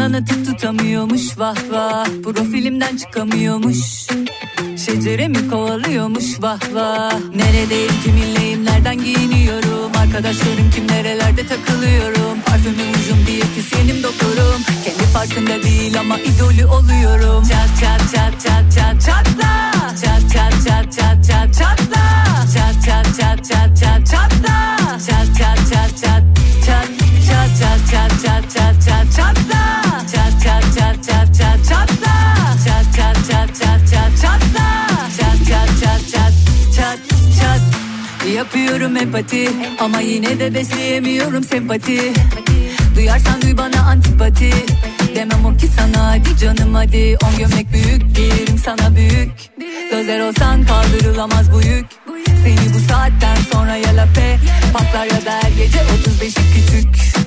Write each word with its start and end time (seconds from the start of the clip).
Arkamdan 0.00 0.22
atıp 0.22 0.46
tutamıyormuş 0.46 1.38
vah 1.38 1.56
vah. 1.70 2.06
Profilimden 2.24 2.96
çıkamıyormuş. 2.96 4.06
Şecere 4.86 5.28
mi 5.28 5.48
kovalıyormuş 5.50 6.24
vah 6.42 6.60
vah. 6.74 7.12
Neredeyim 7.34 7.92
kiminleyim 8.04 8.64
nereden 8.64 9.04
giyiniyorum? 9.04 9.90
Arkadaşlarım 9.98 10.70
kim 10.74 10.88
nerelerde 10.88 11.46
takılıyorum? 11.46 12.40
Parfümüm 12.46 12.90
ucum 12.90 13.26
diyetisyenim 13.26 14.02
doktorum. 14.02 14.60
Kendi 14.84 15.04
farkında 15.12 15.62
değil 15.62 16.00
ama 16.00 16.18
idolü 16.18 16.66
oluyorum. 16.66 17.44
Çat 17.44 17.70
çat 17.80 18.00
çat 18.14 18.32
çat 18.42 18.72
çat 18.74 19.00
çatla. 19.06 19.72
Çat 19.88 20.32
çat 20.32 20.52
çat 20.66 20.92
çat 20.92 21.24
çat 21.26 21.54
çatla. 21.58 22.02
Çat 22.54 22.84
çat 22.86 23.06
çat 23.20 23.38
çat 23.44 23.76
çat 23.76 23.89
Yapıyorum 38.80 39.08
empati 39.08 39.50
ama 39.80 40.00
yine 40.00 40.38
de 40.38 40.54
besleyemiyorum 40.54 41.44
sempati. 41.44 42.12
Duyarsan 42.96 43.42
duy 43.42 43.56
bana 43.56 43.82
antipati. 43.82 44.50
Demem 45.14 45.44
o 45.44 45.56
ki 45.56 45.66
sana 45.66 46.06
hadi 46.06 46.36
canım 46.36 46.74
hadi. 46.74 47.16
On 47.22 47.38
gömlek 47.38 47.72
büyük 47.72 48.16
giyerim 48.16 48.58
sana 48.58 48.96
büyük. 48.96 49.30
Özer 49.92 50.20
olsan 50.20 50.64
kaldırılamaz 50.64 51.52
bu 51.52 51.60
yük. 51.62 51.86
Seni 52.44 52.74
bu 52.74 52.78
saatten 52.88 53.36
sonra 53.52 53.76
ya 53.76 53.96
lape 53.96 54.38
Patlar 54.72 55.06
ya 55.06 55.26
da 55.26 55.32
her 55.42 55.50
gece 55.50 55.78
35'i 55.78 56.54
küçük 56.54 57.19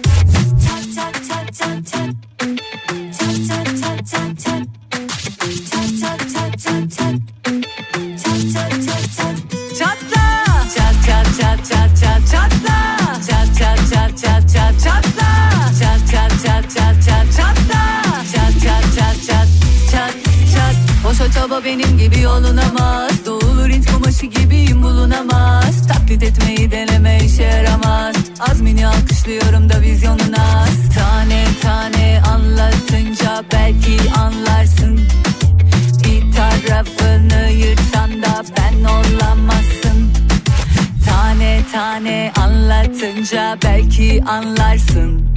Boşa 21.54 21.62
çaba 21.62 21.66
benim 21.66 21.98
gibi 21.98 22.20
yolunamaz 22.20 23.26
Doğulur 23.26 23.70
int 23.70 23.92
kumaşı 23.92 24.26
gibiyim 24.26 24.84
bulunamaz. 24.84 25.88
Taklit 25.88 26.24
etmeyi 26.24 26.72
deneme 26.72 27.18
işe 27.26 27.44
yaramaz. 27.44 28.16
Azmini 28.40 28.88
alkışlıyorum 28.88 29.70
da 29.70 29.82
vizyonuna 29.82 30.66
Tane 30.96 31.46
tane 31.62 32.22
anlatınca 32.34 33.44
belki 33.54 33.98
anlarsın. 34.20 35.00
Bir 36.04 36.36
tarafını 36.36 37.50
yırtsan 37.52 38.22
da 38.22 38.44
ben 38.58 38.84
olamazsın. 38.84 40.14
Tane 41.06 41.62
tane 41.72 42.32
anlatınca 42.42 43.58
belki 43.64 44.24
anlarsın. 44.28 45.36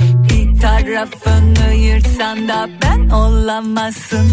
Bir 0.00 0.60
tarafını 0.60 1.74
yırtsan 1.74 2.48
da 2.48 2.68
ben 2.82 3.10
olamazsın 3.10 4.28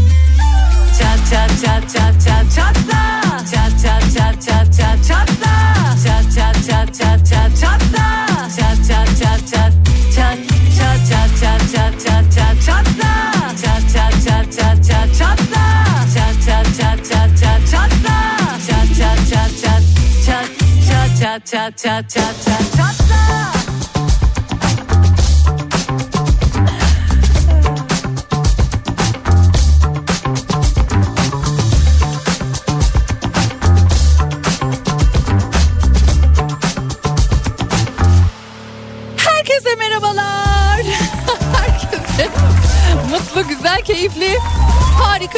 Çat 1.31 1.49
çat 1.61 1.89
çat 1.89 1.91
çat 1.93 2.13
çat 2.25 2.45
çatla 2.55 3.21
Çat 3.51 3.71
çat 3.83 4.03
çat 4.15 4.41
çat 4.45 4.73
çat 4.77 4.97
çatla 5.07 5.53
Çat 6.03 6.25
çat 6.35 6.55
çat 6.67 6.95
çat 6.99 7.19
çat 7.29 7.51
çatla 7.61 8.27
Çat 8.55 8.77
çat 8.87 9.07
çat 9.19 9.39
çat 9.51 9.73
çat 10.15 10.37
çat 10.77 10.99
çat 11.09 11.31
çat 11.41 11.61
çat 11.71 11.93
çat 12.05 12.25
çat 12.35 12.55
çatla 12.65 13.31
Çat 13.61 13.83
çat 13.93 14.13
çat 14.25 14.45
çat 14.57 14.77
çat 14.87 15.09
çatla 15.17 15.65
Çat 16.13 16.35
çat 16.45 16.65
çat 16.77 17.05
çat 17.09 17.29
çat 17.41 17.61
çatla 17.71 18.17
Çat 18.67 18.87
çat 18.97 19.19
çat 19.29 19.51
çat 19.61 19.81
çat 20.25 20.45
çat 20.89 21.17
çat 21.19 21.45
çat 21.47 21.77
çat 21.77 22.09
çat 22.09 22.35
çat 22.45 22.74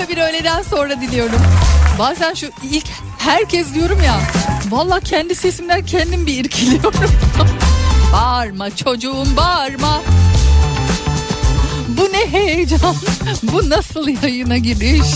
bir 0.09 0.17
öğleden 0.17 0.61
sonra 0.61 1.01
diliyorum. 1.01 1.41
Bazen 1.99 2.33
şu 2.33 2.47
ilk 2.71 2.85
herkes 3.17 3.73
diyorum 3.73 3.99
ya. 4.05 4.19
Valla 4.69 4.99
kendi 4.99 5.35
sesimden 5.35 5.85
kendim 5.85 6.27
bir 6.27 6.33
irkiliyorum. 6.33 6.93
bağırma 8.13 8.75
çocuğum 8.75 9.25
bağırma. 9.37 10.01
Bu 11.87 12.03
ne 12.13 12.31
heyecan. 12.31 12.95
Bu 13.43 13.69
nasıl 13.69 14.07
yayına 14.23 14.57
giriş. 14.57 15.01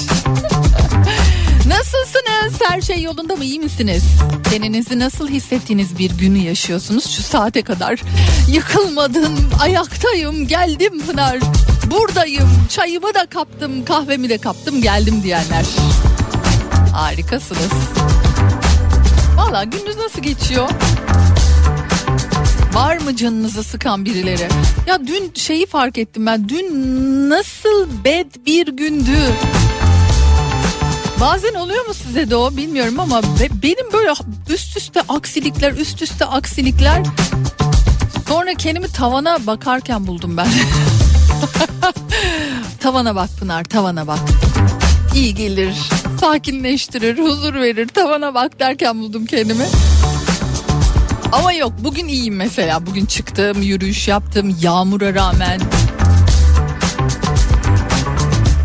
Nasılsınız? 1.68 2.62
Her 2.70 2.82
şey 2.82 3.02
yolunda 3.02 3.36
mı? 3.36 3.44
İyi 3.44 3.60
misiniz? 3.60 4.04
Kendinizi 4.52 5.00
nasıl 5.00 5.28
hissettiğiniz 5.30 5.98
bir 5.98 6.12
günü 6.18 6.38
yaşıyorsunuz 6.38 7.16
şu 7.16 7.24
saate 7.24 7.62
kadar? 7.62 8.02
Yıkılmadım, 8.50 9.50
ayaktayım, 9.62 10.48
geldim 10.48 11.02
Pınar. 11.06 11.40
Buradayım, 11.92 12.50
çayımı 12.70 13.14
da 13.14 13.26
kaptım, 13.26 13.86
kahvemi 13.86 14.30
de 14.30 14.38
kaptım, 14.38 14.82
geldim 14.82 15.24
diyenler. 15.24 15.66
Harikasınız. 16.94 17.72
Valla 19.38 19.64
gününüz 19.64 19.98
nasıl 19.98 20.22
geçiyor? 20.22 20.70
Var 22.74 22.98
mı 22.98 23.16
canınızı 23.16 23.64
sıkan 23.64 24.06
birileri? 24.06 24.48
Ya 24.88 25.08
dün 25.08 25.32
şeyi 25.36 25.66
fark 25.66 25.98
ettim 25.98 26.26
ben. 26.26 26.50
Dün 26.50 26.70
nasıl 27.30 27.88
bed 28.06 28.32
bir 28.46 28.68
gündü. 28.68 29.18
Bazen 31.22 31.54
oluyor 31.54 31.86
mu 31.86 31.94
size 31.94 32.30
de 32.30 32.36
o 32.36 32.58
bilmiyorum 32.58 33.00
ama 33.00 33.24
be- 33.24 33.62
benim 33.64 33.94
böyle 33.94 34.14
üst 34.50 34.78
üste 34.78 35.02
aksilikler 35.10 35.72
üst 35.74 36.02
üste 36.02 36.26
aksilikler 36.26 37.04
sonra 38.28 38.54
kendimi 38.54 38.88
tavana 38.88 39.48
bakarken 39.48 40.08
buldum 40.08 40.38
ben. 40.38 40.48
tavana 42.80 43.16
bak 43.16 43.30
Pınar 43.40 43.64
tavana 43.64 44.08
bak. 44.08 44.20
İyi 45.16 45.36
gelir, 45.36 45.76
sakinleştirir, 46.20 47.18
huzur 47.18 47.54
verir. 47.54 47.88
Tavana 47.88 48.34
bak 48.34 48.60
derken 48.60 49.00
buldum 49.00 49.26
kendimi. 49.26 49.66
Ama 51.32 51.54
yok 51.54 51.74
bugün 51.80 52.08
iyiyim 52.08 52.36
mesela. 52.36 52.86
Bugün 52.86 53.06
çıktım, 53.06 53.62
yürüyüş 53.62 54.08
yaptım 54.08 54.58
yağmura 54.62 55.14
rağmen. 55.14 55.60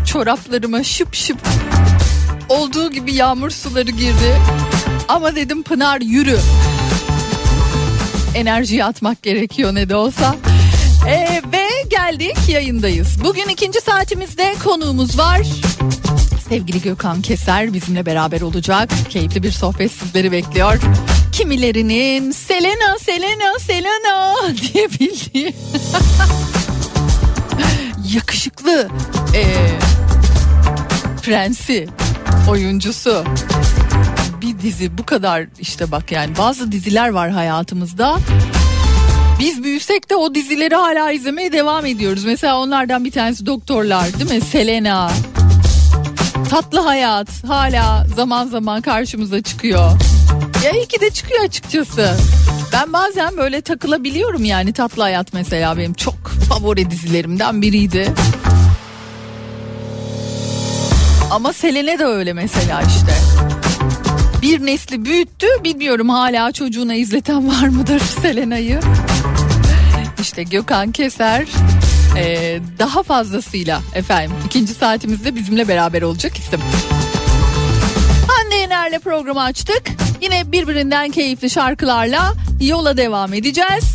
Çoraplarıma 0.05 0.83
şıp 0.83 1.15
şıp 1.15 1.37
olduğu 2.49 2.91
gibi 2.91 3.13
yağmur 3.13 3.49
suları 3.49 3.91
girdi. 3.91 4.37
Ama 5.07 5.35
dedim 5.35 5.63
Pınar 5.63 6.01
yürü. 6.01 6.39
Enerjiyi 8.35 8.85
atmak 8.85 9.23
gerekiyor 9.23 9.75
ne 9.75 9.89
de 9.89 9.95
olsa. 9.95 10.35
Ve 11.05 11.41
geldik 11.97 12.37
yayındayız. 12.49 13.23
Bugün 13.23 13.49
ikinci 13.49 13.81
saatimizde 13.81 14.55
konuğumuz 14.63 15.17
var. 15.17 15.41
Sevgili 16.49 16.81
Gökhan 16.81 17.21
Keser 17.21 17.73
bizimle 17.73 18.05
beraber 18.05 18.41
olacak. 18.41 18.89
Keyifli 19.09 19.43
bir 19.43 19.51
sohbet 19.51 19.91
sizleri 19.91 20.31
bekliyor. 20.31 20.79
Kimilerinin 21.31 22.31
Selena, 22.31 22.99
Selena, 22.99 23.59
Selena 23.59 24.35
diye 24.73 24.89
bildiği 24.89 25.55
yakışıklı 28.13 28.87
ee, 29.35 29.45
prensi, 31.21 31.87
oyuncusu. 32.49 33.23
Bir 34.41 34.59
dizi 34.59 34.97
bu 34.97 35.05
kadar 35.05 35.45
işte 35.59 35.91
bak 35.91 36.11
yani 36.11 36.37
bazı 36.37 36.71
diziler 36.71 37.09
var 37.09 37.29
hayatımızda. 37.29 38.17
Biz 39.39 39.63
büyüsek 39.63 40.09
de 40.09 40.15
o 40.15 40.35
dizileri 40.35 40.75
hala 40.75 41.11
izlemeye 41.11 41.51
devam 41.51 41.85
ediyoruz. 41.85 42.25
Mesela 42.25 42.59
onlardan 42.59 43.05
bir 43.05 43.11
tanesi 43.11 43.45
Doktorlar 43.45 44.19
değil 44.19 44.31
mi? 44.31 44.41
Selena. 44.41 45.11
Tatlı 46.49 46.79
Hayat 46.79 47.43
hala 47.47 48.07
zaman 48.15 48.47
zaman 48.47 48.81
karşımıza 48.81 49.41
çıkıyor. 49.41 49.91
Ya 50.65 50.71
iyi 50.71 50.85
ki 50.85 51.01
de 51.01 51.09
çıkıyor 51.09 51.43
açıkçası. 51.43 52.17
Ben 52.73 52.93
bazen 52.93 53.37
böyle 53.37 53.61
takılabiliyorum 53.61 54.45
yani 54.45 54.73
Tatlı 54.73 55.01
Hayat 55.01 55.33
mesela 55.33 55.77
benim 55.77 55.93
çok 55.93 56.15
favori 56.49 56.91
dizilerimden 56.91 57.61
biriydi. 57.61 58.13
Ama 61.31 61.53
Selene 61.53 61.99
de 61.99 62.05
öyle 62.05 62.33
mesela 62.33 62.81
işte. 62.81 63.13
Bir 64.41 64.65
nesli 64.65 65.05
büyüttü 65.05 65.47
bilmiyorum 65.63 66.09
hala 66.09 66.51
çocuğuna 66.51 66.93
izleten 66.93 67.47
var 67.47 67.67
mıdır 67.67 67.99
Selena'yı? 68.21 68.79
İşte 70.21 70.43
Gökhan 70.43 70.91
Keser 70.91 71.45
ee, 72.17 72.59
daha 72.79 73.03
fazlasıyla 73.03 73.81
efendim 73.95 74.35
ikinci 74.45 74.73
saatimizde 74.73 75.35
bizimle 75.35 75.67
beraber 75.67 76.01
olacak 76.01 76.37
isim. 76.37 76.59
Hande 78.27 78.55
Yener'le 78.55 78.99
programı 78.99 79.43
açtık. 79.43 79.91
Yine 80.21 80.51
birbirinden 80.51 81.11
keyifli 81.11 81.49
şarkılarla 81.49 82.33
yola 82.61 82.97
devam 82.97 83.33
edeceğiz. 83.33 83.93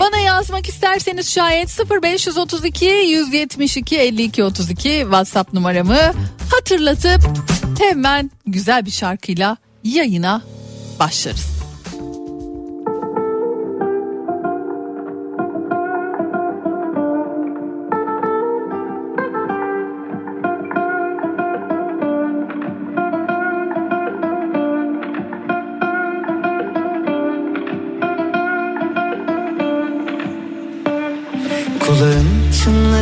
Bana 0.00 0.18
yazmak 0.18 0.68
isterseniz 0.68 1.32
şayet 1.32 1.78
0532 2.02 2.84
172 2.84 3.96
52 3.96 4.44
32 4.44 4.98
WhatsApp 5.02 5.52
numaramı 5.52 5.98
hatırlatıp 6.50 7.20
hemen 7.78 8.30
güzel 8.46 8.86
bir 8.86 8.90
şarkıyla 8.90 9.56
yayına 9.84 10.42
başlarız. 10.98 11.55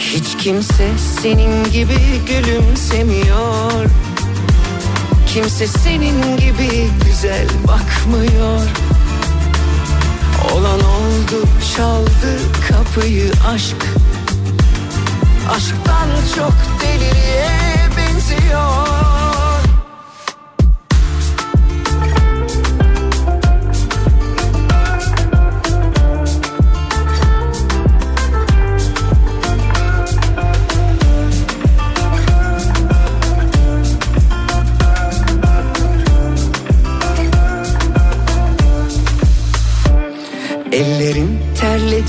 hiç 0.00 0.36
kimse 0.36 0.88
senin 1.22 1.64
gibi 1.64 1.98
gülümsemiyor. 2.26 3.90
Kimse 5.26 5.66
senin 5.66 6.36
gibi 6.36 6.90
güzel 7.04 7.46
bakmıyor. 7.68 8.60
Olan 10.52 10.80
oldu 10.80 11.48
çaldı 11.76 12.38
kapıyı 12.68 13.32
aşk. 13.54 13.76
Aşktan 15.50 16.08
çok 16.36 16.54
deliliğe 16.82 17.48
benziyor 17.96 19.09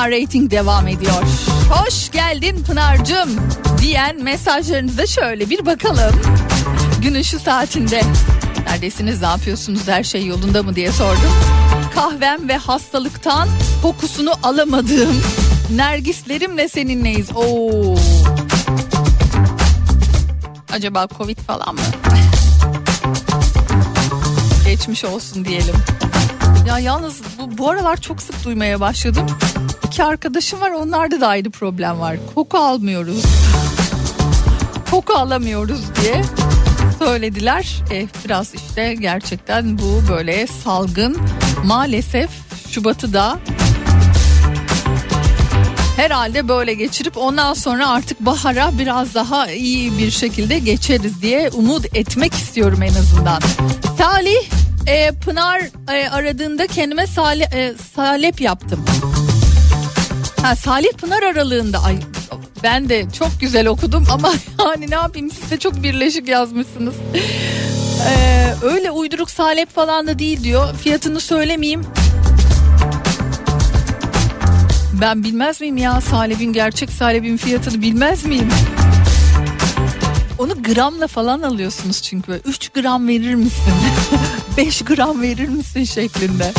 Pınar 0.00 0.20
Rating 0.20 0.50
devam 0.50 0.88
ediyor. 0.88 1.22
Hoş 1.70 2.10
geldin 2.10 2.64
Pınar'cığım 2.64 3.30
diyen 3.80 4.22
mesajlarınıza 4.22 5.06
şöyle 5.06 5.50
bir 5.50 5.66
bakalım. 5.66 6.14
Günün 7.02 7.22
şu 7.22 7.38
saatinde 7.38 8.02
neredesiniz 8.66 9.20
ne 9.20 9.26
yapıyorsunuz 9.26 9.88
her 9.88 10.04
şey 10.04 10.26
yolunda 10.26 10.62
mı 10.62 10.76
diye 10.76 10.92
sordum. 10.92 11.32
Kahvem 11.94 12.48
ve 12.48 12.56
hastalıktan 12.56 13.48
kokusunu 13.82 14.32
alamadığım 14.42 15.22
nergislerimle 15.74 16.68
seninleyiz. 16.68 17.28
Oo. 17.34 17.96
Acaba 20.72 21.08
Covid 21.18 21.38
falan 21.38 21.74
mı? 21.74 21.80
Geçmiş 24.64 25.04
olsun 25.04 25.44
diyelim. 25.44 25.74
Ya 26.66 26.78
yalnız 26.78 27.20
bu, 27.38 27.58
bu 27.58 27.70
aralar 27.70 27.96
çok 27.96 28.22
sık 28.22 28.44
duymaya 28.44 28.80
başladım. 28.80 29.26
İki 29.90 30.04
arkadaşım 30.04 30.60
var 30.60 30.70
onlarda 30.70 31.20
da 31.20 31.28
aynı 31.28 31.50
problem 31.50 32.00
var. 32.00 32.16
Koku 32.34 32.58
almıyoruz. 32.58 33.24
Koku 34.90 35.12
alamıyoruz 35.12 35.80
diye 36.02 36.22
söylediler. 36.98 37.82
Eh, 37.90 38.06
biraz 38.24 38.54
işte 38.54 38.94
gerçekten 38.94 39.78
bu 39.78 40.02
böyle 40.08 40.46
salgın 40.46 41.18
maalesef 41.64 42.30
Şubat'ı 42.70 43.12
da 43.12 43.38
herhalde 45.96 46.48
böyle 46.48 46.74
geçirip 46.74 47.16
ondan 47.16 47.54
sonra 47.54 47.88
artık 47.88 48.20
bahara 48.20 48.70
biraz 48.78 49.14
daha 49.14 49.50
iyi 49.50 49.98
bir 49.98 50.10
şekilde 50.10 50.58
geçeriz 50.58 51.22
diye 51.22 51.50
umut 51.50 51.96
etmek 51.96 52.34
istiyorum 52.34 52.82
en 52.82 52.94
azından. 52.94 53.40
Salih 53.98 54.50
e, 54.86 55.10
Pınar 55.24 55.60
e, 55.92 56.08
aradığında 56.08 56.66
kendime 56.66 57.06
sale, 57.06 57.44
e, 57.54 57.74
salep 57.94 58.40
yaptım. 58.40 58.84
Ha, 60.42 60.56
Salih 60.56 60.92
Pınar 60.92 61.22
aralığında 61.22 61.82
ay 61.82 61.96
ben 62.62 62.88
de 62.88 63.06
çok 63.18 63.30
güzel 63.40 63.66
okudum 63.66 64.06
ama 64.10 64.32
yani 64.64 64.90
ne 64.90 64.94
yapayım 64.94 65.30
siz 65.30 65.50
de 65.50 65.58
çok 65.58 65.82
birleşik 65.82 66.28
yazmışsınız. 66.28 66.94
Ee, 68.08 68.54
öyle 68.62 68.90
uyduruk 68.90 69.30
salep 69.30 69.74
falan 69.74 70.06
da 70.06 70.18
değil 70.18 70.44
diyor. 70.44 70.74
Fiyatını 70.74 71.20
söylemeyeyim. 71.20 71.82
Ben 75.00 75.24
bilmez 75.24 75.60
miyim 75.60 75.76
ya 75.76 76.00
salepin 76.00 76.52
gerçek 76.52 76.90
salepin 76.90 77.36
fiyatını 77.36 77.82
bilmez 77.82 78.24
miyim? 78.24 78.48
Onu 80.38 80.62
gramla 80.62 81.06
falan 81.06 81.42
alıyorsunuz 81.42 82.02
çünkü. 82.02 82.40
3 82.44 82.68
gram 82.68 83.08
verir 83.08 83.34
misin? 83.34 83.74
5 84.56 84.82
gram 84.82 85.22
verir 85.22 85.48
misin 85.48 85.84
şeklinde. 85.84 86.52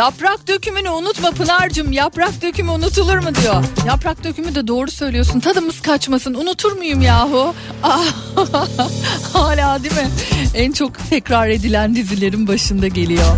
Yaprak 0.00 0.48
dökümünü 0.48 0.90
unutma 0.90 1.30
Pınar'cığım 1.30 1.92
yaprak 1.92 2.42
dökümü 2.42 2.70
unutulur 2.70 3.18
mu 3.18 3.34
diyor. 3.34 3.64
Yaprak 3.86 4.24
dökümü 4.24 4.54
de 4.54 4.66
doğru 4.66 4.90
söylüyorsun 4.90 5.40
tadımız 5.40 5.80
kaçmasın 5.80 6.34
unutur 6.34 6.72
muyum 6.72 7.00
yahu? 7.00 7.54
Ah, 7.82 8.04
Hala 9.32 9.82
değil 9.82 9.94
mi? 9.94 10.08
En 10.54 10.72
çok 10.72 10.92
tekrar 11.10 11.48
edilen 11.48 11.94
dizilerin 11.94 12.48
başında 12.48 12.88
geliyor. 12.88 13.36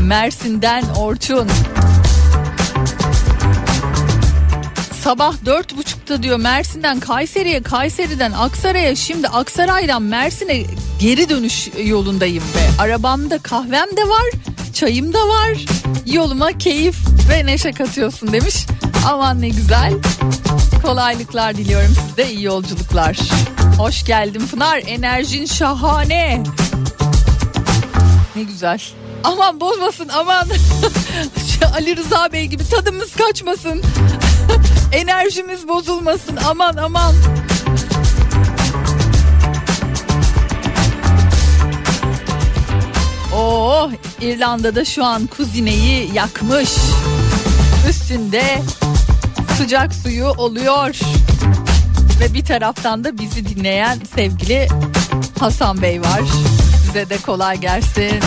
Mersin'den 0.00 0.84
Orçun. 0.84 1.48
Sabah 5.02 5.34
dört 5.44 5.76
buçukta 5.76 6.22
diyor 6.22 6.38
Mersin'den 6.38 7.00
Kayseri'ye, 7.00 7.62
Kayseri'den 7.62 8.32
Aksaray'a, 8.32 8.96
şimdi 8.96 9.28
Aksaray'dan 9.28 10.02
Mersin'e 10.02 10.64
geri 11.00 11.28
dönüş 11.28 11.68
yolundayım 11.84 12.44
ve 12.56 12.82
arabamda 12.82 13.38
kahvem 13.38 13.96
de 13.96 14.08
var, 14.08 14.53
çayım 14.74 15.12
da 15.12 15.28
var. 15.28 15.64
Yoluma 16.06 16.58
keyif 16.58 16.96
ve 17.28 17.46
neşe 17.46 17.72
katıyorsun 17.72 18.32
demiş. 18.32 18.66
Aman 19.08 19.40
ne 19.40 19.48
güzel. 19.48 19.92
Kolaylıklar 20.82 21.56
diliyorum 21.56 21.96
size, 22.08 22.30
iyi 22.30 22.42
yolculuklar. 22.42 23.18
Hoş 23.78 24.04
geldin 24.04 24.46
Pınar, 24.50 24.82
enerjin 24.86 25.46
şahane. 25.46 26.42
Ne 28.36 28.42
güzel. 28.42 28.82
Aman 29.24 29.60
bozmasın 29.60 30.08
aman. 30.08 30.48
Ali 31.74 31.96
Rıza 31.96 32.32
Bey 32.32 32.46
gibi 32.46 32.68
tadımız 32.68 33.16
kaçmasın. 33.16 33.82
Enerjimiz 34.92 35.68
bozulmasın 35.68 36.38
aman 36.48 36.76
aman. 36.76 37.14
Oh 43.76 43.90
İrlanda'da 44.20 44.84
şu 44.84 45.04
an 45.04 45.26
kuzineyi 45.26 46.14
yakmış. 46.14 46.70
Üstünde 47.88 48.62
sıcak 49.56 49.94
suyu 49.94 50.26
oluyor. 50.26 50.98
Ve 52.20 52.34
bir 52.34 52.44
taraftan 52.44 53.04
da 53.04 53.18
bizi 53.18 53.48
dinleyen 53.48 53.98
sevgili 54.14 54.68
Hasan 55.40 55.82
Bey 55.82 56.00
var. 56.00 56.22
Size 56.86 57.10
de 57.10 57.18
kolay 57.18 57.60
gelsin. 57.60 58.20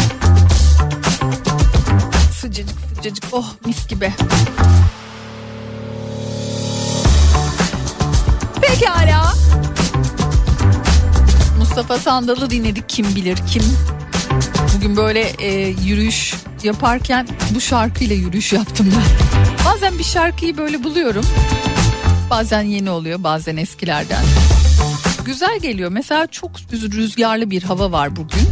Sıcacık 2.41 2.77
sıcacık 2.95 3.25
oh 3.31 3.53
mis 3.65 3.87
gibi. 3.87 4.13
Pekala. 8.61 9.33
Mustafa 11.57 11.97
Sandal'ı 11.97 12.49
dinledik 12.49 12.89
kim 12.89 13.15
bilir 13.15 13.37
kim. 13.51 13.63
Bugün 14.75 14.97
böyle 14.97 15.21
e, 15.21 15.67
yürüyüş 15.67 16.33
yaparken 16.63 17.27
bu 17.55 17.61
şarkıyla 17.61 18.15
yürüyüş 18.15 18.53
yaptım 18.53 18.93
ben. 18.95 19.03
Bazen 19.65 19.99
bir 19.99 20.03
şarkıyı 20.03 20.57
böyle 20.57 20.83
buluyorum. 20.83 21.25
Bazen 22.29 22.61
yeni 22.61 22.89
oluyor 22.89 23.23
bazen 23.23 23.57
eskilerden. 23.57 24.23
Güzel 25.25 25.59
geliyor. 25.59 25.91
Mesela 25.91 26.27
çok 26.27 26.51
rüzgarlı 26.71 27.51
bir 27.51 27.63
hava 27.63 27.91
var 27.91 28.15
bugün. 28.15 28.47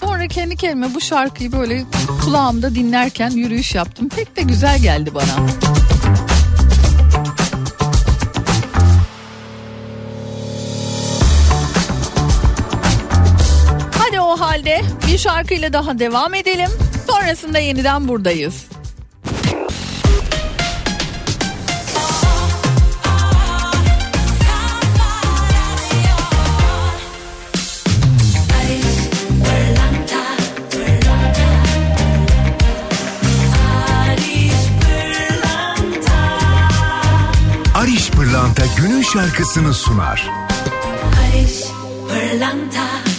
Sonra 0.00 0.26
kendi 0.28 0.56
kendime 0.56 0.94
bu 0.94 1.00
şarkıyı 1.00 1.52
böyle 1.52 1.84
kulağımda 2.24 2.74
dinlerken 2.74 3.30
yürüyüş 3.30 3.74
yaptım. 3.74 4.08
Pek 4.08 4.36
de 4.36 4.42
güzel 4.42 4.78
geldi 4.82 5.14
bana. 5.14 5.46
Halde 14.62 14.82
bir 15.06 15.18
şarkıyla 15.18 15.72
daha 15.72 15.98
devam 15.98 16.34
edelim. 16.34 16.70
Sonrasında 17.06 17.58
yeniden 17.58 18.08
buradayız. 18.08 18.66
Ariş 37.74 38.10
Pırlanta 38.10 38.62
günün 38.76 39.02
şarkısını 39.02 39.74
sunar. 39.74 40.30
Barış 41.12 41.62
Pırlanta 42.08 43.11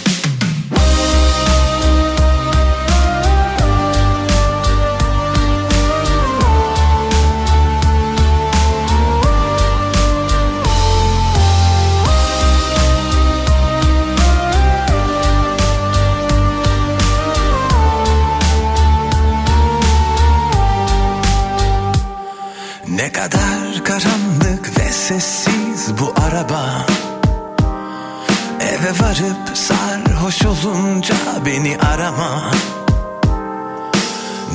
kadar 23.30 23.84
karanlık 23.84 24.78
ve 24.78 24.92
sessiz 24.92 25.98
bu 26.00 26.14
araba. 26.26 26.86
Eve 28.60 28.90
varıp 29.00 29.56
sarhoş 29.56 30.46
olunca 30.46 31.14
beni 31.46 31.78
arama. 31.78 32.50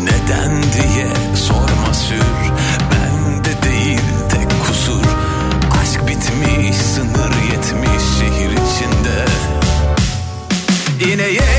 Neden 0.03 0.63
diye 0.63 1.07
sorma 1.35 1.93
sür 1.93 2.51
Bende 2.91 3.63
değil 3.63 4.01
tek 4.29 4.67
kusur. 4.67 5.05
Aşk 5.81 6.07
bitmiş 6.07 6.77
sınır 6.77 7.33
yetmiş 7.51 8.03
şehir 8.19 8.51
içinde. 8.51 9.25
İneyim 11.13 11.58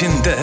içinde 0.00 0.39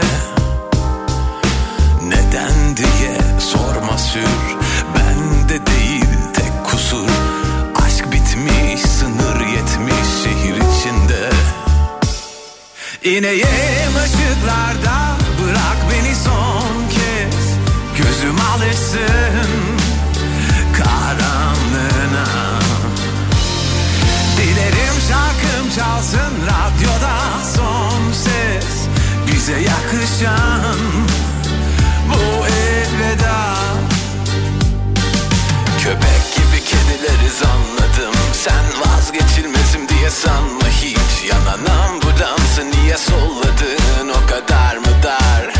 diye 40.07 40.15
sanma 40.15 40.67
hiç? 40.69 41.29
Yanan 41.29 41.65
ambulansı 41.65 42.71
niye 42.71 42.97
solladın? 42.97 44.09
O 44.09 44.27
kadar 44.29 44.77
mı 44.77 45.03
dar? 45.03 45.53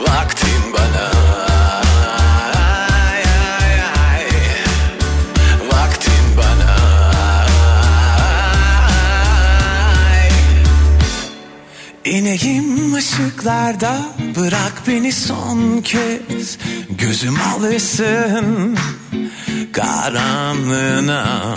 Vaktin 0.00 0.72
bana. 0.72 1.10
Vaktin 5.72 6.36
bana. 6.36 6.76
İneyim 12.04 12.94
ışıklarda 12.94 13.96
bırak 14.36 14.82
beni 14.88 15.12
son 15.12 15.80
kez. 15.80 16.58
Gözüm 16.90 17.36
alışsın 17.56 18.76
karanlığına 19.72 21.56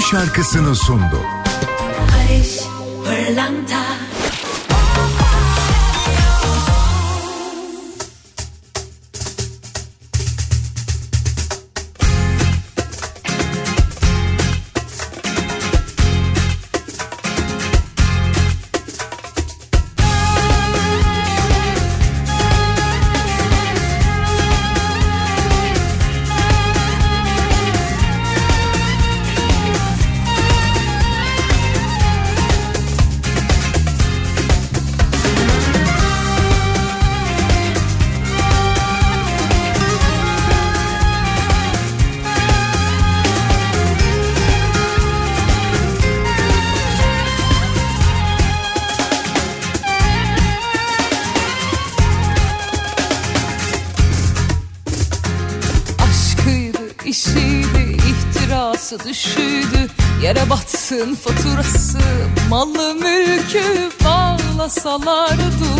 şarkısını 0.00 0.76
sundu. 0.76 1.20
Barış 1.98 2.60
Pırlanta 3.04 3.79
bağlasalar 64.84 65.79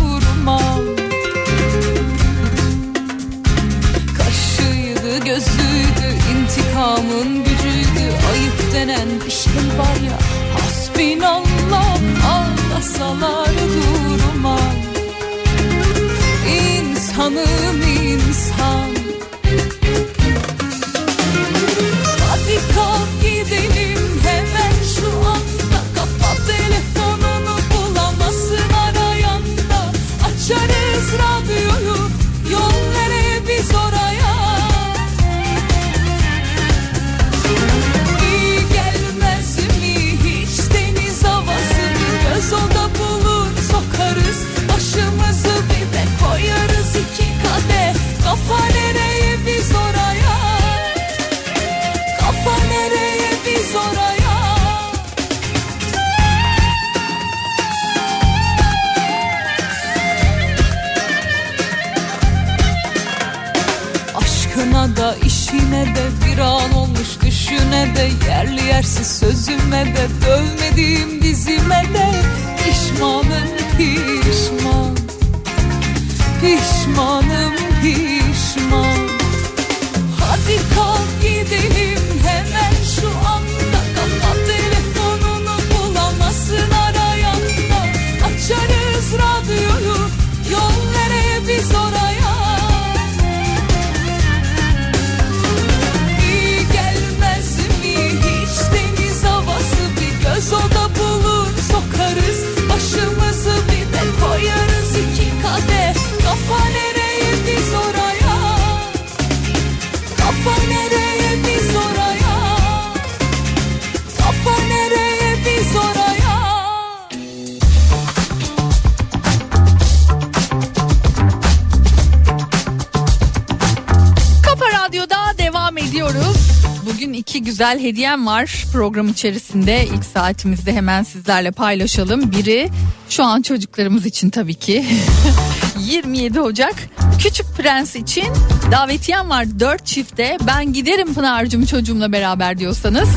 güzel 127.61 127.81
hediyem 127.81 128.27
var 128.27 128.65
program 128.73 129.09
içerisinde. 129.09 129.87
ilk 129.87 130.05
saatimizde 130.05 130.73
hemen 130.73 131.03
sizlerle 131.03 131.51
paylaşalım. 131.51 132.33
Biri 132.33 132.71
şu 133.09 133.25
an 133.25 133.43
çocuklarımız 133.43 134.07
için 134.07 134.31
tabii 134.31 134.55
ki. 134.55 134.87
27 135.81 136.41
Ocak 136.41 136.75
Küçük 137.19 137.47
Prens 137.57 137.97
için 137.97 138.25
davetiyem 138.73 139.31
var 139.31 139.61
4 139.61 139.87
çifte. 139.87 140.39
Ben 140.47 140.73
giderim 140.73 141.15
Pınar'cığım 141.15 141.67
çocuğumla 141.67 142.13
beraber 142.13 142.59
diyorsanız. 142.59 143.09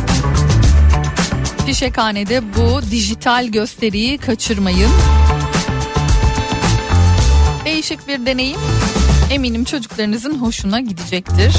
Fişekhane'de 1.66 2.42
bu 2.56 2.92
dijital 2.92 3.48
gösteriyi 3.48 4.18
kaçırmayın. 4.18 4.92
Değişik 7.66 8.08
bir 8.08 8.26
deneyim. 8.26 8.60
Eminim 9.32 9.64
çocuklarınızın 9.64 10.38
hoşuna 10.38 10.80
gidecektir. 10.80 11.54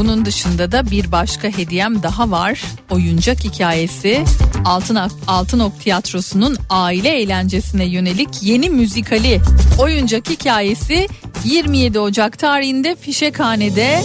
Bunun 0.00 0.24
dışında 0.24 0.72
da 0.72 0.90
bir 0.90 1.12
başka 1.12 1.48
hediyem 1.48 2.02
daha 2.02 2.30
var. 2.30 2.62
Oyuncak 2.90 3.44
hikayesi 3.44 4.24
Altın, 4.64 4.98
Altın 5.26 5.58
Ok 5.58 5.80
Tiyatrosu'nun 5.80 6.56
aile 6.70 7.08
eğlencesine 7.08 7.84
yönelik 7.84 8.28
yeni 8.42 8.70
müzikali 8.70 9.40
Oyuncak 9.78 10.30
hikayesi 10.30 11.08
27 11.44 11.98
Ocak 11.98 12.38
tarihinde 12.38 12.96
Fişekhane'de 12.96 14.02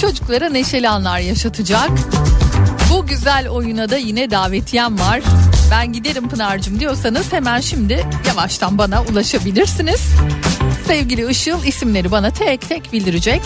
çocuklara 0.00 0.48
neşeli 0.48 0.88
anlar 0.88 1.18
yaşatacak. 1.18 1.90
Bu 2.92 3.06
güzel 3.06 3.48
oyuna 3.48 3.90
da 3.90 3.96
yine 3.96 4.30
davetiyem 4.30 4.98
var. 4.98 5.20
Ben 5.70 5.92
giderim 5.92 6.28
Pınar'cığım 6.28 6.80
diyorsanız 6.80 7.32
hemen 7.32 7.60
şimdi 7.60 8.06
yavaştan 8.28 8.78
bana 8.78 9.02
ulaşabilirsiniz. 9.02 10.00
Sevgili 10.86 11.30
Işıl 11.30 11.64
isimleri 11.64 12.10
bana 12.10 12.30
tek 12.30 12.68
tek 12.68 12.92
bildirecek. 12.92 13.42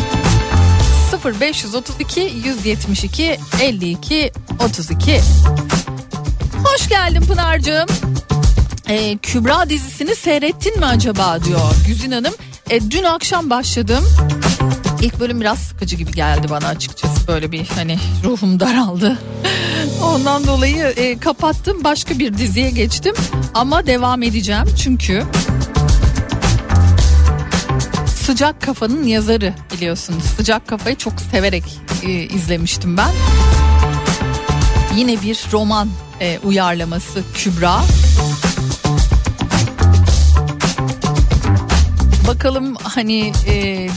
0532 1.24 2.20
172 2.20 3.38
52 3.62 4.33
32 4.64 5.20
Hoş 6.64 6.88
geldin 6.88 7.20
Pınar'cığım. 7.20 7.87
Ee, 8.88 9.18
Kübra 9.18 9.70
dizisini 9.70 10.14
seyrettin 10.14 10.79
mi 10.79 10.87
acaba 10.87 11.44
diyor 11.44 11.61
Güzin 11.87 12.12
Hanım. 12.12 12.35
E, 12.70 12.90
dün 12.90 13.03
akşam 13.03 13.50
başladım. 13.50 14.05
İlk 15.03 15.20
bölüm 15.20 15.40
biraz 15.40 15.59
sıkıcı 15.59 15.96
gibi 15.96 16.12
geldi 16.12 16.46
bana 16.50 16.68
açıkçası. 16.68 17.29
Böyle 17.29 17.53
bir 17.53 17.66
hani 17.74 17.98
ruhum 18.24 18.61
daraldı. 18.61 19.18
Ondan 20.03 20.46
dolayı 20.46 20.85
e, 20.85 21.18
kapattım. 21.18 21.85
Başka 21.85 22.18
bir 22.18 22.38
diziye 22.38 22.70
geçtim. 22.70 23.14
Ama 23.55 23.87
devam 23.87 24.22
edeceğim. 24.22 24.64
Çünkü 24.83 25.24
Sıcak 28.26 28.62
Kafa'nın 28.62 29.02
yazarı 29.02 29.54
biliyorsunuz. 29.74 30.24
Sıcak 30.24 30.68
Kafa'yı 30.68 30.96
çok 30.96 31.20
severek 31.20 31.64
e, 32.02 32.10
izlemiştim 32.10 32.96
ben. 32.96 33.10
Yine 34.96 35.22
bir 35.22 35.44
roman 35.52 35.88
e, 36.20 36.38
uyarlaması 36.44 37.22
Kübra. 37.34 37.80
Bakalım 42.28 42.74
hani 42.82 43.32
e, 43.46 43.88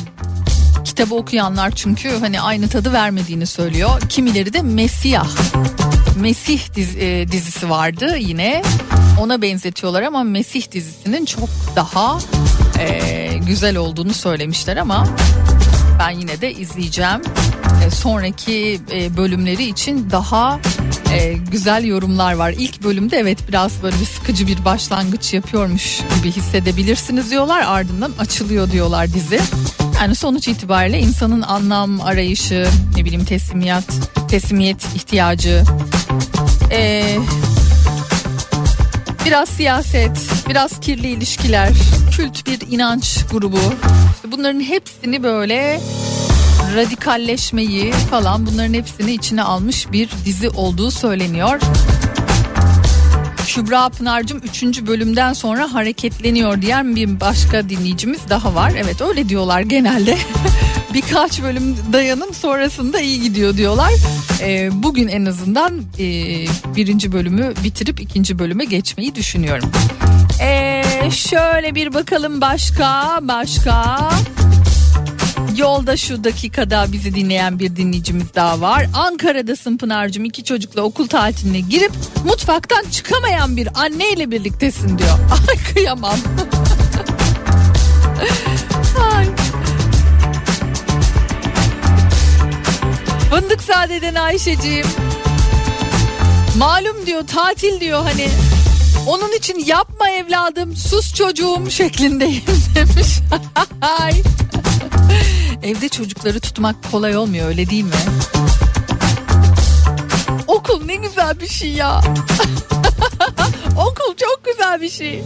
kitabı 0.86 1.16
okuyanlar 1.16 1.72
çünkü 1.72 2.10
hani 2.20 2.42
aynı 2.42 2.70
tadı 2.70 2.94
vermediğini 2.94 3.46
söylüyor. 3.46 4.02
Kimileri 4.10 4.54
de 4.54 4.62
Mesiyah. 4.62 5.28
Mesih 6.20 6.74
diz, 6.76 6.96
e, 6.96 7.28
dizisi 7.32 7.70
vardı 7.70 8.18
yine 8.18 8.64
ona 9.20 9.42
benzetiyorlar 9.42 10.02
ama 10.02 10.24
Mesih 10.24 10.72
dizisinin 10.72 11.26
çok 11.26 11.50
daha 11.76 12.20
e, 12.80 13.30
güzel 13.48 13.78
olduğunu 13.78 14.14
söylemişler 14.14 14.78
ama 14.78 15.08
ben 16.00 16.10
yine 16.10 16.42
de 16.42 16.54
izleyeceğim. 16.54 17.22
E, 17.86 17.92
sonraki 17.92 18.82
e, 18.92 19.18
bölümleri 19.18 19.64
için 19.64 20.10
daha 20.12 20.60
e, 21.14 21.34
güzel 21.34 21.86
yorumlar 21.86 22.34
var. 22.34 22.54
İlk 22.58 22.84
bölümde 22.84 23.18
evet 23.18 23.38
biraz 23.48 23.84
böyle 23.84 24.00
bir 24.00 24.06
sıkıcı 24.06 24.48
bir 24.48 24.66
başlangıç 24.66 25.34
yapıyormuş 25.34 26.00
gibi 26.18 26.32
hissedebilirsiniz 26.32 27.32
diyorlar. 27.32 27.64
Ardından 27.68 28.12
açılıyor 28.20 28.72
diyorlar 28.72 29.14
dizi. 29.14 29.40
Yani 30.02 30.16
sonuç 30.16 30.48
itibariyle 30.48 31.00
insanın 31.00 31.42
anlam 31.42 32.02
arayışı, 32.02 32.68
ne 32.96 33.06
bileyim 33.06 33.26
teslimiyet, 33.26 33.84
teslimiyet 34.30 34.96
ihtiyacı, 34.96 35.64
e, 36.72 37.04
biraz 39.28 39.50
siyaset, 39.50 40.30
biraz 40.50 40.80
kirli 40.80 41.08
ilişkiler, 41.08 41.70
kült 42.12 42.48
bir 42.48 42.72
inanç 42.72 43.26
grubu. 43.32 43.60
Bunların 44.32 44.60
hepsini 44.60 45.24
böyle 45.24 45.80
radikalleşmeyi 46.76 47.92
falan 47.92 48.46
bunların 48.46 48.74
hepsini 48.74 49.14
içine 49.14 49.44
almış 49.44 49.92
bir 49.92 50.10
dizi 50.26 50.50
olduğu 50.50 50.92
söyleniyor. 50.92 51.60
Kübra 53.48 53.90
Pınar'cığım 53.90 54.42
3. 54.64 54.64
bölümden 54.88 55.34
sonra 55.34 55.74
hareketleniyor 55.74 56.62
diyen 56.62 56.96
bir 56.96 57.20
başka 57.20 57.70
dinleyicimiz 57.70 58.30
daha 58.30 58.56
var. 58.56 58.72
Evet 58.78 59.02
öyle 59.02 59.30
diyorlar 59.30 59.62
genelde. 59.62 60.18
Birkaç 60.94 61.42
bölüm 61.42 61.76
dayanım 61.94 62.34
sonrasında 62.34 63.00
iyi 63.00 63.22
gidiyor 63.22 63.58
diyorlar. 63.58 63.92
Ee, 64.42 64.70
bugün 64.74 65.08
en 65.08 65.26
azından 65.26 65.82
e, 66.00 66.06
birinci 66.76 67.12
bölümü 67.12 67.54
bitirip 67.64 68.00
ikinci 68.00 68.40
bölüme 68.40 68.66
geçmeyi 68.66 69.16
düşünüyorum. 69.16 69.72
Ee, 70.42 70.84
şöyle 71.12 71.76
bir 71.76 71.94
bakalım 71.94 72.42
başka 72.42 73.20
başka. 73.22 74.10
Yolda 75.58 75.98
şu 75.98 76.24
dakikada 76.24 76.86
bizi 76.92 77.16
dinleyen 77.16 77.60
bir 77.60 77.76
dinleyicimiz 77.76 78.36
daha 78.36 78.62
var. 78.62 78.88
Ankara'dasın 78.94 79.78
Pınar'cığım 79.78 80.26
iki 80.26 80.44
çocukla 80.44 80.82
okul 80.82 81.08
tatiline 81.08 81.60
girip 81.60 81.92
mutfaktan 82.26 82.84
çıkamayan 82.92 83.58
bir 83.58 83.70
anneyle 83.82 84.32
birliktesin 84.32 84.98
diyor. 84.98 85.20
Ay 85.50 85.74
kıyamam. 85.74 86.18
Ay. 89.14 89.28
Fındık 93.40 93.62
sadeden 93.62 94.16
Ayşeciğim. 94.16 94.86
Malum 96.58 97.06
diyor 97.06 97.28
tatil 97.28 97.80
diyor 97.80 98.04
hani. 98.04 98.30
Onun 99.08 99.38
için 99.38 99.66
yapma 99.66 100.10
evladım 100.10 100.76
sus 100.76 101.14
çocuğum 101.14 101.70
şeklindeyim 101.70 102.44
demiş. 102.76 103.20
Evde 105.64 105.90
çocukları 105.90 106.40
tutmak 106.40 106.92
kolay 106.92 107.18
olmuyor 107.18 107.48
öyle 107.48 107.70
değil 107.70 107.84
mi? 107.84 107.92
Okul 110.48 110.86
ne 110.86 110.96
güzel 110.96 111.40
bir 111.40 111.48
şey 111.48 111.70
ya. 111.70 112.02
Okul 113.78 114.16
çok 114.18 114.42
güzel 114.46 114.82
bir 114.82 114.90
şey. 114.90 115.24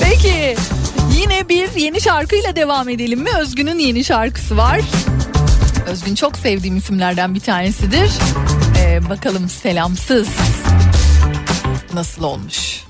Peki 0.00 0.56
yine 1.20 1.48
bir 1.48 1.74
yeni 1.76 2.00
şarkıyla 2.00 2.56
devam 2.56 2.88
edelim 2.88 3.20
mi? 3.20 3.30
Özgün'ün 3.40 3.78
yeni 3.78 4.04
şarkısı 4.04 4.56
var. 4.56 4.80
Özgün 5.88 6.14
çok 6.14 6.36
sevdiğim 6.36 6.76
isimlerden 6.76 7.34
bir 7.34 7.40
tanesidir. 7.40 8.10
Ee, 8.78 9.08
bakalım 9.08 9.48
selamsız 9.48 10.28
nasıl 11.94 12.22
olmuş? 12.22 12.84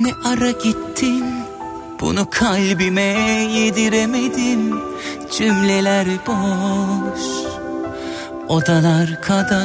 Ne 0.00 0.10
ara 0.24 0.50
gittin 0.50 1.24
bunu 2.00 2.30
kalbime 2.30 3.02
yediremedim 3.52 4.80
Cümleler 5.38 6.06
boş 6.26 7.20
odalar 8.48 9.22
kadar 9.22 9.58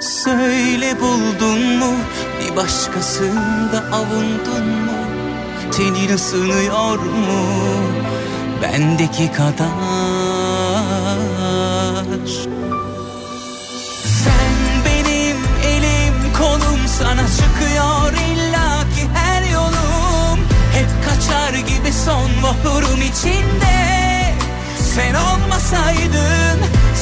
Söyle 0.00 1.00
buldun 1.00 1.60
mu 1.60 1.94
bir 2.40 2.56
başkasında 2.56 3.84
avundun 3.92 4.66
mu 4.66 4.92
Tenin 5.72 6.14
ısınıyor 6.14 6.98
mu 6.98 7.91
bendeki 8.62 9.32
kadar. 9.32 9.68
Sen 14.24 14.52
benim 14.86 15.36
elim 15.66 16.32
kolum 16.38 16.88
sana 16.98 17.26
çıkıyor 17.26 18.12
illaki 18.12 19.08
her 19.14 19.42
yolum. 19.52 20.38
Hep 20.74 20.88
kaçar 21.04 21.54
gibi 21.54 21.92
son 22.04 22.30
vahurum 22.42 23.02
içinde. 23.02 23.72
Sen 24.94 25.14
olmasaydın 25.14 26.58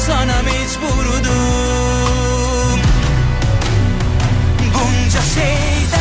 sana 0.07 0.43
mecburdum. 0.43 1.21
Bunca 4.75 5.23
şeyden 5.35 6.00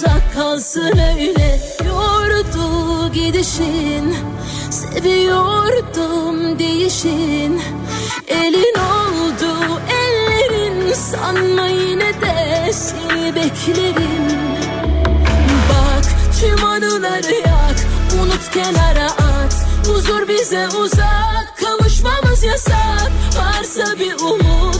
uzak 0.00 0.34
kalsın 0.34 0.98
öyle. 0.98 1.60
Yordu 1.88 3.12
gidişin 3.12 4.16
Seviyordum 4.70 6.58
değişin. 6.58 7.62
Elin 8.28 8.74
oldu 8.74 9.80
ellerin 9.90 10.92
Sanma 10.92 11.66
yine 11.66 12.20
de 12.20 12.72
seni 12.72 13.34
beklerim. 13.34 14.28
Bak 15.70 16.04
tüm 16.40 16.64
anıları 16.64 17.34
yak 17.34 17.76
Unut 18.22 18.50
kenara 18.54 19.06
at. 19.06 19.66
Huzur 19.86 20.28
bize 20.28 20.68
uzak 20.68 21.54
Kavuşmamız 21.60 22.44
yasak. 22.44 23.10
Varsa 23.38 23.98
bir 23.98 24.14
umut 24.14 24.79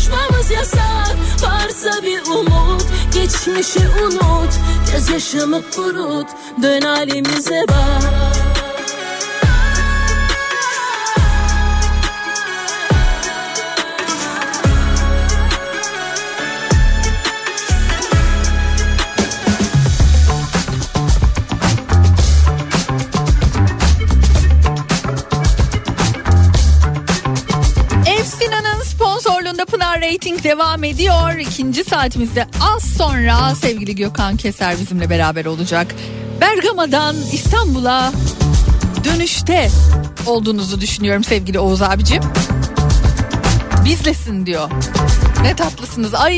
Kavuşmamız 0.00 0.50
yasak. 0.50 1.16
Varsa 1.42 2.02
bir 2.02 2.20
umut 2.26 2.86
Geçmişi 3.14 3.88
unut. 4.02 4.52
Gözyaşımı 4.92 5.62
kurut 5.76 6.26
Dön 6.62 6.80
halimize 6.80 7.64
bak 7.68 8.59
Rating 30.00 30.44
devam 30.44 30.84
ediyor. 30.84 31.38
İkinci 31.38 31.84
saatimizde 31.84 32.46
az 32.60 32.82
sonra 32.96 33.54
sevgili 33.54 33.94
Gökhan 33.94 34.36
Keser 34.36 34.78
bizimle 34.80 35.10
beraber 35.10 35.44
olacak. 35.44 35.94
Bergama'dan 36.40 37.16
İstanbul'a 37.32 38.12
dönüşte 39.04 39.70
olduğunuzu 40.26 40.80
düşünüyorum 40.80 41.24
sevgili 41.24 41.58
Oğuz 41.58 41.82
abicim. 41.82 42.22
Bizlesin 43.84 44.46
diyor. 44.46 44.70
Ne 45.42 45.56
tatlısınız. 45.56 46.14
Ay 46.14 46.36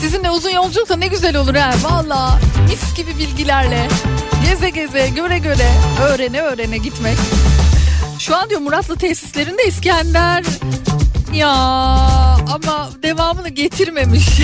sizinle 0.00 0.30
uzun 0.30 0.50
yolculukta 0.50 0.96
ne 0.96 1.06
güzel 1.06 1.36
olur 1.36 1.54
ha. 1.54 1.74
Valla 1.82 2.38
mis 2.68 2.96
gibi 2.96 3.18
bilgilerle 3.18 3.88
geze 4.48 4.70
geze 4.70 5.08
göre 5.08 5.38
göre 5.38 5.68
öğrene 6.02 6.40
öğrene 6.40 6.78
gitmek. 6.78 7.16
Şu 8.18 8.36
an 8.36 8.50
diyor 8.50 8.60
Muratlı 8.60 8.96
tesislerinde 8.96 9.64
İskender 9.64 10.44
ya 11.32 11.50
ama 12.54 12.90
devamını 13.02 13.48
getirmemiş. 13.48 14.28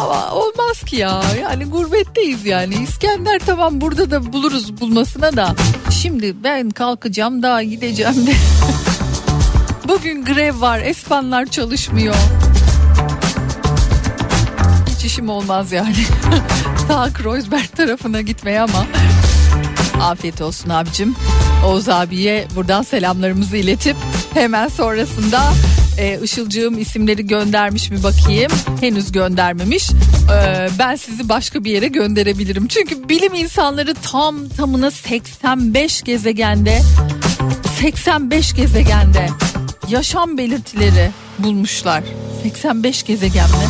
ama 0.00 0.30
olmaz 0.30 0.82
ki 0.86 0.96
ya 0.96 1.22
yani 1.40 1.64
gurbetteyiz 1.64 2.46
yani 2.46 2.74
İskender 2.74 3.38
tamam 3.46 3.80
burada 3.80 4.10
da 4.10 4.32
buluruz 4.32 4.80
bulmasına 4.80 5.36
da. 5.36 5.54
Şimdi 5.90 6.44
ben 6.44 6.70
kalkacağım 6.70 7.42
daha 7.42 7.62
gideceğim 7.62 8.26
de. 8.26 8.32
Bugün 9.88 10.24
grev 10.24 10.60
var 10.60 10.80
espanlar 10.80 11.46
çalışmıyor. 11.46 12.14
Hiç 14.86 15.04
işim 15.04 15.28
olmaz 15.28 15.72
yani. 15.72 15.96
Ta 16.88 17.12
Kreuzberg 17.12 17.68
tarafına 17.76 18.20
gitmeye 18.20 18.60
ama 18.60 18.86
Afiyet 20.00 20.40
olsun 20.40 20.70
abicim. 20.70 21.16
Oğuz 21.66 21.88
abiye 21.88 22.46
buradan 22.56 22.82
selamlarımızı 22.82 23.56
iletip 23.56 23.96
hemen 24.36 24.68
sonrasında 24.68 25.52
e, 25.98 26.20
Işılcığım 26.22 26.78
isimleri 26.78 27.26
göndermiş 27.26 27.90
mi 27.90 28.02
bakayım. 28.02 28.52
Henüz 28.80 29.12
göndermemiş. 29.12 29.90
E, 29.90 30.68
ben 30.78 30.96
sizi 30.96 31.28
başka 31.28 31.64
bir 31.64 31.70
yere 31.70 31.88
gönderebilirim. 31.88 32.66
Çünkü 32.68 33.08
bilim 33.08 33.34
insanları 33.34 33.94
tam 33.94 34.48
tamına 34.48 34.90
85 34.90 36.02
gezegende 36.02 36.82
85 37.80 38.54
gezegende 38.54 39.28
yaşam 39.88 40.38
belirtileri 40.38 41.10
bulmuşlar. 41.38 42.02
85 42.42 43.02
gezegen 43.02 43.50
mi? 43.50 43.66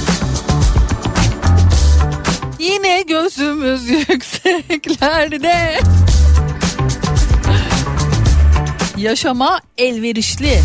Yine 2.58 3.02
gözümüz 3.02 3.88
yükseklerde. 4.08 5.80
Yaşama 8.96 9.60
elverişli. 9.78 10.60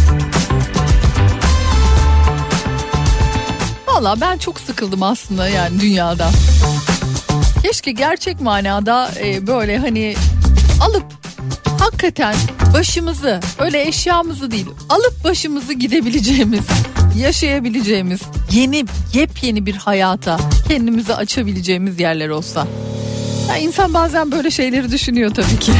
Valla 3.87 4.21
ben 4.21 4.37
çok 4.37 4.59
sıkıldım 4.59 5.03
aslında 5.03 5.47
yani 5.47 5.79
dünyada. 5.81 6.29
Keşke 7.63 7.91
gerçek 7.91 8.41
manada 8.41 9.11
e, 9.23 9.47
böyle 9.47 9.77
hani 9.77 10.15
alıp 10.81 11.03
hakikaten 11.79 12.35
başımızı 12.73 13.39
öyle 13.59 13.87
eşyamızı 13.87 14.51
değil 14.51 14.67
alıp 14.89 15.23
başımızı 15.23 15.73
gidebileceğimiz 15.73 16.63
yaşayabileceğimiz 17.17 18.21
yeni 18.51 18.85
yepyeni 19.13 19.65
bir 19.65 19.75
hayata 19.75 20.37
kendimizi 20.67 21.15
açabileceğimiz 21.15 21.99
yerler 21.99 22.29
olsa. 22.29 22.67
Ya 23.49 23.57
insan 23.57 23.93
bazen 23.93 24.31
böyle 24.31 24.51
şeyleri 24.51 24.91
düşünüyor 24.91 25.33
tabii 25.35 25.59
ki. 25.59 25.71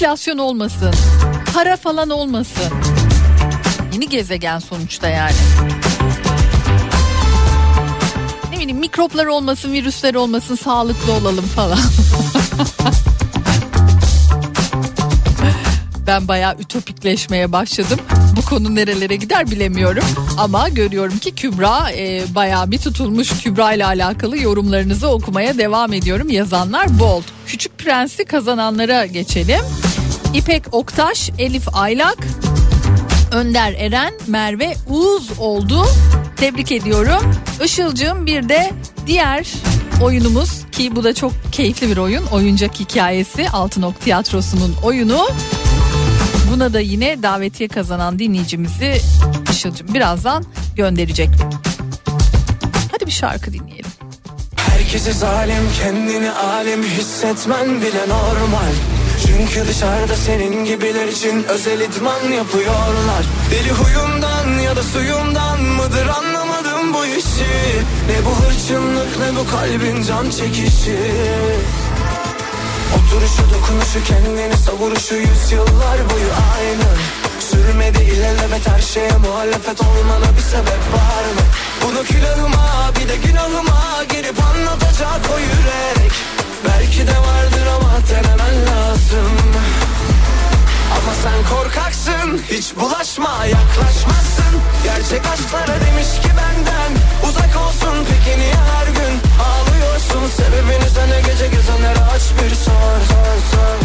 Enflasyon 0.00 0.38
olmasın, 0.38 0.94
para 1.54 1.76
falan 1.76 2.10
olmasın. 2.10 2.72
Yeni 3.92 4.08
gezegen 4.08 4.58
sonuçta 4.58 5.08
yani. 5.08 5.34
Ne 8.52 8.56
bileyim 8.56 8.78
mikroplar 8.78 9.26
olmasın, 9.26 9.72
virüsler 9.72 10.14
olmasın, 10.14 10.54
sağlıklı 10.54 11.12
olalım 11.12 11.44
falan. 11.44 11.78
ben 16.06 16.28
bayağı 16.28 16.56
ütopikleşmeye 16.58 17.52
başladım. 17.52 18.00
Bu 18.36 18.42
konu 18.42 18.74
nerelere 18.74 19.16
gider 19.16 19.50
bilemiyorum. 19.50 20.04
Ama 20.38 20.68
görüyorum 20.68 21.18
ki 21.18 21.34
Kübra 21.34 21.92
e, 21.92 22.22
bayağı 22.34 22.70
bir 22.70 22.78
tutulmuş 22.78 23.42
Kübra 23.42 23.72
ile 23.72 23.86
alakalı 23.86 24.38
yorumlarınızı 24.38 25.08
okumaya 25.08 25.58
devam 25.58 25.92
ediyorum. 25.92 26.30
Yazanlar 26.30 26.98
bold. 26.98 27.22
Küçük 27.46 27.78
Prens'i 27.78 28.24
kazananlara 28.24 29.06
geçelim. 29.06 29.60
İpek 30.34 30.74
Oktaş, 30.74 31.30
Elif 31.38 31.74
Aylak, 31.74 32.18
Önder 33.32 33.72
Eren, 33.72 34.12
Merve 34.26 34.74
Uğuz 34.88 35.38
oldu. 35.38 35.86
Tebrik 36.36 36.72
ediyorum. 36.72 37.34
Işılcığım 37.64 38.26
bir 38.26 38.48
de 38.48 38.70
diğer 39.06 39.52
oyunumuz 40.02 40.50
ki 40.72 40.96
bu 40.96 41.04
da 41.04 41.14
çok 41.14 41.32
keyifli 41.52 41.90
bir 41.90 41.96
oyun. 41.96 42.26
Oyuncak 42.26 42.80
hikayesi 42.80 43.50
Altınok 43.50 44.00
Tiyatrosu'nun 44.00 44.74
oyunu. 44.82 45.28
Buna 46.52 46.72
da 46.72 46.80
yine 46.80 47.22
davetiye 47.22 47.68
kazanan 47.68 48.18
dinleyicimizi 48.18 49.00
Işılcığım 49.50 49.94
birazdan 49.94 50.44
gönderecek. 50.76 51.28
Hadi 52.92 53.06
bir 53.06 53.10
şarkı 53.10 53.52
dinleyelim. 53.52 53.90
Herkese 54.56 55.12
zalim 55.12 55.68
kendini 55.82 56.30
alim 56.30 56.82
hissetmen 56.82 57.82
bile 57.82 58.08
normal 58.08 58.72
Çünkü 59.40 59.68
dışarıda 59.68 60.16
senin 60.16 60.64
gibiler 60.64 61.08
için 61.08 61.44
özel 61.44 61.80
idman 61.80 62.32
yapıyorlar. 62.32 63.24
Deli 63.50 63.70
huyundan 63.70 64.58
ya 64.58 64.76
da 64.76 64.82
suyundan 64.82 65.62
mıdır 65.62 66.06
anlamadım 66.06 66.94
bu 66.94 67.06
işi. 67.06 67.52
Ne 68.08 68.26
bu 68.26 68.44
hırçınlık 68.44 69.18
ne 69.18 69.36
bu 69.36 69.50
kalbin 69.50 70.02
can 70.02 70.30
çekişi. 70.30 70.98
Oturuşu 72.96 73.42
dokunuşu 73.54 74.04
kendini 74.04 74.56
savuruşu 74.56 75.14
yüzyıllar 75.14 75.98
boyu 76.10 76.30
aynı. 76.56 76.90
Sürmedi 77.40 78.02
ilelebet 78.02 78.68
her 78.68 78.80
şeye 78.80 79.16
muhalefet 79.26 79.80
olmana 79.80 80.36
bir 80.36 80.42
sebep 80.42 80.82
var 80.94 81.24
mı? 81.34 81.44
Bunu 81.84 82.04
külahıma 82.04 82.90
bir 83.00 83.08
de 83.08 83.16
günahıma 83.16 84.04
girip 84.12 84.44
anlatacak 84.44 85.20
o 85.34 85.38
yürek 85.38 86.12
Belki 86.68 87.06
de 87.06 87.16
vardır 87.18 87.66
ama 87.76 87.92
denemen 88.10 88.56
lazım. 88.66 89.32
Ama 90.96 91.12
sen 91.22 91.56
korkaksın 91.56 92.42
Hiç 92.50 92.76
bulaşma 92.76 93.44
yaklaşmazsın. 93.46 94.52
Gerçek 94.84 95.22
aşklara 95.32 95.80
demiş 95.86 96.10
ki 96.22 96.28
benden 96.28 96.92
Uzak 97.28 97.56
olsun. 97.66 98.06
Peki 98.10 98.38
niye 98.40 98.54
her 98.54 98.86
gün 98.86 99.14
Ağlıyorsun? 99.48 100.36
Sebebini 100.36 100.90
sana 100.94 101.20
gece 101.20 101.46
gezenlere 101.48 102.00
aç 102.14 102.22
bir 102.42 102.54
sor 102.54 102.96
sor 103.10 103.36
sor. 103.52 103.76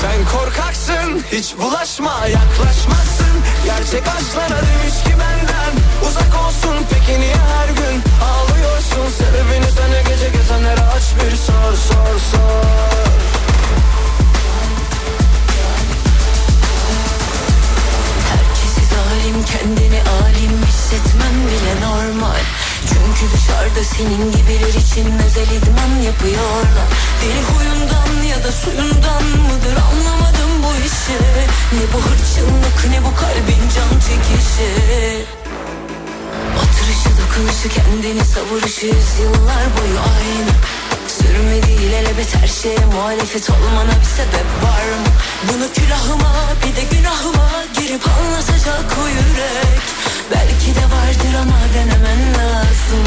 Sen 0.00 0.38
korkaksın 0.38 1.24
Hiç 1.32 1.54
bulaşma 1.58 2.26
yaklaşmazsın 2.26 3.34
Gerçek 3.64 4.02
aşklara 4.08 4.60
demiş 4.66 4.96
ki 5.04 5.10
benden 5.20 5.72
Uzak 6.08 6.46
olsun. 6.46 6.86
Peki 6.90 7.20
niye 7.20 7.34
her 7.36 7.68
gün 7.68 8.02
Ağlıyorsun? 8.30 9.06
Sebebini 9.18 9.70
sana 9.76 10.00
gece 10.00 10.28
gezenlere 10.28 10.80
aç 10.80 11.02
bir 11.16 11.36
sor 11.36 11.72
sor 11.88 12.18
sor. 12.32 12.64
Herkesi 18.30 18.82
zalim 18.94 19.44
kendini 19.44 20.00
alim 20.02 20.62
hissetmem 20.66 21.36
bile 21.46 21.86
normal 21.86 22.40
Çünkü 22.88 23.34
dışarıda 23.34 23.84
senin 23.84 24.32
gibiler 24.32 24.74
için 24.82 25.06
özel 25.26 25.50
idman 25.56 26.02
yapıyorlar. 26.02 26.86
Deli 27.22 27.42
huyundan 27.50 28.22
ya 28.30 28.44
da 28.44 28.52
suyundan 28.52 29.24
mıdır 29.24 29.76
anlamadım 29.90 30.52
bu 30.62 30.72
işi. 30.86 31.18
Ne 31.72 31.84
bu 31.92 31.98
hırçınlık 31.98 32.78
ne 32.90 33.04
bu 33.04 33.14
kalbin 33.20 33.62
can 33.74 33.92
çekişi. 34.06 34.70
Oturuşu 36.56 37.10
dokunuşu 37.18 37.68
kendini 37.68 38.24
savuruşu 38.24 38.86
yüzyıllar 38.86 39.64
boyu 39.76 39.98
aynı 39.98 40.50
Sürmedi 41.30 41.70
ilelebet 41.70 42.34
her 42.34 42.48
şeye 42.48 42.86
muhalefet 42.94 43.50
olmana 43.50 43.90
bir 44.00 44.06
sebep 44.16 44.48
var 44.62 44.84
mı? 45.00 45.12
Bunu 45.48 45.72
külahıma 45.72 46.32
bir 46.60 46.76
de 46.76 46.96
günahıma 46.96 47.50
girip 47.78 48.08
anlatacak 48.08 48.98
o 49.04 49.08
yürek 49.08 49.80
Belki 50.30 50.74
de 50.74 50.84
vardır 50.84 51.38
ama 51.42 51.58
denemen 51.74 52.34
lazım 52.34 53.04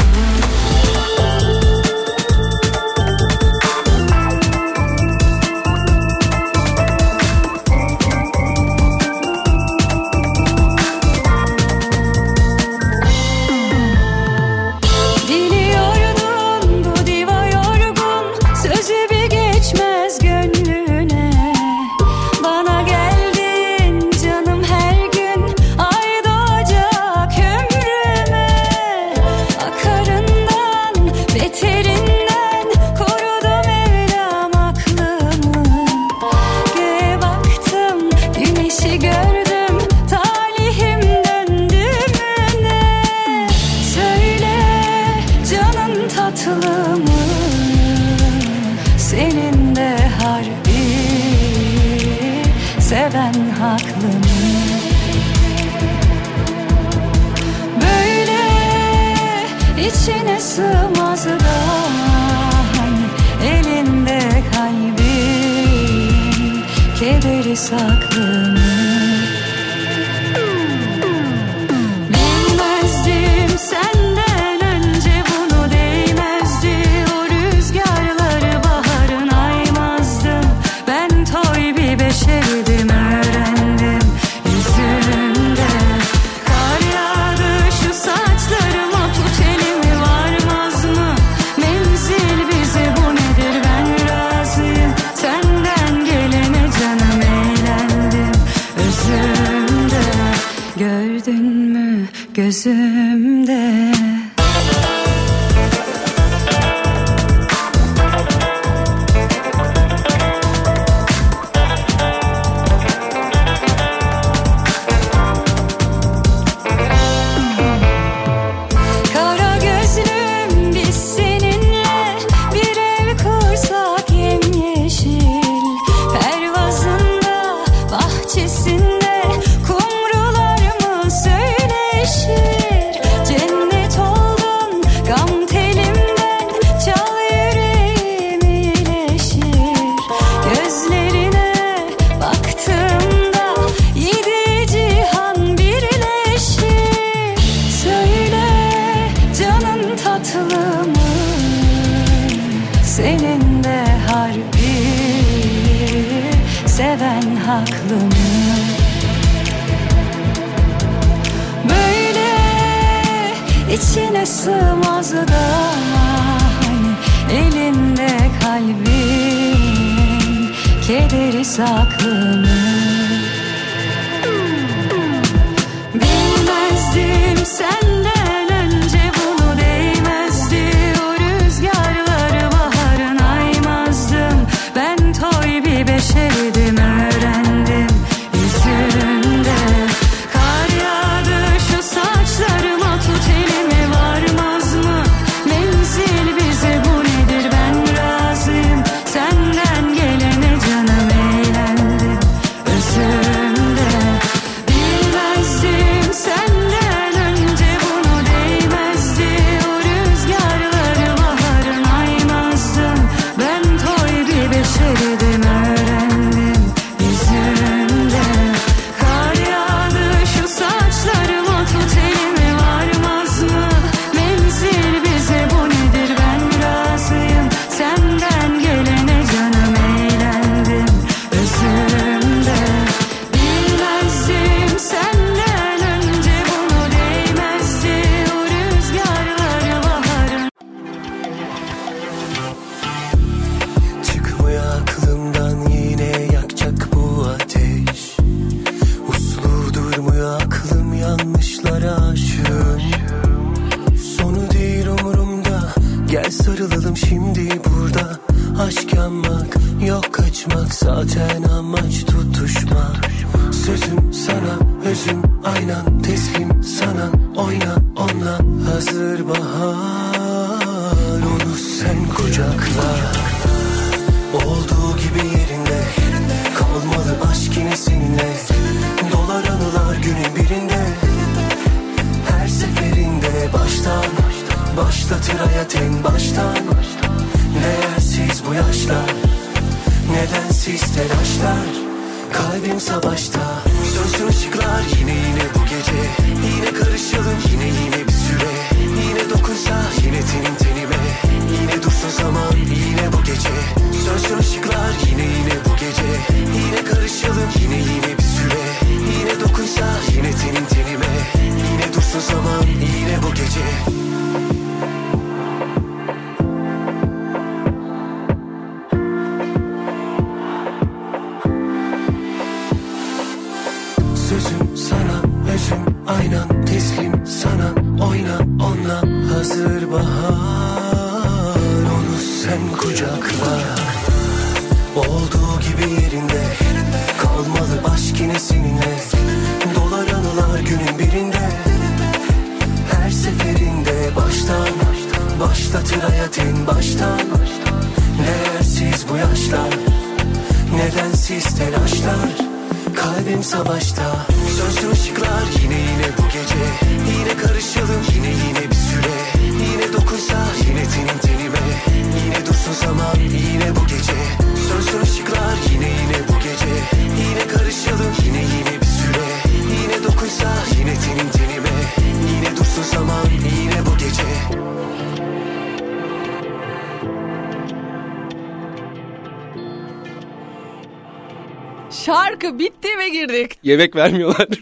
Yemek 383.64 383.96
vermiyorlar. 383.96 384.48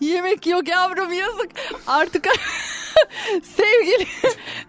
Yemek 0.00 0.46
yok 0.46 0.68
yavrum 0.68 1.12
yazık. 1.12 1.50
Artık 1.86 2.24
sevgili 3.56 4.06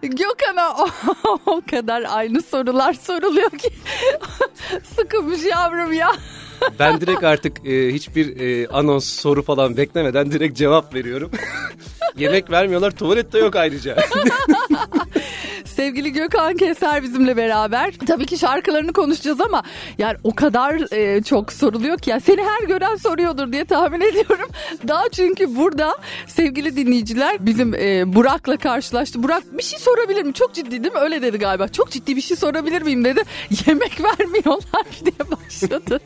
Gökhan'a 0.02 0.76
o, 0.76 0.88
o 1.46 1.62
kadar 1.70 2.04
aynı 2.08 2.42
sorular 2.42 2.92
soruluyor 2.92 3.50
ki 3.50 3.68
sıkılmış 4.96 5.44
yavrum 5.44 5.92
ya. 5.92 6.12
ben 6.78 7.00
direkt 7.00 7.24
artık 7.24 7.66
e, 7.66 7.92
hiçbir 7.92 8.40
e, 8.40 8.68
anons 8.68 9.04
soru 9.04 9.42
falan 9.42 9.76
beklemeden 9.76 10.32
direkt 10.32 10.58
cevap 10.58 10.94
veriyorum. 10.94 11.30
Yemek 12.16 12.50
vermiyorlar 12.50 12.90
tuvalette 12.90 13.38
yok 13.38 13.56
ayrıca. 13.56 13.96
Sevgili 15.76 16.12
Gökhan 16.12 16.56
Keser 16.56 17.02
bizimle 17.02 17.36
beraber. 17.36 17.92
Tabii 18.06 18.26
ki 18.26 18.38
şarkılarını 18.38 18.92
konuşacağız 18.92 19.40
ama 19.40 19.62
yani 19.98 20.16
o 20.24 20.34
kadar 20.34 20.92
e, 20.92 21.22
çok 21.22 21.52
soruluyor 21.52 21.98
ki 21.98 22.10
ya 22.10 22.20
seni 22.20 22.42
her 22.42 22.68
gören 22.68 22.96
soruyordur 22.96 23.52
diye 23.52 23.64
tahmin 23.64 24.00
ediyorum. 24.00 24.48
Daha 24.88 25.08
çünkü 25.08 25.56
burada 25.56 25.96
sevgili 26.26 26.76
dinleyiciler 26.76 27.46
bizim 27.46 27.74
e, 27.74 28.14
Burak'la 28.14 28.56
karşılaştı. 28.56 29.22
Burak 29.22 29.58
bir 29.58 29.62
şey 29.62 29.78
sorabilir 29.78 30.22
mi? 30.22 30.34
Çok 30.34 30.54
ciddi 30.54 30.70
değil 30.70 30.94
mi? 30.94 31.00
Öyle 31.00 31.22
dedi 31.22 31.38
galiba. 31.38 31.68
Çok 31.68 31.90
ciddi 31.90 32.16
bir 32.16 32.20
şey 32.20 32.36
sorabilir 32.36 32.82
miyim 32.82 33.04
dedi. 33.04 33.22
Yemek 33.66 34.00
vermiyorlar 34.04 34.86
diye 35.04 35.30
başladı. 35.30 36.00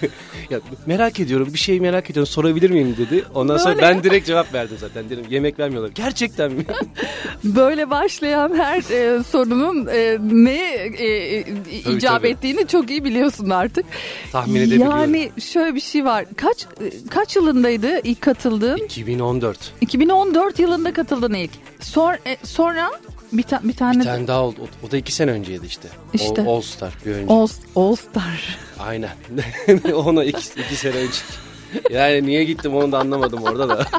ya, 0.50 0.60
merak 0.86 1.20
ediyorum 1.20 1.48
bir 1.52 1.58
şey 1.58 1.80
merak 1.80 2.10
ediyorum 2.10 2.32
sorabilir 2.32 2.70
miyim 2.70 2.96
dedi. 2.98 3.24
Ondan 3.34 3.56
sonra 3.56 3.76
Böyle. 3.76 3.86
ben 3.86 4.02
direkt 4.02 4.26
cevap 4.26 4.54
verdim 4.54 4.76
zaten. 4.80 5.10
Dedim 5.10 5.24
yemek 5.30 5.58
vermiyorlar. 5.58 5.90
Gerçekten 5.94 6.52
mi? 6.52 6.64
Böyle 7.44 7.90
başlayan 7.90 8.54
her 8.58 8.87
e, 8.90 9.22
sorunun 9.30 9.86
e, 9.86 10.18
neye 10.20 10.92
e, 10.98 11.06
e, 11.06 11.44
icap 11.92 12.16
tabii. 12.16 12.28
ettiğini 12.28 12.66
çok 12.66 12.90
iyi 12.90 13.04
biliyorsun 13.04 13.50
artık. 13.50 13.86
Tahmin 14.32 14.60
edebiliyorum. 14.60 14.92
Yani 14.98 15.30
şöyle 15.40 15.74
bir 15.74 15.80
şey 15.80 16.04
var. 16.04 16.24
Kaç 16.36 16.62
e, 16.62 17.08
kaç 17.10 17.36
yılındaydı 17.36 18.00
ilk 18.04 18.20
katıldığın? 18.20 18.76
2014. 18.76 19.72
2014 19.80 20.58
yılında 20.58 20.92
katıldın 20.92 21.34
ilk. 21.34 21.50
Sonra 21.80 22.18
sonra 22.44 22.90
Bir, 23.32 23.42
ta- 23.42 23.60
bir 23.64 23.72
tane, 23.76 23.98
Bir 24.00 24.04
tane 24.04 24.26
daha 24.26 24.42
oldu. 24.42 24.56
O, 24.82 24.86
o 24.86 24.90
da 24.90 24.96
iki 24.96 25.12
sene 25.12 25.30
önceydi 25.30 25.66
işte. 25.66 25.88
İşte. 26.14 26.42
O, 26.46 26.56
All 26.56 26.60
Star 26.60 26.92
bir 27.06 27.10
önce. 27.10 27.32
All, 27.34 27.48
All 27.76 27.94
Star. 27.96 28.58
Aynen. 28.78 29.10
Ona 29.94 30.24
iki, 30.24 30.60
iki 30.60 30.76
sene 30.76 30.94
önce. 30.96 31.18
Yani 31.90 32.26
niye 32.26 32.44
gittim 32.44 32.74
onu 32.74 32.92
da 32.92 32.98
anlamadım 32.98 33.42
orada 33.42 33.68
da. 33.68 33.86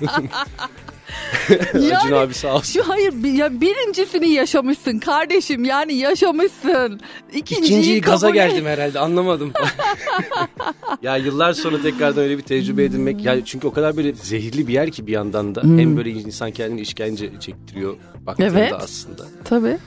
Acun 1.74 2.12
abi 2.16 2.34
sağ 2.34 2.55
olsun. 2.55 2.74
Şu 2.82 2.89
hayır 2.89 3.14
ya 3.38 3.62
birincisini 3.62 4.30
yaşamışsın 4.30 4.99
kardeşim 4.99 5.64
yani 5.66 5.93
yaşamışsın. 5.93 6.99
İkinciyi, 7.34 7.66
İkinciyi 7.66 8.01
kabul 8.01 8.34
geldim 8.34 8.66
herhalde 8.66 8.99
anlamadım. 8.99 9.53
ya 11.01 11.18
yıllar 11.18 11.53
sonra 11.53 11.82
tekrardan 11.82 12.24
öyle 12.24 12.38
bir 12.38 12.43
tecrübe 12.43 12.84
edinmek. 12.84 13.26
Ya 13.26 13.45
çünkü 13.45 13.68
o 13.68 13.72
kadar 13.74 13.97
böyle 13.97 14.14
zehirli 14.14 14.68
bir 14.68 14.74
yer 14.74 14.91
ki 14.91 15.07
bir 15.07 15.12
yandan 15.12 15.55
da. 15.55 15.62
Hem 15.64 15.97
böyle 15.97 16.10
insan 16.10 16.51
kendini 16.51 16.82
işkence 16.82 17.32
çektiriyor 17.39 17.95
baktığında 18.26 18.49
Hmm. 18.49 18.57
Evet. 18.57 18.74
aslında. 18.76 19.24
Tabii. 19.45 19.78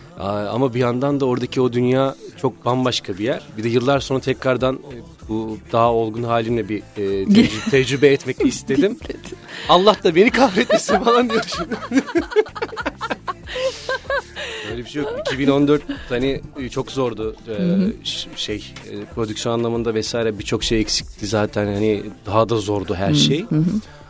Ama 0.51 0.75
bir 0.75 0.79
yandan 0.81 1.21
da 1.21 1.25
oradaki 1.27 1.61
o 1.61 1.73
dünya 1.73 2.15
çok 2.41 2.65
bambaşka 2.65 3.19
bir 3.19 3.25
yer. 3.25 3.43
Bir 3.59 3.65
de 3.65 3.69
yıllar 3.69 4.01
sonra 4.01 4.21
tekrardan 4.21 4.79
bu 5.33 5.59
daha 5.73 5.93
olgun 5.93 6.23
halimle 6.23 6.69
bir 6.69 6.79
e, 6.79 7.03
tecrü- 7.25 7.71
tecrübe 7.71 8.09
etmek 8.09 8.47
istedim. 8.47 8.99
Allah 9.69 9.97
da 10.05 10.15
beni 10.15 10.31
kahretmesin 10.31 10.99
falan 10.99 11.31
diyor 11.31 11.45
şimdi. 11.57 11.75
Öyle 14.71 14.85
bir 14.85 14.89
şey 14.91 15.03
yok. 15.03 15.15
2014 15.33 15.83
hani 16.09 16.41
e, 16.61 16.69
çok 16.69 16.91
zordu. 16.93 17.37
Ee, 17.49 18.05
ş- 18.05 18.29
şey 18.37 18.57
e, 18.91 19.05
prodüksiyon 19.15 19.55
anlamında 19.55 19.95
vesaire 19.95 20.39
birçok 20.39 20.65
şey 20.65 20.81
eksikti 20.81 21.27
zaten. 21.27 21.67
Hani 21.67 22.03
daha 22.27 22.49
da 22.49 22.57
zordu 22.57 22.95
her 22.95 23.15
şey. 23.15 23.45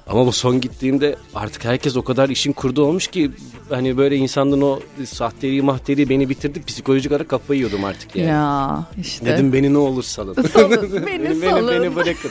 Ama 0.07 0.26
bu 0.26 0.32
son 0.32 0.61
gittiğimde 0.61 1.16
artık 1.34 1.64
herkes 1.64 1.96
o 1.96 2.05
kadar 2.05 2.28
işin 2.28 2.53
kurdu 2.53 2.84
olmuş 2.84 3.07
ki 3.07 3.30
hani 3.68 3.96
böyle 3.96 4.16
insanların 4.16 4.61
o 4.61 4.80
sahteliği 5.07 5.62
mahteliği 5.62 6.09
beni 6.09 6.28
bitirdi. 6.28 6.62
Psikolojik 6.62 7.12
olarak 7.12 7.28
kafayı 7.28 7.59
yiyordum 7.61 7.84
artık 7.84 8.16
yani. 8.16 8.28
Ya 8.28 8.86
işte. 9.00 9.26
Dedim 9.26 9.53
beni 9.53 9.72
ne 9.74 9.78
olur 9.78 10.03
salın. 10.03 10.42
Salın, 10.42 10.92
beni 11.07 11.24
beni, 11.24 11.50
salın. 11.50 11.82
beni 11.82 11.96
bırakın. 11.96 12.30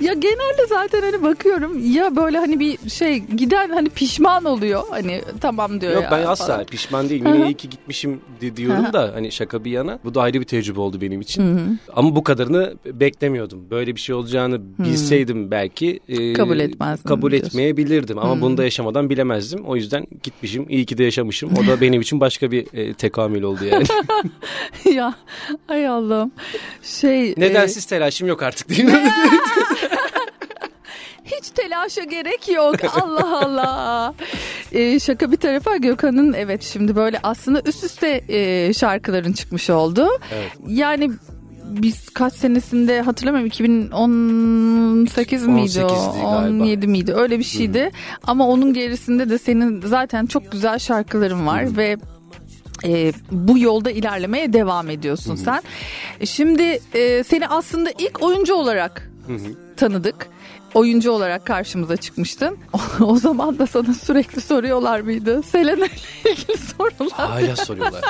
Ya 0.00 0.12
genelde 0.12 0.66
zaten 0.68 1.00
hani 1.02 1.22
bakıyorum 1.22 1.92
ya 1.92 2.16
böyle 2.16 2.38
hani 2.38 2.60
bir 2.60 2.90
şey 2.90 3.18
giden 3.18 3.68
hani 3.70 3.88
pişman 3.88 4.44
oluyor. 4.44 4.82
Hani 4.90 5.22
tamam 5.40 5.80
diyor 5.80 5.92
Yok 5.92 6.02
ya 6.02 6.10
ben 6.10 6.22
asla 6.26 6.46
falan. 6.46 6.64
pişman 6.66 7.08
değilim. 7.08 7.34
Yine 7.34 7.46
iyi 7.46 7.54
ki 7.54 7.68
gitmişim 7.70 8.20
di- 8.40 8.56
diyorum 8.56 8.92
da 8.92 9.10
hani 9.14 9.32
şaka 9.32 9.64
bir 9.64 9.70
yana. 9.70 9.98
Bu 10.04 10.14
da 10.14 10.22
ayrı 10.22 10.40
bir 10.40 10.44
tecrübe 10.44 10.80
oldu 10.80 11.00
benim 11.00 11.20
için. 11.20 11.78
Ama 11.96 12.16
bu 12.16 12.24
kadarını 12.24 12.74
beklemiyordum. 12.86 13.70
Böyle 13.70 13.94
bir 13.96 14.00
şey 14.00 14.14
olacağını 14.14 14.60
bilseydim 14.78 15.50
belki 15.50 16.00
e, 16.08 16.32
Kabul 16.32 16.58
etmezdin 16.60 17.08
Kabul 17.08 17.30
diyorsun. 17.30 17.48
etmeyebilirdim. 17.48 18.18
Ama 18.18 18.40
bunu 18.40 18.56
da 18.56 18.64
yaşamadan 18.64 19.10
bilemezdim. 19.10 19.64
O 19.64 19.76
yüzden 19.76 20.06
gitmişim. 20.22 20.66
İyi 20.68 20.86
ki 20.86 20.98
de 20.98 21.04
yaşamışım. 21.04 21.50
O 21.52 21.66
da 21.66 21.80
benim 21.80 22.00
için 22.00 22.20
başka 22.20 22.50
bir 22.50 22.66
e, 22.74 22.94
tekamül 22.94 23.42
oldu 23.42 23.64
yani. 23.64 23.84
ya 24.96 25.14
ay 25.68 25.88
Allah'ım. 25.88 26.32
Şey 26.82 27.34
Neden 27.36 27.66
e, 27.68 27.72
telaşım 27.88 28.28
yok 28.28 28.42
artık 28.42 28.68
değil 28.68 28.84
mi? 28.84 28.95
hiç 31.24 31.48
telaşa 31.54 32.04
gerek 32.04 32.48
yok. 32.48 32.74
Allah 33.02 33.40
Allah. 33.44 34.14
E, 34.72 35.00
şaka 35.00 35.32
bir 35.32 35.36
tarafa 35.36 35.76
Gökhan'ın 35.76 36.32
evet 36.32 36.62
şimdi 36.62 36.96
böyle 36.96 37.20
aslında 37.22 37.62
üst 37.66 37.84
üste 37.84 38.24
e, 38.28 38.72
şarkıların 38.72 39.32
çıkmış 39.32 39.70
oldu. 39.70 40.08
Evet. 40.34 40.52
Yani 40.68 41.10
biz 41.68 42.08
kaç 42.08 42.32
senesinde 42.32 43.00
hatırlamıyorum 43.00 43.46
2018 43.46 45.46
miydi 45.46 45.84
o 45.84 45.88
18'di 45.88 46.20
galiba. 46.20 46.46
17 46.46 46.86
miydi 46.86 47.14
öyle 47.14 47.38
bir 47.38 47.44
şeydi 47.44 47.90
ama 48.22 48.48
onun 48.48 48.72
gerisinde 48.72 49.30
de 49.30 49.38
senin 49.38 49.80
zaten 49.80 50.26
çok 50.26 50.52
güzel 50.52 50.78
şarkıların 50.78 51.46
var 51.46 51.76
ve 51.76 51.96
e, 52.84 53.12
bu 53.30 53.58
yolda 53.58 53.90
ilerlemeye 53.90 54.52
devam 54.52 54.90
ediyorsun 54.90 55.34
sen. 55.36 55.62
E, 56.20 56.26
Şimdi 56.26 56.80
e, 56.94 57.24
seni 57.24 57.48
aslında 57.48 57.90
ilk 57.98 58.22
oyuncu 58.22 58.54
olarak 58.54 59.10
tanıdık. 59.76 60.28
Oyuncu 60.76 61.10
olarak 61.10 61.46
karşımıza 61.46 61.96
çıkmıştın. 61.96 62.58
O, 63.00 63.16
zaman 63.16 63.58
da 63.58 63.66
sana 63.66 63.94
sürekli 63.94 64.40
soruyorlar 64.40 65.00
mıydı? 65.00 65.42
Selena 65.42 65.86
ile 65.86 66.30
ilgili 66.30 66.56
sorular. 66.58 67.28
Hala 67.28 67.56
soruyorlar. 67.56 68.02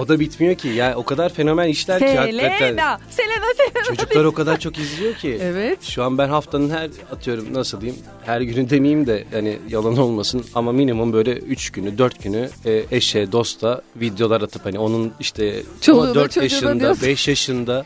O 0.00 0.08
da 0.08 0.20
bitmiyor 0.20 0.54
ki. 0.54 0.68
Ya 0.68 0.94
o 0.96 1.04
kadar 1.04 1.32
fenomen 1.32 1.68
işler 1.68 1.98
ki 1.98 2.16
hakikaten. 2.16 2.58
Selena, 2.58 3.00
Selena, 3.10 3.44
Selena. 3.56 3.84
Çocuklar 3.84 4.24
o 4.24 4.34
kadar 4.34 4.60
çok 4.60 4.78
izliyor 4.78 5.14
ki. 5.14 5.38
Evet. 5.42 5.82
Şu 5.82 6.04
an 6.04 6.18
ben 6.18 6.28
haftanın 6.28 6.70
her 6.70 6.90
atıyorum 7.12 7.54
nasıl 7.54 7.80
diyeyim 7.80 8.02
her 8.26 8.40
günü 8.40 8.70
demeyeyim 8.70 9.06
de 9.06 9.24
hani 9.32 9.58
yalan 9.68 9.96
olmasın 9.96 10.44
ama 10.54 10.72
minimum 10.72 11.12
böyle 11.12 11.32
3 11.32 11.70
günü 11.70 11.98
4 11.98 12.22
günü 12.22 12.50
e, 12.64 12.84
eşe 12.90 13.32
dosta 13.32 13.82
videolar 13.96 14.40
atıp 14.40 14.64
hani 14.64 14.78
onun 14.78 15.12
işte 15.20 15.62
Çoluğuna, 15.80 16.14
4 16.14 16.32
çocuğuna 16.32 16.44
yaşında 16.44 16.80
diyorsun. 16.80 17.08
5 17.08 17.28
yaşında 17.28 17.84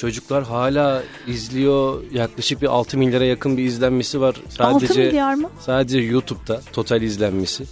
çocuklar 0.00 0.44
hala 0.44 1.02
izliyor 1.26 2.02
yaklaşık 2.12 2.62
bir 2.62 2.66
6 2.66 2.98
milyara 2.98 3.24
yakın 3.24 3.56
bir 3.56 3.64
izlenmesi 3.64 4.20
var. 4.20 4.36
Sadece, 4.48 4.86
6 4.86 4.98
milyar 4.98 5.34
mı? 5.34 5.48
Sadece 5.60 5.98
YouTube'da 5.98 6.60
total 6.72 7.02
izlenmesi 7.02 7.64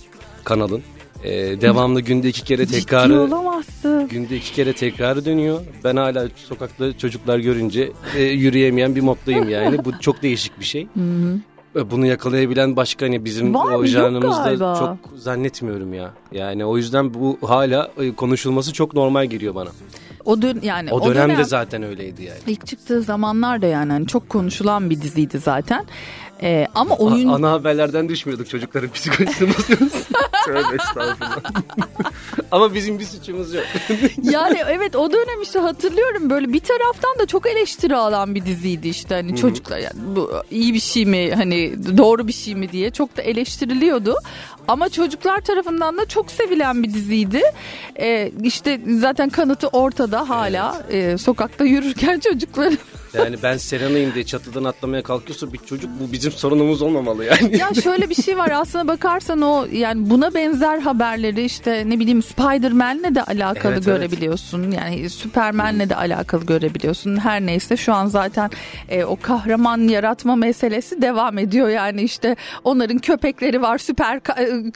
kanalın. 0.44 0.82
E, 1.24 1.60
devamlı 1.60 2.00
günde 2.00 2.28
iki 2.28 2.44
kere 2.44 2.66
tekrarı 2.66 3.20
olamazsın. 3.20 4.08
Günde 4.08 4.36
iki 4.36 4.52
kere 4.52 4.72
tekrarı 4.72 5.24
dönüyor. 5.24 5.60
Ben 5.84 5.96
hala 5.96 6.28
sokakta 6.36 6.98
çocuklar 6.98 7.38
görünce 7.38 7.92
e, 8.16 8.22
yürüyemeyen 8.22 8.96
bir 8.96 9.00
moddayım 9.00 9.48
yani. 9.48 9.84
Bu 9.84 9.98
çok 10.00 10.22
değişik 10.22 10.60
bir 10.60 10.64
şey. 10.64 10.86
Bunu 11.74 12.06
yakalayabilen 12.06 12.76
başka 12.76 13.06
hani 13.06 13.24
bizim 13.24 13.54
Var 13.54 13.74
o 13.74 13.84
janrımızda 13.84 14.74
çok 14.78 15.18
zannetmiyorum 15.18 15.94
ya. 15.94 16.10
Yani 16.32 16.64
o 16.64 16.76
yüzden 16.76 17.14
bu 17.14 17.38
hala 17.46 17.90
e, 17.98 18.14
konuşulması 18.14 18.72
çok 18.72 18.94
normal 18.94 19.26
geliyor 19.26 19.54
bana. 19.54 19.70
O 20.28 20.42
dön 20.42 20.60
yani 20.62 20.92
O, 20.92 21.04
dönem 21.04 21.36
de 21.38 21.44
zaten 21.44 21.82
öyleydi 21.82 22.22
yani. 22.22 22.38
ilk 22.46 22.66
çıktığı 22.66 23.02
zamanlar 23.02 23.62
da 23.62 23.66
yani 23.66 23.92
hani 23.92 24.06
çok 24.06 24.28
konuşulan 24.28 24.90
bir 24.90 25.00
diziydi 25.00 25.38
zaten. 25.38 25.86
Ee, 26.42 26.66
ama 26.74 26.94
A- 26.94 26.98
oyun 26.98 27.28
ana 27.28 27.50
haberlerden 27.52 28.08
düşmüyorduk 28.08 28.48
çocukların 28.48 28.90
psikolojisini 28.92 29.48
bozuyoruz. 29.48 29.92
Tövbe 30.44 30.60
estağfurullah. 30.82 31.40
Ama 32.50 32.74
bizim 32.74 32.98
bir 32.98 33.04
suçumuz 33.04 33.54
yok. 33.54 33.64
yani 34.22 34.58
evet 34.68 34.96
o 34.96 35.12
dönem 35.12 35.42
işte 35.42 35.58
hatırlıyorum 35.58 36.30
böyle 36.30 36.52
bir 36.52 36.60
taraftan 36.60 37.18
da 37.18 37.26
çok 37.26 37.46
eleştiri 37.46 37.96
alan 37.96 38.34
bir 38.34 38.46
diziydi 38.46 38.88
işte 38.88 39.14
hani 39.14 39.36
çocuklar 39.36 39.78
yani 39.78 39.94
bu 40.16 40.30
iyi 40.50 40.74
bir 40.74 40.80
şey 40.80 41.06
mi 41.06 41.30
hani 41.34 41.74
doğru 41.98 42.28
bir 42.28 42.32
şey 42.32 42.54
mi 42.54 42.72
diye 42.72 42.90
çok 42.90 43.16
da 43.16 43.22
eleştiriliyordu. 43.22 44.14
Ama 44.68 44.88
çocuklar 44.88 45.40
tarafından 45.40 45.98
da 45.98 46.06
çok 46.06 46.30
sevilen 46.30 46.82
bir 46.82 46.94
diziydi. 46.94 47.42
Ee, 48.00 48.32
işte 48.42 48.80
zaten 48.98 49.28
kanıtı 49.28 49.68
ortada 49.68 50.28
hala 50.28 50.82
Ee, 50.90 51.18
sokakta 51.18 51.64
yürürken 51.64 52.18
çocuklar 52.32 52.72
Yani 53.14 53.36
ben 53.42 53.56
Serena'yım 53.56 54.14
diye 54.14 54.24
çatıdan 54.24 54.64
atlamaya 54.64 55.02
kalkıyorsa 55.02 55.52
bir 55.52 55.58
çocuk 55.58 55.90
bu 56.00 56.12
bizim 56.12 56.32
sorunumuz 56.32 56.82
olmamalı 56.82 57.24
yani. 57.24 57.56
Ya 57.56 57.74
şöyle 57.82 58.10
bir 58.10 58.14
şey 58.14 58.38
var 58.38 58.50
aslına 58.50 58.88
bakarsan 58.88 59.42
o 59.42 59.66
yani 59.72 60.10
buna 60.10 60.34
benzer 60.34 60.78
haberleri 60.78 61.44
işte 61.44 61.84
ne 61.86 61.98
bileyim 61.98 62.22
Spider-Man'le 62.22 63.14
de 63.14 63.22
alakalı 63.22 63.72
Evet, 63.72 63.86
evet. 63.88 63.98
görebiliyorsun. 63.98 64.70
Yani 64.70 65.10
Superman'le 65.10 65.88
de 65.88 65.96
alakalı 65.96 66.46
görebiliyorsun. 66.46 67.16
Her 67.16 67.40
neyse 67.40 67.76
şu 67.76 67.94
an 67.94 68.06
zaten 68.06 68.50
e, 68.88 69.04
o 69.04 69.16
kahraman 69.22 69.88
yaratma 69.88 70.36
meselesi 70.36 71.02
devam 71.02 71.38
ediyor. 71.38 71.68
Yani 71.68 72.02
işte 72.02 72.36
onların 72.64 72.98
köpekleri 72.98 73.62
var 73.62 73.78
süper 73.78 74.20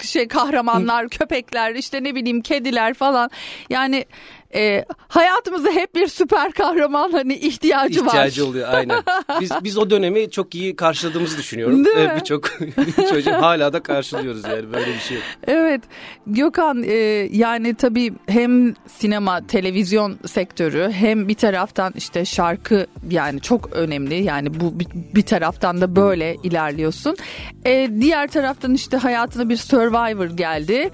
şey 0.02 0.28
kahramanlar, 0.28 1.08
köpekler 1.08 1.74
işte 1.74 2.04
ne 2.04 2.14
bileyim 2.14 2.40
kediler 2.40 2.94
falan. 2.94 3.30
Yani 3.70 4.04
e, 4.55 4.84
hayatımızda 5.09 5.70
hep 5.70 5.94
bir 5.94 6.07
süper 6.07 6.53
kahraman 6.53 7.12
hani 7.12 7.34
ihtiyacı, 7.34 8.00
var. 8.00 8.07
ihtiyacı 8.07 8.46
oluyor 8.46 8.68
aynen. 8.68 9.03
Biz 9.40 9.50
biz 9.64 9.78
o 9.78 9.90
dönemi 9.90 10.30
çok 10.30 10.55
iyi 10.55 10.76
karşıladığımızı 10.76 11.38
düşünüyorum. 11.38 11.84
Değil 11.84 11.96
Ee? 11.96 12.16
Birçok 12.20 12.50
çocuğu 13.11 13.32
hala 13.32 13.72
da 13.72 13.82
karşılıyoruz 13.82 14.44
yani 14.44 14.72
böyle 14.72 14.86
bir 14.86 14.98
şey. 14.98 15.18
Evet 15.46 15.82
Gökhan 16.26 16.82
e, 16.82 16.94
yani 17.32 17.74
tabii 17.74 18.12
hem 18.26 18.74
sinema 18.86 19.46
televizyon 19.46 20.18
sektörü 20.26 20.90
hem 20.92 21.28
bir 21.28 21.34
taraftan 21.34 21.92
işte 21.96 22.24
şarkı 22.24 22.86
yani 23.11 23.40
çok 23.40 23.72
önemli 23.72 24.14
yani 24.14 24.61
bu 24.61 24.74
bir 25.14 25.22
taraftan 25.22 25.80
da 25.80 25.96
böyle 25.96 26.36
ilerliyorsun. 26.42 27.16
E, 27.64 27.90
diğer 28.00 28.28
taraftan 28.28 28.74
işte 28.74 28.96
hayatına 28.96 29.48
bir 29.48 29.57
Survivor 29.57 30.26
geldi. 30.26 30.90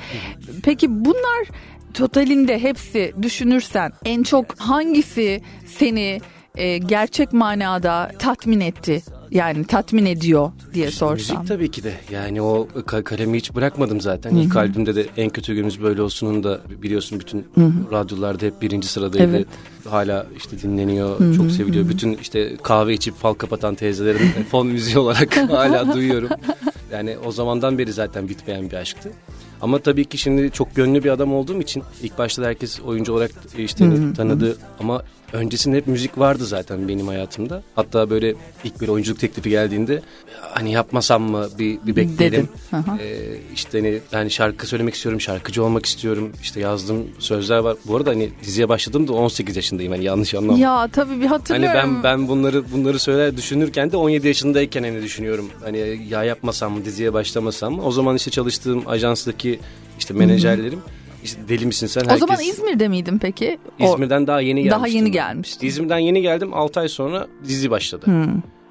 Peki 0.62 1.04
bunlar 1.04 1.48
totalinde 1.94 2.58
hepsi 2.58 3.14
düşünürsen 3.22 3.92
en 4.04 4.22
çok 4.22 4.58
hangisi 4.60 5.42
seni 5.66 6.20
e, 6.56 6.78
gerçek 6.78 7.32
manada 7.32 8.12
tatmin 8.18 8.60
etti? 8.60 9.02
Yani 9.30 9.64
tatmin 9.64 10.06
ediyor 10.06 10.52
diye 10.74 10.90
sorsam. 10.90 11.36
Müzik 11.36 11.48
tabii 11.48 11.70
ki 11.70 11.82
de. 11.82 11.92
Yani 12.10 12.42
o 12.42 12.68
ka- 12.74 13.02
kalemi 13.04 13.36
hiç 13.36 13.54
bırakmadım 13.54 14.00
zaten. 14.00 14.34
İlk 14.36 14.56
albümde 14.56 14.94
de 14.96 15.06
En 15.16 15.30
Kötü 15.30 15.54
Günümüz 15.54 15.82
Böyle 15.82 16.02
Olsun'un 16.02 16.44
da 16.44 16.60
biliyorsun 16.82 17.20
bütün 17.20 17.46
radyolarda 17.92 18.46
hep 18.46 18.62
birinci 18.62 18.88
sıradaydı. 18.88 19.36
Evet. 19.36 19.46
Hala 19.88 20.26
işte 20.36 20.62
dinleniyor, 20.62 21.36
çok 21.36 21.50
seviliyor. 21.50 21.88
Bütün 21.88 22.14
işte 22.16 22.56
kahve 22.62 22.94
içip 22.94 23.16
fal 23.16 23.34
kapatan 23.34 23.74
teyzelerin 23.74 24.28
fon 24.50 24.66
müziği 24.66 24.98
olarak 24.98 25.36
hala 25.50 25.94
duyuyorum. 25.94 26.28
Yani 26.92 27.16
o 27.26 27.32
zamandan 27.32 27.78
beri 27.78 27.92
zaten 27.92 28.28
bitmeyen 28.28 28.70
bir 28.70 28.76
aşktı. 28.76 29.10
Ama 29.62 29.78
tabii 29.78 30.04
ki 30.04 30.18
şimdi 30.18 30.50
çok 30.50 30.74
gönlü 30.74 31.04
bir 31.04 31.10
adam 31.10 31.34
olduğum 31.34 31.60
için 31.60 31.82
ilk 32.02 32.18
başta 32.18 32.42
da 32.42 32.46
herkes 32.46 32.80
oyuncu 32.80 33.12
olarak 33.12 33.30
e, 33.58 33.62
işte 33.62 34.12
tanıdı. 34.16 34.56
Ama 34.80 35.02
öncesinde 35.32 35.76
hep 35.76 35.86
müzik 35.86 36.18
vardı 36.18 36.46
zaten 36.46 36.88
benim 36.88 37.08
hayatımda. 37.08 37.62
Hatta 37.74 38.10
böyle 38.10 38.34
ilk 38.64 38.80
bir 38.80 38.88
oyunculuk 38.88 39.20
teklifi 39.20 39.50
geldiğinde 39.50 40.02
hani 40.40 40.72
yapmasam 40.72 41.22
mı 41.22 41.46
bir, 41.58 41.78
bir 41.86 41.96
bekleyelim. 41.96 42.48
Ee, 43.00 43.16
işte 43.54 43.78
hani 43.80 44.00
yani 44.12 44.30
şarkı 44.30 44.66
söylemek 44.66 44.94
istiyorum, 44.94 45.20
şarkıcı 45.20 45.64
olmak 45.64 45.86
istiyorum. 45.86 46.32
İşte 46.42 46.60
yazdığım 46.60 47.06
sözler 47.18 47.58
var. 47.58 47.76
Bu 47.86 47.96
arada 47.96 48.10
hani 48.10 48.30
diziye 48.44 48.68
başladığımda 48.68 49.12
18 49.12 49.56
yaşındayım 49.56 49.92
hani 49.92 50.04
yanlış 50.04 50.34
anlama. 50.34 50.58
Ya 50.58 50.88
tabii 50.92 51.10
bir 51.20 51.26
Hani 51.26 51.28
hatırlıyorum. 51.28 51.80
ben 51.84 52.02
ben 52.02 52.28
bunları 52.28 52.72
bunları 52.72 52.98
söyler 52.98 53.36
düşünürken 53.36 53.92
de 53.92 53.96
17 53.96 54.26
yaşındayken 54.28 54.82
hani 54.82 55.02
düşünüyorum. 55.02 55.50
Hani 55.64 56.00
ya 56.08 56.24
yapmasam 56.24 56.72
mı 56.72 56.84
diziye 56.84 57.12
başlamasam 57.12 57.74
mı? 57.74 57.82
O 57.82 57.90
zaman 57.92 58.16
işte 58.16 58.30
çalıştığım 58.30 58.88
ajanstaki 58.88 59.60
işte 59.98 60.14
menajerlerim 60.14 60.80
işte 61.24 61.40
deli 61.48 61.66
misin 61.66 61.86
sen? 61.86 62.04
O 62.14 62.16
zaman 62.16 62.40
İzmir'de 62.40 62.88
miydin 62.88 63.18
peki? 63.18 63.58
O- 63.80 63.84
İzmir'den 63.94 64.26
daha 64.26 64.40
yeni 64.40 64.62
gelmiştim. 64.62 64.78
Daha 64.78 64.86
yeni 64.88 65.10
gelmiştin. 65.10 65.66
İzmir'den 65.66 65.98
yeni 65.98 66.22
geldim 66.22 66.54
6 66.54 66.80
ay 66.80 66.88
sonra 66.88 67.26
dizi 67.48 67.70
başladı. 67.70 68.06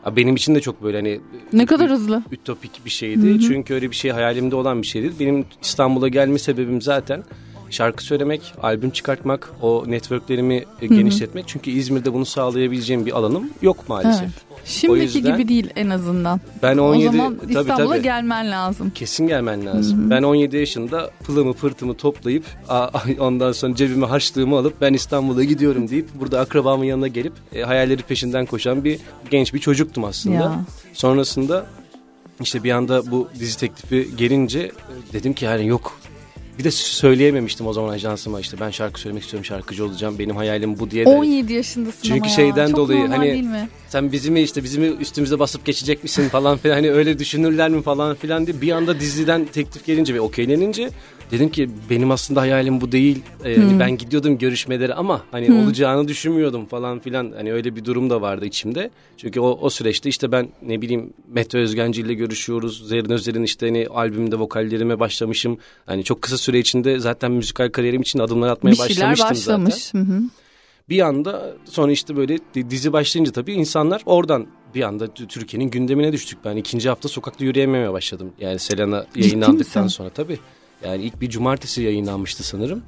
Ha, 0.02 0.16
Benim 0.16 0.36
için 0.36 0.56
de 0.56 0.62
çok 0.62 0.84
böyle 0.84 0.98
hani 0.98 1.20
Ne 1.54 1.66
kadar 1.66 1.90
hızlı. 1.90 2.24
ütopik 2.32 2.86
bir 2.86 2.90
şeydi. 2.90 3.40
Çünkü 3.40 3.74
öyle 3.74 3.92
bir 3.92 3.96
şey 3.96 4.12
hayalimde 4.12 4.56
olan 4.56 4.82
bir 4.82 4.88
şey 4.88 5.02
değil. 5.02 5.14
Benim 5.20 5.46
İstanbul'a 5.64 6.08
gelme 6.08 6.40
sebebim 6.40 6.82
zaten 6.82 7.24
şarkı 7.70 8.04
söylemek, 8.04 8.54
albüm 8.62 8.90
çıkartmak, 8.90 9.52
o 9.62 9.84
networklerimi 9.88 10.64
e, 10.82 10.88
genişletmek. 10.88 11.48
Çünkü 11.48 11.72
İzmir'de 11.72 12.14
bunu 12.14 12.26
sağlayabileceğim 12.26 13.06
bir 13.06 13.18
alanım 13.18 13.50
yok 13.62 13.90
maalesef. 13.90 14.22
Evet. 14.24 14.48
Şimdiki 14.66 15.18
yüzden- 15.18 15.38
gibi 15.38 15.48
değil 15.48 15.70
en 15.76 15.90
azından. 15.90 16.42
Ben 16.64 16.78
17 16.78 17.10
o 17.10 17.12
zaman 17.12 17.40
İstanbul'a 17.50 17.88
tabii. 17.88 18.04
gelmen 18.04 18.52
lazım. 18.52 18.90
Kesin 18.90 19.28
gelmen 19.28 19.66
lazım. 19.66 20.10
Ben 20.10 20.24
17 20.24 20.58
yaşında 20.58 21.12
pılımı 21.24 21.54
pırtımı 21.54 21.94
toplayıp 21.94 22.46
ondan 23.20 23.52
sonra 23.52 23.76
cebime 23.76 24.06
harçlığımı 24.06 24.58
alıp 24.58 24.82
ben 24.82 24.94
İstanbul'a 24.94 25.44
gidiyorum 25.44 25.90
deyip 25.90 26.08
burada 26.20 26.40
akrabamın 26.40 26.86
yanına 26.86 27.08
gelip 27.08 27.34
e, 27.54 27.62
hayalleri 27.62 28.02
peşinden 28.04 28.46
koşan 28.46 28.84
bir 28.84 29.00
genç 29.30 29.54
bir 29.54 29.60
çocuktum 29.60 30.04
aslında. 30.04 30.36
Ya. 30.36 30.66
Sonrasında 30.94 31.66
işte 32.42 32.64
bir 32.64 32.72
anda 32.72 33.12
bu 33.12 33.28
dizi 33.40 33.58
teklifi 33.58 34.16
gelince 34.18 34.60
e, 34.60 35.14
dedim 35.14 35.34
ki 35.34 35.46
yani 35.46 35.68
yok. 35.68 36.00
Bir 36.60 36.64
de 36.64 36.72
söyleyememiştim 36.72 37.68
o 37.68 37.74
zaman 37.74 37.90
ajansıma 37.90 38.40
işte 38.40 38.58
ben 38.60 38.70
şarkı 38.70 39.00
söylemek 39.00 39.24
istiyorum 39.24 39.46
şarkıcı 39.46 39.86
olacağım 39.86 40.20
benim 40.20 40.36
hayalim 40.36 40.80
bu 40.80 40.92
diye 40.92 41.06
de. 41.06 41.10
17 41.10 41.54
yaşındasın 41.54 42.00
Çünkü 42.04 42.20
ama 42.20 42.30
ya. 42.30 42.36
şeyden 42.36 42.68
Çok 42.68 42.78
dolayı 42.78 43.00
normal 43.00 43.16
hani- 43.16 43.32
değil 43.32 43.44
mi? 43.44 43.70
sen 43.90 44.12
bizi 44.12 44.32
mi 44.32 44.42
işte 44.42 44.64
bizi 44.64 44.80
mi 44.80 44.86
üstümüze 44.88 45.40
basıp 45.40 45.66
geçecek 45.66 46.04
misin 46.04 46.30
falan 46.30 46.58
filan 46.58 46.76
hani 46.76 46.92
öyle 46.92 47.20
düşünürler 47.20 47.70
mi 47.70 47.82
falan 47.82 48.16
filan 48.16 48.48
diye 48.48 48.62
bir 48.62 48.72
anda 48.72 49.00
diziden 49.00 49.46
teklif 49.46 49.86
gelince 49.86 50.14
ve 50.14 50.22
okeylenince 50.22 50.90
dedim 51.32 51.50
ki 51.50 51.70
benim 51.90 52.12
aslında 52.12 52.42
hayalim 52.42 52.82
bu 52.82 52.92
değil 52.92 53.22
Ee, 53.46 53.58
hani 53.58 53.80
ben 53.80 53.98
gidiyordum 53.98 54.38
görüşmelere 54.38 54.94
ama 54.94 55.22
hani 55.32 55.54
olacağını 55.54 56.08
düşünmüyordum 56.08 56.66
falan 56.66 57.00
filan 57.00 57.32
hani 57.38 57.54
öyle 57.54 57.76
bir 57.76 57.86
durum 57.86 58.10
da 58.10 58.22
vardı 58.22 58.46
içimde 58.46 58.90
çünkü 59.18 59.40
o, 59.40 59.60
o 59.62 59.70
süreçte 59.70 60.10
işte 60.10 60.32
ben 60.32 60.50
ne 60.62 60.82
bileyim 60.82 61.14
Mete 61.28 61.58
Özgenci 61.58 62.02
ile 62.02 62.14
görüşüyoruz 62.14 62.88
Zerrin 62.88 63.10
Özer'in 63.10 63.44
işte 63.44 63.66
hani 63.66 63.88
albümde 63.88 64.40
vokallerime 64.40 65.00
başlamışım 65.00 65.58
hani 65.86 66.04
çok 66.04 66.22
kısa 66.22 66.38
süre 66.38 66.60
içinde 66.60 67.00
zaten 67.00 67.32
müzikal 67.32 67.70
kariyerim 67.70 68.02
için 68.02 68.20
adımlar 68.20 68.50
atmaya 68.50 68.72
Bir 68.74 68.78
başlamıştım 68.78 69.30
başlamış. 69.30 69.74
zaten 69.76 70.00
Hı 70.00 70.04
hı. 70.14 70.22
bir 70.90 71.02
anda 71.02 71.54
sonra 71.66 71.92
işte 71.92 72.16
böyle 72.16 72.38
di- 72.54 72.70
dizi 72.70 72.94
başlayınca 72.94 73.32
tabii 73.32 73.54
insanlar 73.54 74.02
oradan 74.06 74.48
bir 74.76 74.82
anda 74.82 75.08
Türkiye'nin 75.14 75.70
gündemine 75.72 76.12
düştük. 76.14 76.40
Ben 76.46 76.56
ikinci 76.58 76.90
hafta 76.90 77.10
sokakta 77.10 77.46
yürüyememeye 77.46 77.94
başladım. 77.94 78.32
Yani 78.40 78.60
Selena 78.60 79.06
yayınlandıktan 79.16 79.88
sonra 79.88 80.10
tabii. 80.10 80.40
Yani 80.86 81.04
ilk 81.04 81.22
bir 81.22 81.30
cumartesi 81.30 81.82
yayınlanmıştı 81.82 82.44
sanırım. 82.44 82.82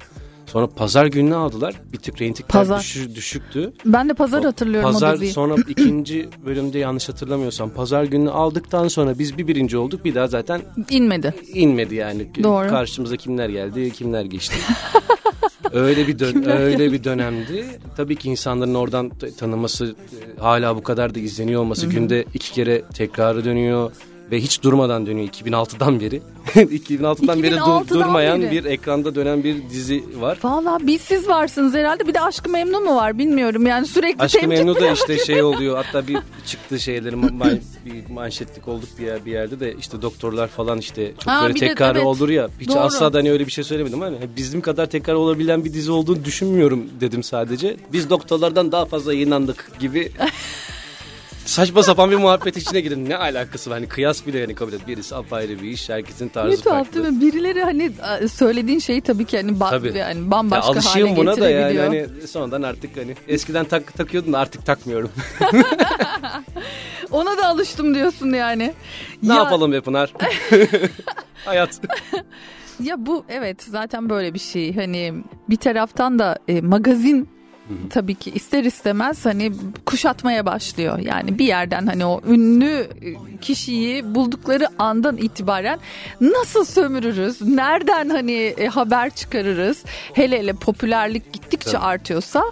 Sonra 0.46 0.66
pazar 0.66 1.06
gününe 1.06 1.34
aldılar. 1.34 1.74
Bir 1.92 1.98
tık 1.98 2.20
reytingler 2.20 2.48
Pazar. 2.48 2.80
düşü- 2.80 3.14
düşüktü. 3.14 3.72
Ben 3.84 4.08
de 4.08 4.14
pazar 4.14 4.44
hatırlıyorum 4.44 4.92
Pazar 4.92 5.10
o 5.10 5.14
diziyi. 5.14 5.32
sonra 5.32 5.54
ikinci 5.68 6.28
bölümde 6.46 6.78
yanlış 6.78 7.08
hatırlamıyorsam 7.08 7.70
pazar 7.70 8.04
gününü 8.04 8.30
aldıktan 8.30 8.88
sonra 8.88 9.18
biz 9.18 9.38
bir 9.38 9.46
birinci 9.46 9.78
olduk. 9.78 10.04
Bir 10.04 10.14
daha 10.14 10.26
zaten 10.26 10.60
İnmedi. 10.90 11.34
inmedi 11.54 11.94
yani. 11.94 12.28
Doğru. 12.42 12.68
Karşımıza 12.68 13.16
kimler 13.16 13.48
geldi, 13.48 13.90
kimler 13.92 14.24
geçti. 14.24 14.56
öyle 15.72 16.06
bir 16.08 16.18
dön 16.18 16.44
öyle 16.48 16.92
bir 16.92 17.04
dönemdi. 17.04 17.66
Tabii 17.96 18.16
ki 18.16 18.28
insanların 18.30 18.74
oradan 18.74 19.10
tanıması 19.38 19.94
e, 20.36 20.40
hala 20.40 20.76
bu 20.76 20.82
kadar 20.82 21.14
da 21.14 21.18
izleniyor 21.20 21.60
olması 21.60 21.86
günde 21.86 22.24
iki 22.34 22.52
kere 22.52 22.82
tekrarı 22.94 23.44
dönüyor 23.44 23.92
ve 24.30 24.40
hiç 24.40 24.62
durmadan 24.62 25.06
dönüyor 25.06 25.28
2006'dan 25.28 26.00
beri. 26.00 26.22
2006'dan 26.54 27.42
beri 27.42 27.52
dur- 27.52 27.56
2006'dan 27.60 27.88
durmayan 27.88 28.42
beri. 28.42 28.50
bir 28.50 28.64
ekranda 28.64 29.14
dönen 29.14 29.44
bir 29.44 29.70
dizi 29.70 30.04
var. 30.20 30.38
Valla 30.42 30.78
biz 30.82 31.00
siz 31.00 31.28
varsınız 31.28 31.74
herhalde. 31.74 32.06
Bir 32.06 32.14
de 32.14 32.20
Aşkı 32.20 32.50
Memnu 32.50 32.80
mu 32.80 32.96
var 32.96 33.18
bilmiyorum. 33.18 33.66
Yani 33.66 33.86
sürekli 33.86 34.22
Aşkı 34.22 34.40
temcik 34.40 34.58
Memnu 34.58 34.80
da 34.80 34.90
işte 34.90 35.18
şey 35.26 35.42
oluyor 35.42 35.76
hatta 35.84 36.08
bir 36.08 36.18
çıktı 36.46 36.80
şeyleri 36.80 37.14
ma- 37.16 37.60
bir 37.86 38.10
manşetlik 38.14 38.68
olduk 38.68 38.88
bir, 38.98 39.06
yer, 39.06 39.24
bir 39.24 39.32
yerde 39.32 39.60
de 39.60 39.74
işte 39.78 40.02
doktorlar 40.02 40.48
falan 40.48 40.78
işte 40.78 41.12
çok 41.18 41.26
Ha, 41.32 41.42
böyle 41.42 41.54
tekrarı 41.54 41.98
evet. 41.98 42.06
olur 42.06 42.28
ya 42.28 42.48
hiç 42.60 42.68
Doğru. 42.68 42.78
asla 42.78 43.12
da 43.12 43.18
hani 43.18 43.32
öyle 43.32 43.46
bir 43.46 43.52
şey 43.52 43.64
söylemedim 43.64 44.00
hani 44.00 44.16
bizim 44.36 44.60
kadar 44.60 44.86
tekrar 44.86 45.14
olabilen 45.14 45.64
bir 45.64 45.72
dizi 45.74 45.92
olduğunu 45.92 46.24
düşünmüyorum 46.24 46.84
dedim 47.00 47.22
sadece 47.22 47.76
biz 47.92 48.10
doktorlardan 48.10 48.72
daha 48.72 48.84
fazla 48.84 49.12
yayınlandık 49.14 49.70
gibi 49.80 50.12
saçma 51.44 51.82
sapan 51.82 52.10
bir 52.10 52.16
muhabbet 52.16 52.56
içine 52.56 52.80
girin 52.80 53.08
ne 53.10 53.16
alakası 53.16 53.70
var 53.70 53.78
hani 53.78 53.88
kıyas 53.88 54.26
bile 54.26 54.38
yani 54.38 54.54
kabul 54.54 54.72
et 54.72 54.86
birisi 54.88 55.16
apayrı 55.16 55.62
bir 55.62 55.68
iş 55.68 55.88
herkesin 55.88 56.26
Ne 56.26 56.30
tarzı 56.32 56.62
tuhaf 56.64 56.84
farklı. 56.86 57.04
değil 57.04 57.14
mi? 57.14 57.20
Birileri 57.20 57.64
hani 57.64 57.92
söylediğin 58.28 58.78
şeyi 58.78 59.00
tabii 59.00 59.24
ki 59.24 59.36
hani 59.36 59.50
ba- 59.52 59.70
Tabii. 59.70 59.98
yani 59.98 60.20
Ya 60.24 60.30
bambaşka 60.30 60.66
hale 60.68 60.78
alışığım 60.78 61.16
buna 61.16 61.36
da 61.36 61.50
yani 61.50 61.78
hani 61.78 62.06
sonradan 62.28 62.62
artık 62.62 62.96
hani 62.96 63.14
eskiden 63.28 63.64
tak 63.64 63.94
takıyordum 63.94 64.32
da 64.32 64.38
artık 64.38 64.66
takmıyorum. 64.66 65.10
Ona 67.10 67.36
da 67.38 67.46
alıştım 67.48 67.94
diyorsun 67.94 68.32
yani. 68.32 68.72
ne 69.22 69.28
Ya- 69.34 69.38
yapalım 69.38 69.72
be 69.72 69.80
Pınar? 69.80 70.12
Hayat. 71.44 71.80
Ya 72.82 73.06
bu 73.06 73.24
evet 73.28 73.62
zaten 73.62 74.08
böyle 74.10 74.34
bir 74.34 74.38
şey. 74.38 74.74
Hani 74.74 75.14
bir 75.48 75.56
taraftan 75.56 76.18
da 76.18 76.38
e, 76.48 76.60
magazin 76.60 77.28
tabii 77.90 78.14
ki 78.14 78.30
ister 78.30 78.64
istemez 78.64 79.26
hani 79.26 79.52
kuşatmaya 79.86 80.46
başlıyor. 80.46 80.98
Yani 80.98 81.38
bir 81.38 81.44
yerden 81.44 81.86
hani 81.86 82.04
o 82.04 82.20
ünlü 82.28 82.88
kişiyi 83.40 84.14
buldukları 84.14 84.68
andan 84.78 85.16
itibaren 85.16 85.78
nasıl 86.20 86.64
sömürürüz? 86.64 87.42
Nereden 87.42 88.08
hani 88.08 88.32
e, 88.32 88.66
haber 88.66 89.10
çıkarırız? 89.10 89.84
Hele 90.14 90.38
hele 90.38 90.52
popülerlik 90.52 91.32
gittikçe 91.32 91.70
Tabii. 91.70 91.84
artıyorsa 91.84 92.42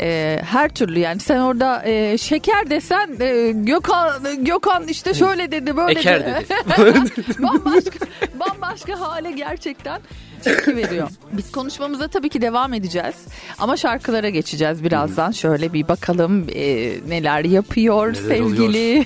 e, 0.00 0.40
her 0.44 0.68
türlü 0.68 0.98
yani 0.98 1.20
sen 1.20 1.38
orada 1.38 1.82
e, 1.86 2.18
şeker 2.18 2.70
desen 2.70 3.16
e, 3.20 3.52
Gökhan 3.52 4.44
Gökhan 4.44 4.88
işte 4.88 5.14
şöyle 5.14 5.52
dedi 5.52 5.76
böyle 5.76 6.00
Eker 6.00 6.26
dedi. 6.26 6.46
dedi. 6.78 7.38
bambaşka 7.42 8.06
bambaşka 8.40 9.00
hale 9.00 9.30
gerçekten 9.32 10.00
tepki 10.42 10.76
veriyor. 10.76 11.08
Biz 11.32 11.52
konuşmamıza 11.52 12.08
tabii 12.08 12.28
ki 12.28 12.42
devam 12.42 12.74
edeceğiz. 12.74 13.14
Ama 13.58 13.76
şarkılara 13.76 14.28
geçeceğiz 14.28 14.84
birazdan. 14.84 15.30
Şöyle 15.30 15.72
bir 15.72 15.88
bakalım 15.88 16.46
e, 16.54 16.92
neler 17.08 17.44
yapıyor 17.44 18.06
Neler 18.06 18.28
sevgili 18.28 19.04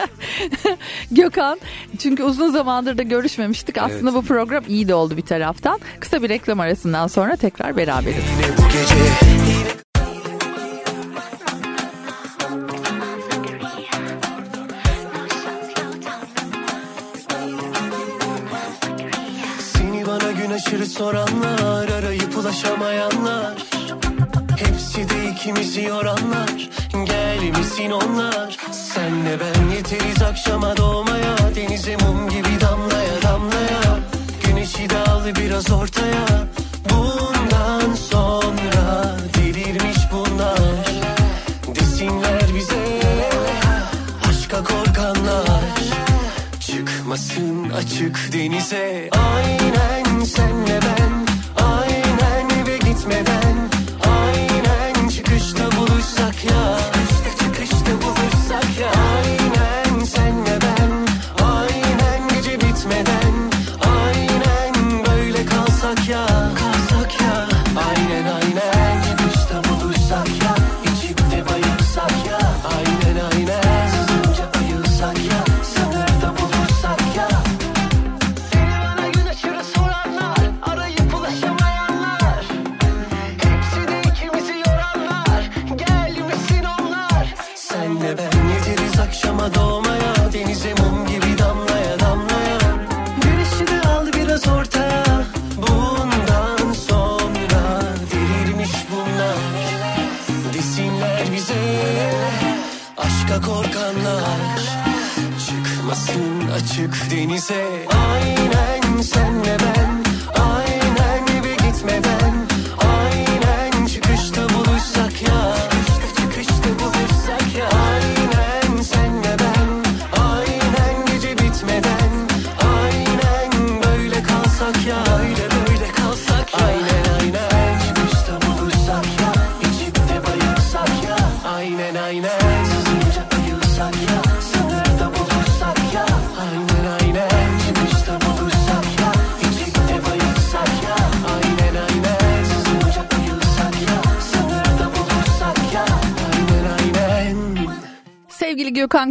Gökhan. 1.10 1.60
Çünkü 1.98 2.22
uzun 2.22 2.50
zamandır 2.50 2.98
da 2.98 3.02
görüşmemiştik. 3.02 3.78
Aslında 3.78 4.14
bu 4.14 4.22
program 4.22 4.64
iyi 4.68 4.88
de 4.88 4.94
oldu 4.94 5.16
bir 5.16 5.22
taraftan. 5.22 5.80
Kısa 6.00 6.22
bir 6.22 6.28
reklam 6.28 6.60
arasından 6.60 7.06
sonra 7.06 7.36
tekrar 7.36 7.76
beraberiz. 7.76 8.24
Yine 8.36 8.56
bu 8.58 8.62
gece 8.62 9.55
aşırı 20.86 20.98
soranlar 20.98 21.88
Arayıp 21.88 22.36
ulaşamayanlar. 22.36 23.54
Hepsi 24.56 25.08
de 25.08 25.30
ikimizi 25.30 25.82
yoranlar. 25.82 26.70
Gel 27.06 27.58
misin 27.58 27.90
onlar? 27.90 28.56
Senle 28.72 29.38
ben 29.40 29.76
yeteriz 29.76 30.22
akşama 30.22 30.76
doğmaya. 30.76 31.36
Denize 31.54 31.96
mum 31.96 32.28
gibi 32.28 32.60
damlaya 32.60 33.22
damlaya. 33.22 33.98
Güneşi 34.44 34.90
de 34.90 34.98
al 34.98 35.24
biraz 35.36 35.70
ortaya. 35.70 36.26
Bundan 36.90 37.94
sonra 37.94 39.16
delirmiş 39.34 39.98
bunlar. 40.12 40.86
Desinler 41.74 42.54
bize 42.54 43.00
Aşka 44.28 44.64
korkanlar. 44.64 45.64
Çıkmasın 46.60 47.70
açık 47.70 48.32
denize. 48.32 49.10
Aynen 49.12 50.05
senle 50.26 50.80
ben 50.82 51.25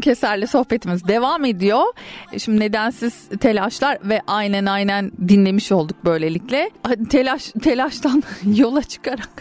Keser'le 0.05 0.47
sohbetimiz 0.47 1.07
devam 1.07 1.45
ediyor. 1.45 1.83
E, 2.31 2.39
Şimdi 2.39 2.59
nedensiz 2.59 3.13
telaşlar 3.39 3.97
ve 4.03 4.21
aynen 4.27 4.65
aynen 4.65 5.11
dinlemiş 5.27 5.71
olduk 5.71 5.97
böylelikle. 6.05 6.69
Telaş 7.09 7.51
telaştan 7.63 8.23
yola 8.55 8.83
çıkarak 8.83 9.34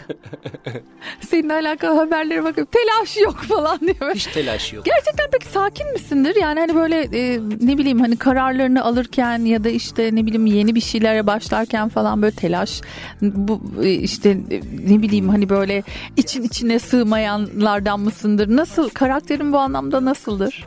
seninle 1.29 1.53
alakalı 1.53 1.99
haberlere 1.99 2.43
bakıp 2.43 2.69
telaş 2.71 3.17
yok 3.17 3.35
falan 3.35 3.79
diye. 3.79 4.13
Hiç 4.13 4.25
telaş 4.25 4.73
yok. 4.73 4.85
Gerçekten 4.85 5.27
peki 5.31 5.47
sakin 5.47 5.91
misindir? 5.93 6.35
Yani 6.35 6.59
hani 6.59 6.75
böyle 6.75 7.01
e, 7.01 7.39
ne 7.61 7.77
bileyim 7.77 7.99
hani 7.99 8.17
kararlarını 8.17 8.83
alırken 8.83 9.39
ya 9.45 9.63
da 9.63 9.69
işte 9.69 10.09
ne 10.13 10.25
bileyim 10.25 10.45
yeni 10.45 10.75
bir 10.75 10.81
şeylere 10.81 11.27
başlarken 11.27 11.89
falan 11.89 12.21
böyle 12.21 12.35
telaş 12.35 12.81
bu 13.21 13.61
e, 13.83 13.91
işte 13.91 14.37
ne 14.87 15.01
bileyim 15.01 15.29
hani 15.29 15.49
böyle 15.49 15.83
için 16.17 16.43
içine 16.43 16.79
sığmayanlardan 16.79 17.99
mısındır? 17.99 18.55
Nasıl 18.55 18.89
karakterin 18.89 19.53
bu 19.53 19.57
anlamda 19.57 20.05
nasıldır? 20.05 20.65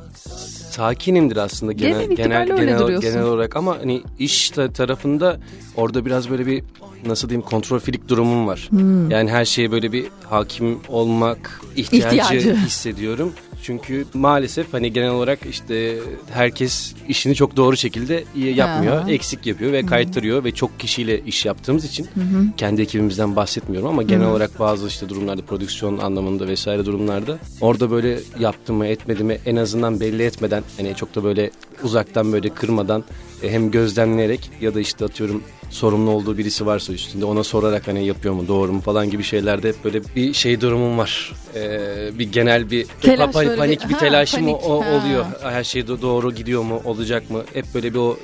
sakinimdir 0.79 1.37
aslında 1.37 1.73
genel 1.73 2.11
Genel 2.11 2.47
genel 2.47 3.01
genel, 3.01 3.23
olarak 3.23 3.57
ama 3.57 3.79
hani 3.79 4.03
iş 4.19 4.51
ta- 4.51 4.73
tarafında 4.73 5.41
orada 5.77 6.05
biraz 6.07 6.31
böyle 6.31 6.47
bir 6.47 6.65
nasıl 7.07 7.29
diyeyim 7.29 7.47
kontrol 7.47 7.79
filik 7.79 8.09
durumum 8.09 8.47
var. 8.47 8.67
Hmm. 8.71 9.11
Yani 9.11 9.31
her 9.31 9.45
şeye 9.45 9.71
böyle 9.71 9.93
bir 9.93 10.07
hakim 10.25 10.79
olmak 10.89 11.61
ihtiyacı, 11.77 12.17
İhtiyacı. 12.17 12.57
hissediyorum. 12.67 13.33
Çünkü 13.63 14.05
maalesef 14.15 14.73
hani 14.73 14.93
genel 14.93 15.11
olarak 15.11 15.39
işte 15.51 15.99
herkes 16.33 16.95
işini 17.09 17.35
çok 17.35 17.57
doğru 17.57 17.77
şekilde 17.77 18.25
iyi 18.37 18.57
yapmıyor. 18.57 18.97
Aha. 18.97 19.11
Eksik 19.11 19.47
yapıyor 19.47 19.73
ve 19.73 19.87
kaytarıyor 19.87 20.45
ve 20.45 20.53
çok 20.53 20.81
kişiyle 20.81 21.25
iş 21.25 21.47
yaptığımız 21.47 21.85
için 21.85 22.05
Hı 22.15 22.21
hı. 22.21 22.45
kendi 22.57 22.83
ekibimizden 22.83 23.37
bahsetmiyorum 23.37 23.89
ama 23.89 24.03
genel 24.03 24.27
Hı. 24.27 24.31
olarak 24.31 24.59
bazı 24.59 24.87
işte 24.87 25.09
durumlarda 25.09 25.43
prodüksiyon 25.43 25.99
anlamında 25.99 26.49
vesaire 26.49 26.87
durumlarda 26.87 27.39
orada 27.61 27.91
böyle 27.91 28.19
yaptım 28.39 28.77
mı 28.77 28.87
etmedim 28.87 29.27
mi 29.27 29.39
en 29.47 29.57
azından 29.57 30.01
belli 30.01 30.23
etmeden 30.23 30.63
hani 30.77 30.95
çok 30.95 31.15
da 31.15 31.25
böyle 31.25 31.51
uzaktan 31.83 32.33
böyle 32.33 32.49
kırmadan 32.49 33.05
hem 33.43 33.71
gözlemleyerek 33.71 34.51
ya 34.61 34.75
da 34.75 34.81
işte 34.81 35.05
atıyorum 35.05 35.43
sorumlu 35.71 36.11
olduğu 36.11 36.39
birisi 36.39 36.67
varsa 36.67 36.93
üstünde 36.93 37.25
ona 37.25 37.45
sorarak 37.45 37.89
hani 37.89 38.07
yapıyor 38.07 38.35
mu 38.35 38.49
doğru 38.49 38.73
mu 38.73 38.81
falan 38.81 39.11
gibi 39.11 39.23
şeylerde 39.23 39.69
hep 39.69 39.85
böyle 39.85 40.01
bir 40.17 40.33
şey 40.33 40.61
durumum 40.61 40.99
var. 40.99 41.33
Ee, 41.55 42.19
bir 42.19 42.33
genel 42.33 42.71
bir 42.71 42.87
Telaş 43.03 43.31
pa- 43.31 43.35
böyle 43.39 43.51
bir- 43.53 43.57
panik 43.57 43.89
bir 43.89 43.95
ha, 43.95 43.99
telaşım 43.99 44.41
panik, 44.41 44.57
o- 44.65 44.85
ha. 44.85 44.89
oluyor. 44.91 45.25
Her 45.43 45.65
şey 45.65 45.83
do- 45.83 46.03
doğru 46.03 46.35
gidiyor 46.35 46.63
mu 46.63 46.81
olacak 46.85 47.31
mı? 47.31 47.43
Hep 47.55 47.65
böyle 47.75 47.95
bir 47.95 47.99
o 47.99 48.17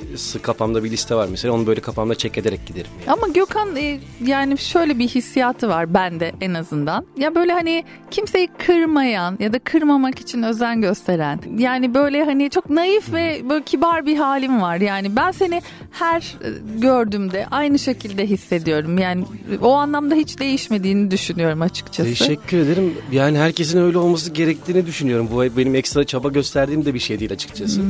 kafamda 0.43 0.85
bir 0.85 0.91
liste 0.91 1.15
var 1.15 1.29
mesela 1.31 1.55
onu 1.55 1.67
böyle 1.67 1.81
kafamda 1.81 2.15
çek 2.15 2.39
ederek 2.39 2.67
giderim. 2.67 2.91
Ama 3.07 3.29
Gökhan 3.29 3.77
e, 3.77 4.01
yani 4.27 4.59
şöyle 4.59 4.99
bir 4.99 5.09
hissiyatı 5.09 5.69
var 5.69 5.95
bende 5.95 6.33
en 6.41 6.55
azından. 6.55 7.07
Ya 7.19 7.35
böyle 7.35 7.53
hani 7.53 7.85
kimseyi 8.11 8.49
kırmayan 8.67 9.37
ya 9.41 9.53
da 9.53 9.59
kırmamak 9.59 10.19
için 10.21 10.43
özen 10.43 10.81
gösteren. 10.81 11.41
Yani 11.59 11.95
böyle 11.95 12.25
hani 12.25 12.51
çok 12.51 12.71
naif 12.71 13.13
ve 13.13 13.43
böyle 13.51 13.65
kibar 13.65 14.07
bir 14.07 14.17
halim 14.17 14.63
var. 14.63 14.77
Yani 14.77 15.04
ben 15.17 15.31
seni 15.31 15.63
her 15.91 16.21
e, 16.21 16.49
gördüğümde 16.79 17.47
aynı 17.51 17.79
şekilde 17.79 18.27
hissediyorum. 18.27 18.99
Yani 18.99 19.25
o 19.63 19.73
anlamda 19.73 20.15
hiç 20.15 20.39
değişmediğini 20.39 21.11
düşünüyorum 21.11 21.63
açıkçası. 21.63 22.09
Teşekkür 22.09 22.59
ederim. 22.59 22.95
Yani 23.13 23.39
herkesin 23.39 23.81
öyle 23.81 23.99
olması 23.99 24.31
gerektiğini 24.31 24.87
düşünüyorum. 24.87 25.29
Bu 25.33 25.57
benim 25.57 25.75
ekstra 25.75 26.05
çaba 26.05 26.29
gösterdiğim 26.29 26.85
de 26.85 26.95
bir 26.95 26.99
şey 26.99 27.21
değil 27.21 27.33
açıkçası. 27.33 27.81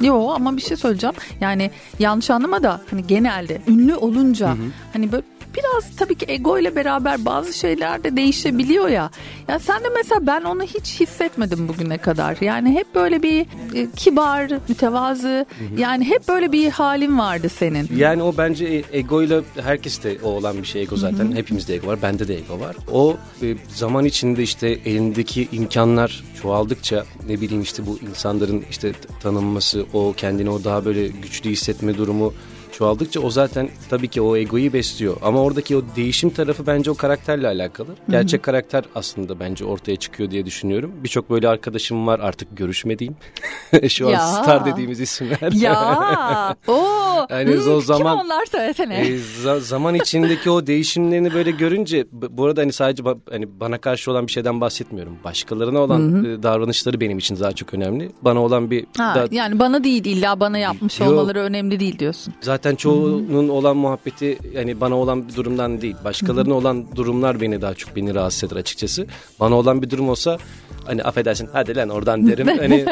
Yo 0.00 0.28
ama 0.28 0.56
bir 0.56 0.62
şey 0.62 0.76
söyleyeceğim. 0.76 1.16
Yani 1.40 1.70
yanlış 1.98 2.30
anlama 2.30 2.62
da 2.62 2.80
hani 2.90 3.06
genelde 3.06 3.60
ünlü 3.68 3.94
olunca 3.94 4.56
hani 4.92 5.12
böyle 5.12 5.22
biraz 5.56 5.96
tabii 5.96 6.14
ki 6.14 6.26
ego 6.28 6.58
ile 6.58 6.76
beraber 6.76 7.24
bazı 7.24 7.52
şeyler 7.52 8.04
de 8.04 8.16
değişebiliyor 8.16 8.88
ya. 8.88 9.10
Ya 9.48 9.58
sen 9.58 9.84
de 9.84 9.88
mesela 9.96 10.26
ben 10.26 10.42
onu 10.42 10.62
hiç 10.62 11.00
hissetmedim 11.00 11.68
bugüne 11.68 11.98
kadar. 11.98 12.36
Yani 12.40 12.74
hep 12.74 12.94
böyle 12.94 13.22
bir 13.22 13.40
e, 13.74 13.90
kibar, 13.96 14.50
mütevazı 14.68 15.46
yani 15.78 16.04
hep 16.04 16.28
böyle 16.28 16.52
bir 16.52 16.70
halin 16.70 17.18
vardı 17.18 17.48
senin. 17.48 17.88
Yani 17.96 18.22
o 18.22 18.34
bence 18.38 18.64
e- 18.64 18.98
egoyla 18.98 19.42
herkeste 19.62 20.18
o 20.22 20.28
olan 20.28 20.58
bir 20.58 20.66
şey 20.66 20.82
ego 20.82 20.96
zaten. 20.96 21.24
Hı 21.24 21.32
hı. 21.32 21.34
Hepimizde 21.34 21.74
ego 21.74 21.86
var. 21.86 22.02
Bende 22.02 22.28
de 22.28 22.38
ego 22.38 22.60
var. 22.60 22.76
O 22.92 23.16
e, 23.42 23.54
zaman 23.68 24.04
içinde 24.04 24.42
işte 24.42 24.68
elindeki 24.68 25.48
imkanlar 25.52 26.24
çoğaldıkça 26.42 27.04
ne 27.28 27.40
bileyim 27.40 27.62
işte 27.62 27.86
bu 27.86 27.98
insanların 28.10 28.64
işte 28.70 28.92
tanınması, 29.22 29.86
o 29.92 30.12
kendini 30.16 30.50
o 30.50 30.64
daha 30.64 30.84
böyle 30.84 31.08
güçlü 31.08 31.50
hissetme 31.50 31.96
durumu 31.96 32.34
çoğaldıkça 32.78 33.20
o 33.20 33.30
zaten 33.30 33.68
tabii 33.90 34.08
ki 34.08 34.20
o 34.20 34.36
egoyu 34.36 34.72
besliyor. 34.72 35.16
Ama 35.22 35.42
oradaki 35.42 35.76
o 35.76 35.82
değişim 35.96 36.30
tarafı 36.30 36.66
bence 36.66 36.90
o 36.90 36.94
karakterle 36.94 37.46
alakalı. 37.46 37.88
Gerçek 38.10 38.42
karakter 38.42 38.84
aslında 38.94 39.40
bence 39.40 39.64
ortaya 39.64 39.96
çıkıyor 39.96 40.30
diye 40.30 40.46
düşünüyorum. 40.46 40.92
Birçok 41.04 41.30
böyle 41.30 41.48
arkadaşım 41.48 42.06
var 42.06 42.20
artık 42.20 42.56
görüşmediğim. 42.56 43.16
Şu 43.88 44.06
an 44.06 44.10
Ya. 44.10 44.18
star 44.20 44.64
dediğimiz 44.64 45.00
isimler. 45.00 45.52
Ya 45.52 46.56
o 46.68 46.84
Yani 47.30 47.58
o 47.70 47.80
zaman- 47.80 48.18
kim 48.18 48.26
onlar 48.26 48.46
söylesene. 48.46 48.94
E, 49.00 49.16
za- 49.44 49.60
zaman 49.60 49.94
içindeki 49.94 50.50
o 50.50 50.66
değişimlerini 50.66 51.34
böyle 51.34 51.50
görünce 51.50 52.06
bu 52.12 52.44
arada 52.44 52.60
hani 52.60 52.72
sadece 52.72 53.02
hani 53.30 53.60
bana 53.60 53.78
karşı 53.78 54.10
olan 54.10 54.26
bir 54.26 54.32
şeyden 54.32 54.60
bahsetmiyorum. 54.60 55.16
Başkalarına 55.24 55.78
olan 55.78 55.98
Hı 56.00 56.18
hı. 56.18 56.28
e, 56.28 56.42
davranışları 56.42 57.00
benim 57.00 57.18
için 57.18 57.40
daha 57.40 57.52
çok 57.52 57.74
önemli. 57.74 58.10
Bana 58.22 58.40
olan 58.42 58.70
bir 58.70 58.86
Ha, 58.98 59.14
da- 59.14 59.28
yani 59.30 59.58
bana 59.58 59.84
değil 59.84 60.04
illa 60.04 60.40
bana 60.40 60.58
yapmış 60.58 61.00
Yok. 61.00 61.08
olmaları 61.10 61.40
önemli 61.40 61.80
değil 61.80 61.98
diyorsun. 61.98 62.34
zaten 62.40 62.63
çoğunun 62.72 63.48
olan 63.48 63.76
muhabbeti 63.76 64.38
yani 64.54 64.80
bana 64.80 64.96
olan 64.96 65.28
bir 65.28 65.34
durumdan 65.34 65.80
değil. 65.80 65.96
Başkalarına 66.04 66.54
olan 66.54 66.96
durumlar 66.96 67.40
beni 67.40 67.62
daha 67.62 67.74
çok 67.74 67.96
beni 67.96 68.14
rahatsız 68.14 68.44
eder 68.44 68.56
açıkçası. 68.56 69.06
Bana 69.40 69.54
olan 69.54 69.82
bir 69.82 69.90
durum 69.90 70.08
olsa 70.08 70.38
hani 70.84 71.02
affedersin 71.02 71.48
hadi 71.52 71.76
lan 71.76 71.88
oradan 71.88 72.26
derim. 72.26 72.46
hani 72.58 72.84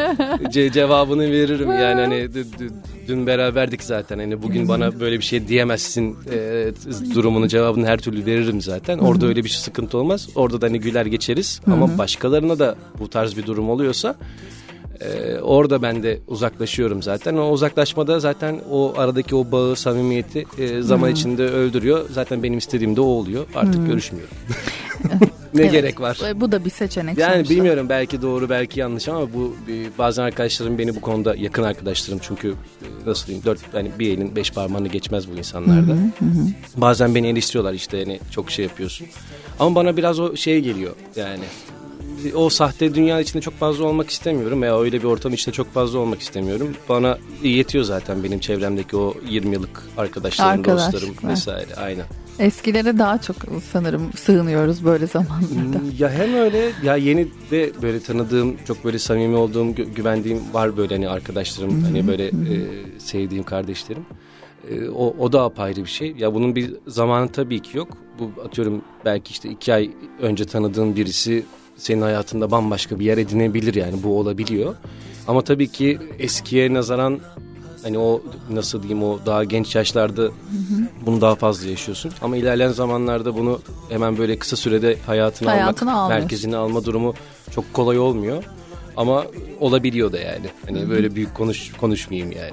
ce- 0.44 0.72
cevabını 0.72 1.22
veririm 1.22 1.68
yani 1.68 2.00
hani 2.00 2.28
dün 3.08 3.26
beraberdik 3.26 3.82
zaten. 3.82 4.18
Hani 4.18 4.42
bugün 4.42 4.68
bana 4.68 5.00
böyle 5.00 5.18
bir 5.18 5.24
şey 5.24 5.48
diyemezsin 5.48 6.16
e, 6.32 6.66
durumunu 7.14 7.48
cevabını 7.48 7.86
her 7.86 7.98
türlü 7.98 8.26
veririm 8.26 8.60
zaten. 8.62 8.98
Orada 8.98 9.26
öyle 9.26 9.44
bir 9.44 9.48
şey 9.48 9.60
sıkıntı 9.60 9.98
olmaz. 9.98 10.28
Orada 10.34 10.60
da 10.60 10.66
hani 10.66 10.80
güler 10.80 11.06
geçeriz. 11.06 11.60
Ama 11.66 11.98
başkalarına 11.98 12.58
da 12.58 12.76
bu 12.98 13.08
tarz 13.10 13.36
bir 13.36 13.46
durum 13.46 13.70
oluyorsa 13.70 14.16
ee, 15.04 15.38
orada 15.40 15.82
ben 15.82 16.02
de 16.02 16.18
uzaklaşıyorum 16.28 17.02
zaten. 17.02 17.36
O 17.36 17.50
uzaklaşmada 17.50 18.20
zaten 18.20 18.60
o 18.70 18.94
aradaki 18.96 19.34
o 19.36 19.50
bağı, 19.52 19.76
samimiyeti 19.76 20.46
e, 20.58 20.82
zaman 20.82 21.06
Hmm. 21.08 21.14
içinde 21.14 21.42
öldürüyor. 21.44 22.04
Zaten 22.10 22.42
benim 22.42 22.58
istediğim 22.58 22.96
de 22.96 23.00
o 23.00 23.04
oluyor. 23.04 23.46
Artık 23.54 23.74
Hmm. 23.74 23.86
görüşmüyorum. 23.86 24.34
ne 25.54 25.62
Evet. 25.62 25.72
gerek 25.72 26.00
var? 26.00 26.18
E, 26.28 26.40
Bu 26.40 26.52
da 26.52 26.64
bir 26.64 26.70
seçenek 26.70 27.18
Yani 27.18 27.34
sonuçta. 27.34 27.54
bilmiyorum 27.54 27.86
belki 27.88 28.22
doğru 28.22 28.48
belki 28.48 28.80
yanlış 28.80 29.08
ama 29.08 29.32
bu 29.34 29.56
bir- 29.68 29.88
bazen 29.98 30.22
arkadaşlarım 30.22 30.78
beni 30.78 30.96
bu 30.96 31.00
konuda 31.00 31.34
yakın 31.36 31.62
arkadaşlarım 31.62 32.20
çünkü 32.22 32.48
e, 32.50 32.86
nasıl 33.06 33.26
diyeyim 33.26 33.44
dört 33.46 33.60
yani 33.74 33.90
bir 33.98 34.10
elin 34.12 34.36
beş 34.36 34.52
parmağını 34.52 34.88
geçmez 34.88 35.30
bu 35.32 35.38
insanlarda. 35.38 35.92
Hı 35.92 35.96
hı, 35.96 36.24
hı. 36.24 36.46
Bazen 36.76 37.14
beni 37.14 37.26
eleştiriyorlar 37.28 37.72
işte 37.74 37.98
hani 38.04 38.20
çok 38.30 38.50
şey 38.50 38.64
yapıyorsun. 38.64 39.06
Ama 39.58 39.74
bana 39.74 39.96
biraz 39.96 40.20
o 40.20 40.36
şey 40.36 40.60
geliyor 40.60 40.92
yani 41.16 41.44
o 42.34 42.48
sahte 42.50 42.94
dünya 42.94 43.20
içinde 43.20 43.40
çok 43.42 43.54
fazla 43.54 43.84
olmak 43.84 44.10
istemiyorum 44.10 44.62
veya 44.62 44.80
öyle 44.80 44.98
bir 44.98 45.04
ortam 45.04 45.32
içinde 45.34 45.54
çok 45.54 45.72
fazla 45.74 45.98
olmak 45.98 46.20
istemiyorum. 46.20 46.68
Bana 46.88 47.18
yetiyor 47.42 47.84
zaten 47.84 48.24
benim 48.24 48.38
çevremdeki 48.38 48.96
o 48.96 49.14
20 49.28 49.54
yıllık 49.54 49.82
arkadaşlarım, 49.96 50.50
Arkadaşlıklar. 50.50 50.92
dostlarım 51.02 51.30
vesaire 51.30 51.74
aynen. 51.74 52.04
Eskilere 52.38 52.98
daha 52.98 53.20
çok 53.20 53.36
sanırım 53.72 54.12
sığınıyoruz 54.16 54.84
böyle 54.84 55.06
zamanlarda. 55.06 55.78
Hmm, 55.78 55.90
Ya 55.98 56.10
hem 56.10 56.34
öyle 56.34 56.70
ya 56.82 56.96
yeni 56.96 57.28
de 57.50 57.70
böyle 57.82 58.00
tanıdığım 58.00 58.56
çok 58.66 58.84
böyle 58.84 58.98
samimi 58.98 59.36
olduğum 59.36 59.64
gü- 59.64 59.94
güvendiğim 59.94 60.40
var 60.52 60.76
böyle 60.76 60.94
hani 60.94 61.08
arkadaşlarım 61.08 61.82
hani 61.84 62.06
böyle 62.06 62.26
e, 62.26 62.32
sevdiğim 62.98 63.44
kardeşlerim. 63.44 64.02
E, 64.70 64.88
o, 64.88 65.14
o 65.18 65.32
da 65.32 65.42
apayrı 65.42 65.80
bir 65.84 65.90
şey. 65.90 66.14
Ya 66.18 66.34
bunun 66.34 66.56
bir 66.56 66.74
zamanı 66.86 67.28
tabii 67.32 67.60
ki 67.60 67.78
yok. 67.78 67.88
Bu 68.18 68.42
atıyorum 68.44 68.82
belki 69.04 69.30
işte 69.30 69.48
iki 69.48 69.74
ay 69.74 69.90
önce 70.20 70.44
tanıdığın 70.44 70.96
birisi 70.96 71.44
senin 71.82 72.02
hayatında 72.02 72.50
bambaşka 72.50 72.98
bir 73.00 73.04
yer 73.04 73.18
edinebilir 73.18 73.74
yani 73.74 74.02
bu 74.02 74.18
olabiliyor. 74.18 74.74
Ama 75.28 75.42
tabii 75.42 75.68
ki 75.68 75.98
eskiye 76.18 76.74
nazaran 76.74 77.20
hani 77.82 77.98
o 77.98 78.22
nasıl 78.50 78.82
diyeyim 78.82 79.02
o 79.04 79.18
daha 79.26 79.44
genç 79.44 79.74
yaşlarda 79.76 80.28
bunu 81.06 81.20
daha 81.20 81.34
fazla 81.34 81.68
yaşıyorsun. 81.70 82.12
Ama 82.22 82.36
ilerleyen 82.36 82.70
zamanlarda 82.72 83.36
bunu 83.36 83.60
hemen 83.88 84.18
böyle 84.18 84.38
kısa 84.38 84.56
sürede 84.56 84.96
hayatına, 85.06 85.50
Hayatına 85.50 85.90
almak, 85.90 86.02
almıyorsun. 86.04 86.22
merkezine 86.22 86.56
alma 86.56 86.84
durumu 86.84 87.14
çok 87.54 87.72
kolay 87.74 87.98
olmuyor. 87.98 88.44
Ama 88.96 89.26
olabiliyor 89.60 90.12
da 90.12 90.18
yani. 90.18 90.46
Hani 90.66 90.90
böyle 90.90 91.14
büyük 91.14 91.34
konuş 91.34 91.72
konuşmayayım 91.72 92.32
yani. 92.32 92.52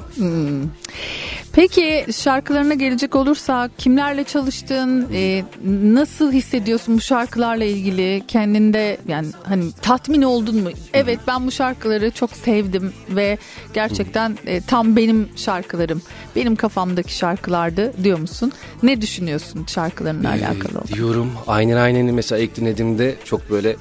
Peki 1.54 2.06
şarkılarına 2.14 2.74
gelecek 2.74 3.16
olursak 3.16 3.72
kimlerle 3.78 4.24
çalıştın? 4.24 5.08
Ee, 5.14 5.44
nasıl 5.84 6.32
hissediyorsun 6.32 6.98
bu 6.98 7.02
şarkılarla 7.02 7.64
ilgili? 7.64 8.24
Kendinde 8.28 8.98
yani 9.08 9.28
hani 9.44 9.72
tatmin 9.82 10.22
oldun 10.22 10.56
mu? 10.64 10.70
Evet 10.94 11.20
ben 11.28 11.48
bu 11.48 11.52
şarkıları 11.52 12.12
çok 12.12 12.32
sevdim 12.32 12.94
ve 13.10 13.38
gerçekten 13.74 14.38
e, 14.46 14.62
tam 14.62 14.96
benim 14.96 15.30
şarkılarım. 15.36 16.02
Benim 16.36 16.56
kafamdaki 16.56 17.16
şarkılardı 17.18 17.94
diyor 18.04 18.20
musun? 18.20 18.52
Ne 18.84 19.02
düşünüyorsun 19.02 19.66
şarkılarınla 19.68 20.30
alakalı? 20.30 20.72
olarak? 20.72 20.94
Diyorum. 20.94 21.32
Aynen 21.48 21.78
ayneni 21.78 22.12
mesela 22.12 22.42
ilk 22.42 22.56
dinlediğimde 22.56 23.16
çok 23.26 23.50
böyle 23.52 23.76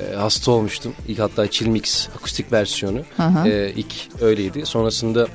e, 0.00 0.14
hasta 0.14 0.52
olmuştum. 0.52 0.92
İlk 1.08 1.18
hatta 1.18 1.50
Chill 1.50 1.68
Mix 1.68 2.08
akustik 2.08 2.52
versiyonu. 2.52 3.00
E, 3.46 3.72
ilk 3.76 3.94
öyleydi. 4.20 4.66
Sonrasında 4.66 5.28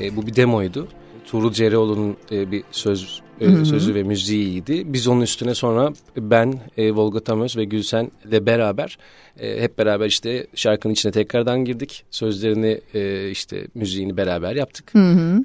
e, 0.00 0.16
bu 0.16 0.26
bir 0.26 0.36
demoydu. 0.36 0.88
Tuğrul 1.26 1.52
Cereoğlu'nun 1.52 2.16
e, 2.32 2.50
bir 2.50 2.64
söz 2.70 3.22
e, 3.40 3.64
sözü 3.64 3.94
ve 3.94 4.02
müziğiydi. 4.02 4.92
Biz 4.92 5.08
onun 5.08 5.20
üstüne 5.20 5.54
sonra 5.54 5.92
ben, 6.16 6.60
e, 6.76 6.92
Volga 6.92 7.20
Tamöz 7.20 7.56
ve 7.56 7.64
Gülsen 7.64 8.10
ile 8.28 8.46
beraber 8.46 8.98
e, 9.40 9.62
hep 9.62 9.78
beraber 9.78 10.06
işte 10.06 10.46
şarkının 10.54 10.92
içine 10.92 11.12
tekrardan 11.12 11.64
girdik. 11.64 12.04
Sözlerini 12.10 12.80
e, 12.94 13.30
işte 13.30 13.66
müziğini 13.74 14.16
beraber 14.16 14.56
yaptık. 14.56 14.92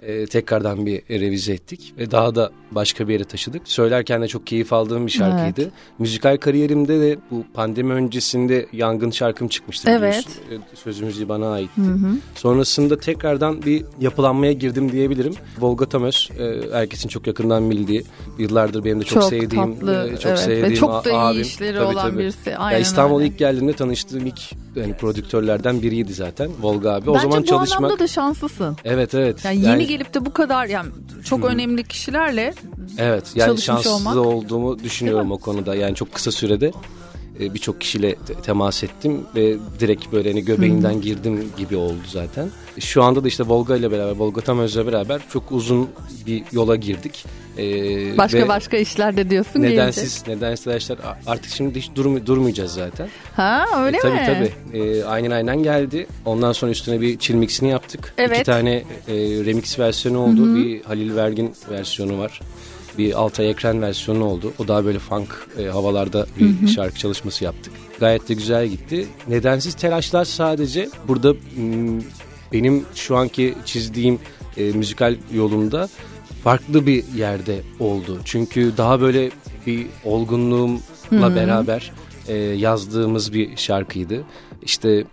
E, 0.01 0.25
tekrardan 0.25 0.85
bir 0.85 1.01
revize 1.09 1.53
ettik 1.53 1.93
ve 1.97 2.11
daha 2.11 2.35
da 2.35 2.51
başka 2.71 3.07
bir 3.07 3.13
yere 3.13 3.23
taşıdık. 3.23 3.61
Söylerken 3.65 4.21
de 4.21 4.27
çok 4.27 4.47
keyif 4.47 4.73
aldığım 4.73 5.05
bir 5.07 5.11
şarkıydı. 5.11 5.71
Müzikal 5.99 6.37
kariyerimde 6.37 6.99
de 6.99 7.17
bu 7.31 7.43
pandemi 7.53 7.93
öncesinde 7.93 8.65
yangın 8.73 9.11
şarkım 9.11 9.47
çıkmıştı 9.47 9.89
Evet. 9.91 10.01
biliyorsun. 10.01 10.65
E, 10.73 10.75
Sözü 10.75 11.05
müziği 11.05 11.29
bana 11.29 11.51
aitti. 11.51 11.81
Sonrasında 12.35 12.97
tekrardan 12.99 13.61
bir 13.65 13.85
yapılanmaya 13.99 14.51
girdim 14.53 14.91
diyebilirim. 14.91 15.33
Volga 15.59 15.85
Tamöz, 15.85 16.29
e, 16.39 16.61
herkesin 16.71 17.09
çok 17.09 17.27
yakından 17.27 17.69
bildiği, 17.69 18.03
yıllardır 18.39 18.83
benim 18.85 18.99
de 19.01 19.03
çok, 19.03 19.21
Çok 19.21 19.29
sevdiğim, 19.29 19.75
tatlı, 19.75 20.09
e, 20.13 20.17
çok 20.17 20.25
evet. 20.25 20.39
Ve 20.39 20.43
sevdiğim 20.43 20.75
çok 20.79 21.05
da 21.05 21.09
iyi 21.11 21.17
abim. 21.17 21.41
işleri 21.41 21.77
Tabii, 21.77 21.85
olan 21.85 22.09
tabii. 22.09 22.19
birisi. 22.19 22.49
Ya 22.49 22.57
Aynen 22.57 22.81
İstanbul'a 22.81 23.19
öyle. 23.19 23.27
ilk 23.31 23.37
geldiğimde 23.39 23.73
tanıştığım 23.87 24.25
ilk 24.25 24.39
yani 24.75 24.93
prodüktörlerden 24.93 25.81
biriydi 25.81 26.13
zaten 26.13 26.51
Volga 26.61 26.93
abi. 26.93 27.09
O 27.09 27.13
Bence 27.13 27.23
zaman 27.23 27.41
bu 27.41 27.45
çalışmak 27.45 27.77
anlamda 27.77 27.99
da 27.99 28.07
şanslısın. 28.07 28.77
Evet 28.83 29.13
evet. 29.13 29.45
Yani 29.45 29.65
yeni 29.65 29.87
gelip 29.87 30.13
de 30.13 30.25
bu 30.25 30.33
kadar 30.33 30.65
yani 30.65 30.89
çok 31.23 31.45
önemli 31.45 31.83
kişilerle 31.83 32.53
Evet 32.97 33.23
yani 33.35 33.61
şanslı 33.61 33.91
olmak. 33.91 34.15
olduğumu 34.17 34.79
düşünüyorum 34.79 35.31
o 35.31 35.37
konuda. 35.37 35.75
Yani 35.75 35.95
çok 35.95 36.13
kısa 36.13 36.31
sürede 36.31 36.71
e, 37.41 37.53
birçok 37.53 37.81
kişiyle 37.81 38.15
te- 38.15 38.33
temas 38.33 38.83
ettim 38.83 39.21
ve 39.35 39.55
direkt 39.79 40.11
böyle 40.11 40.29
hani 40.31 40.45
göbeğinden 40.45 41.01
girdim 41.01 41.51
gibi 41.57 41.75
oldu 41.75 41.97
zaten. 42.07 42.49
Şu 42.79 43.03
anda 43.03 43.23
da 43.23 43.27
işte 43.27 43.43
Volga 43.47 43.75
ile 43.75 43.91
beraber, 43.91 44.11
Volga 44.15 44.41
Tamöz'le 44.41 44.87
beraber 44.87 45.21
çok 45.33 45.51
uzun 45.51 45.89
bir 46.27 46.43
yola 46.51 46.75
girdik. 46.75 47.25
E, 47.57 47.63
başka 48.17 48.37
ve 48.37 48.47
başka 48.47 48.77
işlerde 48.77 49.29
diyorsun 49.29 49.61
gelince. 49.61 49.81
Nedensiz, 49.81 50.23
nedensiz 50.27 50.67
arkadaşlar 50.67 50.97
artık 51.27 51.51
şimdi 51.51 51.79
hiç 51.79 51.87
durm- 51.95 52.25
durmayacağız 52.25 52.71
zaten. 52.71 53.09
Ha 53.35 53.65
öyle 53.85 53.97
E, 53.97 53.99
tabii 53.99 54.13
mi? 54.13 54.25
tabii. 54.71 54.77
E, 54.79 55.03
aynen 55.03 55.31
aynen 55.31 55.63
geldi. 55.63 56.07
Ondan 56.25 56.51
sonra 56.51 56.71
üstüne 56.71 57.01
bir 57.01 57.17
chill 57.19 57.35
mixini 57.35 57.69
yaptık. 57.69 58.13
Evet. 58.17 58.35
İki 58.37 58.43
tane 58.45 58.73
e, 59.07 59.13
remix 59.45 59.79
versiyonu 59.79 60.19
oldu. 60.19 60.55
Bir 60.55 60.83
Halil 60.83 61.15
Vergin 61.15 61.53
versiyonu 61.71 62.17
var. 62.17 62.41
Bir 62.97 63.13
Altay 63.13 63.49
Ekren 63.49 63.81
versiyonu 63.81 64.23
oldu. 64.23 64.53
O 64.59 64.67
daha 64.67 64.85
böyle 64.85 64.99
funk 64.99 65.47
e, 65.59 65.65
havalarda 65.65 66.27
bir 66.39 66.67
şarkı 66.67 66.97
çalışması 66.97 67.43
yaptık. 67.43 67.73
Gayet 67.99 68.29
de 68.29 68.33
güzel 68.33 68.67
gitti. 68.67 69.07
Nedensiz 69.27 69.73
telaşlar 69.73 70.25
sadece 70.25 70.89
burada 71.07 71.33
benim 72.53 72.85
şu 72.95 73.15
anki 73.17 73.55
çizdiğim 73.65 74.19
e, 74.57 74.71
müzikal 74.71 75.15
yolumda 75.33 75.89
farklı 76.43 76.87
bir 76.87 77.03
yerde 77.15 77.61
oldu. 77.79 78.19
Çünkü 78.25 78.73
daha 78.77 79.01
böyle 79.01 79.31
bir 79.67 79.87
olgunluğumla 80.03 81.35
beraber 81.35 81.91
e, 82.27 82.33
yazdığımız 82.35 83.33
bir 83.33 83.57
şarkıydı. 83.57 84.23
İşte 84.61 85.05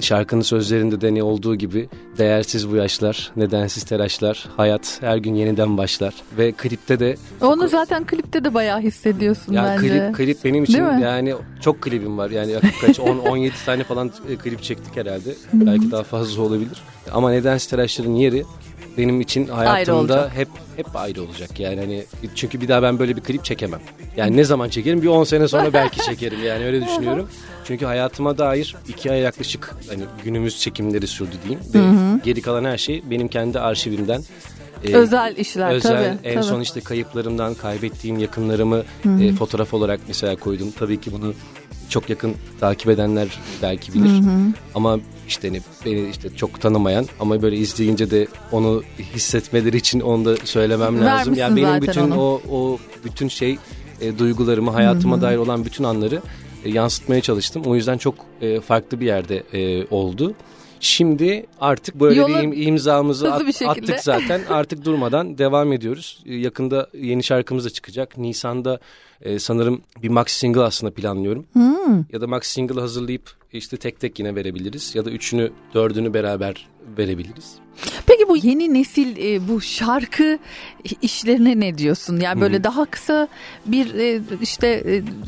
şarkının 0.00 0.42
sözlerinde 0.42 1.00
de 1.00 1.14
ne 1.14 1.22
olduğu 1.22 1.54
gibi 1.54 1.88
değersiz 2.18 2.70
bu 2.70 2.76
yaşlar, 2.76 3.32
nedensiz 3.36 3.82
telaşlar, 3.84 4.48
hayat 4.56 4.98
her 5.00 5.16
gün 5.16 5.34
yeniden 5.34 5.76
başlar. 5.78 6.14
Ve 6.38 6.52
klipte 6.52 7.00
de 7.00 7.16
Onu 7.40 7.68
zaten 7.68 8.06
klipte 8.06 8.44
de 8.44 8.54
bayağı 8.54 8.80
hissediyorsun 8.80 9.52
ya 9.52 9.64
bence. 9.64 9.88
klip 9.88 10.16
klip 10.16 10.44
benim 10.44 10.64
için 10.64 10.82
yani 10.82 11.34
çok 11.60 11.82
klibim 11.82 12.18
var. 12.18 12.30
Yani 12.30 12.54
kaç 12.80 13.00
10 13.00 13.18
17 13.18 13.54
tane 13.66 13.84
falan 13.84 14.10
e, 14.28 14.36
klip 14.36 14.62
çektik 14.62 14.96
herhalde. 14.96 15.34
Belki 15.52 15.90
daha 15.90 16.02
fazla 16.02 16.42
olabilir. 16.42 16.82
Ama 17.12 17.30
nedensiz 17.30 17.68
telaşların 17.70 18.12
yeri 18.14 18.44
benim 18.98 19.20
için 19.20 19.48
hayatımda 19.48 20.30
hep 20.34 20.48
hep 20.76 20.96
ayrı 20.96 21.22
olacak. 21.22 21.60
Yani 21.60 21.80
hani 21.80 22.04
çünkü 22.34 22.60
bir 22.60 22.68
daha 22.68 22.82
ben 22.82 22.98
böyle 22.98 23.16
bir 23.16 23.20
klip 23.20 23.44
çekemem. 23.44 23.80
Yani 24.16 24.36
ne 24.36 24.44
zaman 24.44 24.68
çekerim? 24.68 25.02
Bir 25.02 25.06
10 25.06 25.24
sene 25.24 25.48
sonra 25.48 25.72
belki 25.72 26.00
çekerim. 26.06 26.44
Yani 26.44 26.64
öyle 26.64 26.84
düşünüyorum. 26.86 27.28
Çünkü 27.64 27.84
hayatıma 27.86 28.38
dair 28.38 28.76
iki 28.88 29.12
ay 29.12 29.20
yaklaşık 29.20 29.74
hani 29.88 30.02
günümüz 30.24 30.60
çekimleri 30.60 31.06
sürdü 31.06 31.36
diyeyim. 31.44 31.60
Ve 31.74 32.20
geri 32.24 32.42
kalan 32.42 32.64
her 32.64 32.78
şey 32.78 33.02
benim 33.10 33.28
kendi 33.28 33.60
arşivimden 33.60 34.22
e, 34.84 34.94
Özel 34.94 35.36
işler 35.36 35.70
özel 35.72 36.16
tabii. 36.16 36.28
en 36.28 36.34
tabii. 36.34 36.44
son 36.44 36.60
işte 36.60 36.80
kayıplarımdan 36.80 37.54
kaybettiğim 37.54 38.18
yakınlarımı 38.18 38.82
e, 39.20 39.32
fotoğraf 39.32 39.74
olarak 39.74 40.00
mesela 40.08 40.36
koydum. 40.36 40.72
Tabii 40.78 41.00
ki 41.00 41.12
bunu 41.12 41.34
çok 41.92 42.10
yakın 42.10 42.34
takip 42.60 42.88
edenler 42.90 43.28
belki 43.62 43.94
bilir. 43.94 44.22
Ama 44.74 44.98
işte 45.28 45.48
hani 45.48 45.60
beni 45.86 46.08
işte 46.10 46.36
çok 46.36 46.60
tanımayan 46.60 47.06
ama 47.20 47.42
böyle 47.42 47.56
izleyince 47.56 48.10
de 48.10 48.26
onu 48.52 48.82
hissetmeleri 49.14 49.76
için 49.76 50.00
onu 50.00 50.24
da 50.24 50.36
söylemem 50.44 51.00
lazım. 51.00 51.06
Vermişsin 51.06 51.34
Yani 51.40 51.56
benim 51.56 51.82
bütün 51.82 52.00
onu. 52.00 52.20
o 52.20 52.40
o 52.52 52.78
bütün 53.04 53.28
şey 53.28 53.58
e, 54.00 54.18
duygularımı, 54.18 54.70
hayatıma 54.70 55.20
dair 55.22 55.36
olan 55.36 55.64
bütün 55.64 55.84
anları 55.84 56.22
e, 56.64 56.70
yansıtmaya 56.70 57.20
çalıştım. 57.20 57.62
O 57.66 57.74
yüzden 57.74 57.98
çok 57.98 58.14
e, 58.40 58.60
farklı 58.60 59.00
bir 59.00 59.06
yerde 59.06 59.42
e, 59.52 59.86
oldu. 59.90 60.34
Şimdi 60.80 61.46
artık 61.60 62.00
böyle 62.00 62.20
Yola 62.20 62.28
bir 62.28 62.34
im- 62.48 62.54
imzamızı 62.54 63.32
at- 63.32 63.46
bir 63.46 63.68
attık 63.70 64.00
zaten. 64.00 64.40
Artık 64.50 64.84
durmadan 64.84 65.38
devam 65.38 65.72
ediyoruz. 65.72 66.22
E, 66.26 66.34
Yakında 66.34 66.88
yeni 66.98 67.22
şarkımız 67.22 67.64
da 67.64 67.70
çıkacak. 67.70 68.18
Nisan'da 68.18 68.80
e, 69.22 69.38
sanırım 69.38 69.82
bir 70.02 70.08
max 70.08 70.28
single 70.28 70.60
aslında 70.60 70.94
planlıyorum. 70.94 71.46
Hmm. 71.52 72.04
Ya 72.12 72.20
da 72.20 72.26
max 72.26 72.46
single 72.46 72.80
hazırlayıp 72.80 73.30
işte 73.52 73.76
tek 73.76 74.00
tek 74.00 74.18
yine 74.18 74.34
verebiliriz. 74.34 74.94
Ya 74.94 75.04
da 75.04 75.10
üçünü, 75.10 75.52
dördünü 75.74 76.14
beraber 76.14 76.68
verebiliriz. 76.98 77.54
Peki 78.06 78.28
bu 78.28 78.36
yeni 78.36 78.74
nesil 78.74 79.16
e, 79.16 79.48
bu 79.48 79.60
şarkı 79.60 80.38
işlerine 81.02 81.60
ne 81.60 81.78
diyorsun? 81.78 82.20
Yani 82.20 82.40
böyle 82.40 82.64
daha 82.64 82.84
kısa 82.84 83.28
bir 83.66 83.94
e, 83.94 84.20
işte 84.42 84.68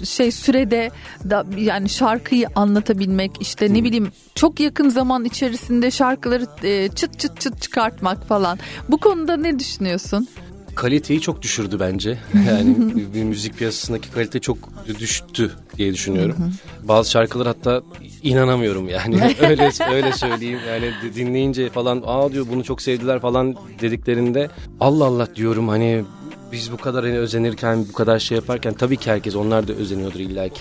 e, 0.01 0.05
şey 0.05 0.31
sürede 0.31 0.91
da 1.31 1.47
yani 1.57 1.89
şarkıyı 1.89 2.47
anlatabilmek 2.57 3.31
işte 3.41 3.75
ne 3.75 3.85
bileyim 3.85 4.09
çok 4.35 4.61
yakın 4.61 4.89
zaman 4.89 5.25
içerisinde 5.25 5.91
şarkıları 5.91 6.47
e, 6.63 6.89
çıt 6.89 7.19
çıt 7.19 7.41
çıt 7.41 7.63
çıkartmak 7.63 8.27
falan. 8.29 8.59
Bu 8.89 8.99
konuda 8.99 9.37
ne 9.37 9.59
düşünüyorsun? 9.59 10.29
Kaliteyi 10.75 11.21
çok 11.21 11.43
düşürdü 11.43 11.81
bence. 11.81 12.19
Yani 12.49 12.77
bir 13.15 13.25
müzik 13.25 13.59
piyasasındaki 13.59 14.11
kalite 14.11 14.41
çok 14.41 14.59
düştü 15.01 15.51
diye 15.77 15.93
düşünüyorum. 15.93 16.37
Bazı 16.83 17.11
şarkılar 17.11 17.47
hatta 17.47 17.83
inanamıyorum 18.23 18.89
yani. 18.89 19.17
öyle 19.41 19.71
öyle 19.93 20.13
söyleyeyim. 20.13 20.59
Yani 20.69 20.91
di- 21.03 21.15
dinleyince 21.15 21.71
falan 21.71 22.03
aa 22.07 22.33
diyor 22.33 22.47
bunu 22.53 22.65
çok 22.65 22.83
sevdiler 22.83 23.21
falan 23.21 23.57
dediklerinde 23.81 24.51
Allah 24.81 25.05
Allah 25.05 25.29
diyorum 25.37 25.69
hani 25.69 26.05
biz 26.53 26.73
bu 26.73 26.77
kadar 26.77 27.05
hani 27.05 27.19
özenirken 27.19 27.87
bu 27.89 27.93
kadar 27.93 28.19
şey 28.19 28.37
yaparken 28.37 28.75
tabii 28.75 28.97
ki 28.97 29.11
herkes 29.11 29.37
onlar 29.37 29.69
da 29.69 29.73
özeniyordur 29.73 30.21
illa 30.21 30.49
ki. 30.49 30.61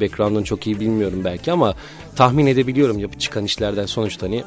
Background'unu 0.00 0.44
çok 0.44 0.66
iyi 0.66 0.80
bilmiyorum 0.80 1.20
belki 1.24 1.52
ama 1.52 1.74
tahmin 2.16 2.46
edebiliyorum 2.46 2.98
yapı 2.98 3.18
çıkan 3.18 3.44
işlerden 3.44 3.86
sonuçta 3.86 4.26
hani 4.26 4.44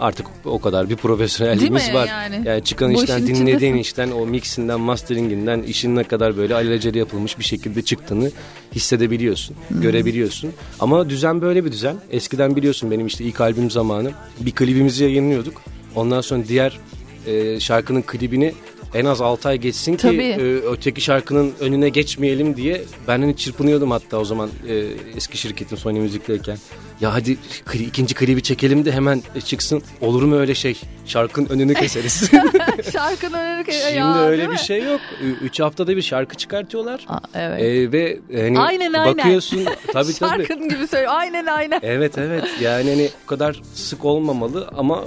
artık 0.00 0.26
o 0.44 0.60
kadar 0.60 0.90
bir 0.90 0.96
profesyonelliğimiz 0.96 1.94
var. 1.94 2.06
yani? 2.06 2.42
Yani 2.44 2.64
çıkan 2.64 2.94
Bu 2.94 3.02
işten 3.02 3.26
dinlediğin 3.26 3.46
içindesin. 3.56 3.74
işten 3.78 4.10
o 4.10 4.26
mixinden 4.26 4.80
masteringinden 4.80 5.62
işin 5.62 5.96
ne 5.96 6.04
kadar 6.04 6.36
böyle 6.36 6.54
alelacele 6.54 6.98
yapılmış 6.98 7.38
bir 7.38 7.44
şekilde 7.44 7.82
çıktığını 7.82 8.30
hissedebiliyorsun, 8.74 9.56
görebiliyorsun. 9.70 10.52
Ama 10.80 11.10
düzen 11.10 11.40
böyle 11.40 11.64
bir 11.64 11.72
düzen. 11.72 11.96
Eskiden 12.10 12.56
biliyorsun 12.56 12.90
benim 12.90 13.06
işte 13.06 13.24
ilk 13.24 13.40
albüm 13.40 13.70
zamanı 13.70 14.10
bir 14.40 14.50
klibimizi 14.52 15.04
yayınlıyorduk. 15.04 15.62
Ondan 15.94 16.20
sonra 16.20 16.42
diğer 16.48 16.78
e, 17.26 17.60
şarkının 17.60 18.02
klibini 18.02 18.54
en 18.94 19.04
az 19.04 19.20
6 19.20 19.48
ay 19.48 19.58
geçsin 19.58 19.92
ki 19.96 20.02
Tabii. 20.02 20.22
e, 20.22 20.54
öteki 20.54 21.00
şarkının 21.00 21.52
önüne 21.60 21.88
geçmeyelim 21.88 22.56
diye 22.56 22.84
ben 23.08 23.20
hani 23.20 23.36
çırpınıyordum 23.36 23.90
hatta 23.90 24.16
o 24.18 24.24
zaman 24.24 24.50
e, 24.68 24.84
eski 25.16 25.38
şirketin 25.38 25.76
Sony 25.76 25.98
Müzik'teyken. 26.00 26.56
Ya 27.00 27.14
hadi 27.14 27.36
kli- 27.66 27.86
ikinci 27.86 28.14
klibi 28.14 28.42
çekelim 28.42 28.84
de 28.84 28.92
hemen 28.92 29.22
e, 29.34 29.40
çıksın. 29.40 29.82
Olur 30.00 30.22
mu 30.22 30.36
öyle 30.36 30.54
şey? 30.54 30.80
Şarkının 31.06 31.48
önünü 31.48 31.74
keseriz. 31.74 32.30
Şarkının 32.92 33.38
önünü 33.38 33.64
Şimdi 33.72 33.96
ya, 33.98 34.18
öyle 34.22 34.42
bir 34.42 34.48
mi? 34.48 34.58
şey 34.58 34.82
yok. 34.84 35.00
Üç 35.42 35.60
haftada 35.60 35.96
bir 35.96 36.02
şarkı 36.02 36.36
çıkartıyorlar. 36.36 37.04
Aa, 37.08 37.18
evet. 37.34 37.62
E, 37.62 37.92
ve 37.92 38.18
hani 38.34 38.60
Aynen, 38.60 38.92
aynen. 38.92 39.16
bakıyorsun 39.18 39.64
tabii 39.92 40.12
tabii. 40.12 40.12
Şarkının 40.46 40.68
gibi 40.68 40.86
söylüyor. 40.86 41.12
Aynen 41.16 41.46
aynen. 41.46 41.80
Evet 41.82 42.18
evet 42.18 42.44
yani 42.62 42.90
hani 42.90 43.08
bu 43.24 43.26
kadar 43.26 43.62
sık 43.74 44.04
olmamalı 44.04 44.68
ama 44.76 45.04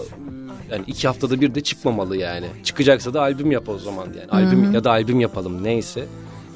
yani 0.72 0.84
iki 0.88 1.08
haftada 1.08 1.42
bir 1.42 1.56
de 1.56 1.62
çıkmamalı 1.62 2.18
yani. 2.18 2.46
Çıkacaksa 2.64 3.14
da 3.14 3.22
albüm 3.22 3.52
yap 3.52 3.70
o 3.70 3.78
zaman 3.80 4.08
yani. 4.20 4.32
Albüm 4.46 4.74
ya 4.74 4.84
da 4.84 4.92
albüm 4.92 5.20
yapalım 5.20 5.64
neyse. 5.64 6.06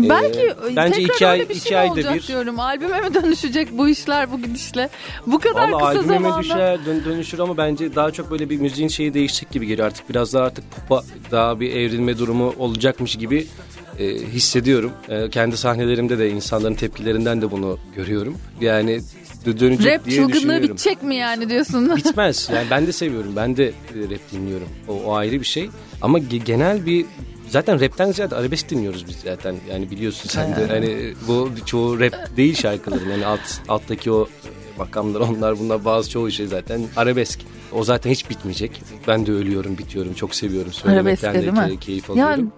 Ee, 0.06 0.10
Belki 0.10 0.54
bence 0.76 0.94
tekrar 0.96 1.16
iki 1.16 1.28
ay 1.28 1.40
öyle 1.40 1.50
bir 1.50 1.56
iki 1.56 1.68
şey 1.68 1.78
ayda 1.78 1.92
olacak 1.92 2.16
bir. 2.16 2.28
diyorum. 2.28 2.60
Albüme 2.60 3.02
mi 3.02 3.14
dönüşecek 3.14 3.78
bu 3.78 3.90
işler 3.90 4.32
bu 4.32 4.42
gidişle? 4.42 4.90
Bu 5.28 5.40
kadar 5.40 5.70
Valla 5.72 5.94
kısa 5.94 6.04
zamanda. 6.08 6.40
düşer 6.44 6.86
dön- 6.86 7.02
dönüşür 7.06 7.40
ama 7.40 7.58
bence 7.58 7.96
daha 7.96 8.12
çok 8.12 8.32
böyle 8.32 8.50
bir 8.50 8.60
müziğin 8.60 8.88
şeyi 8.88 9.14
değişecek 9.14 9.52
gibi 9.52 9.68
geliyor 9.68 9.88
artık. 9.88 10.10
Biraz 10.10 10.34
daha 10.34 10.44
artık 10.46 10.64
pop'a 10.72 11.04
daha 11.32 11.60
bir 11.60 11.70
evrilme 11.76 12.18
durumu 12.18 12.54
olacakmış 12.60 13.16
gibi 13.16 13.48
e, 14.00 14.06
hissediyorum. 14.08 14.92
E, 15.10 15.30
kendi 15.30 15.58
sahnelerimde 15.58 16.20
de 16.20 16.30
insanların 16.30 16.76
tepkilerinden 16.76 17.42
de 17.42 17.52
bunu 17.52 17.78
görüyorum. 17.96 18.38
Yani 18.62 19.02
dönecek 19.46 19.94
Rap 19.94 20.06
diye 20.06 20.16
çılgınlığı 20.18 20.64
bitecek 20.64 21.04
mi 21.04 21.16
yani 21.16 21.50
diyorsun? 21.50 21.96
Bitmez. 21.98 22.50
Yani 22.54 22.68
ben 22.72 22.88
de 22.88 22.92
seviyorum. 22.92 23.36
Ben 23.36 23.58
de 23.58 23.72
rap 23.96 24.32
dinliyorum. 24.32 24.68
O, 24.88 24.94
o 24.94 25.14
ayrı 25.14 25.40
bir 25.40 25.46
şey. 25.46 25.70
Ama 26.02 26.20
ge- 26.20 26.44
genel 26.44 26.86
bir 26.86 27.06
zaten 27.50 27.82
rapten 27.82 28.12
ziyade 28.12 28.36
arabesk 28.36 28.70
dinliyoruz 28.70 29.08
biz 29.08 29.16
zaten. 29.16 29.56
Yani 29.72 29.92
biliyorsun 29.92 30.30
sen 30.30 30.56
de 30.56 30.68
hani 30.68 31.14
bu 31.28 31.50
çoğu 31.66 32.00
rap 32.00 32.38
değil 32.38 32.56
şarkıların. 32.56 33.10
Yani 33.10 33.26
alt 33.26 33.40
alttaki 33.68 34.12
o 34.12 34.28
makamlar 34.78 35.20
onlar 35.20 35.60
bunlar 35.60 35.86
bazı 35.86 36.10
çoğu 36.10 36.32
şey 36.32 36.48
zaten 36.48 36.82
arabesk. 36.96 37.40
O 37.74 37.84
zaten 37.84 38.12
hiç 38.12 38.30
bitmeyecek. 38.30 38.82
Ben 39.08 39.26
de 39.26 39.32
ölüyorum, 39.32 39.78
bitiyorum. 39.78 40.14
Çok 40.14 40.36
seviyorum 40.36 40.74
söylemekten 40.74 41.30
Arabesk 41.30 41.70
de 41.70 41.78
keyif 41.78 42.10
alıyorum. 42.10 42.32
Yani 42.32 42.50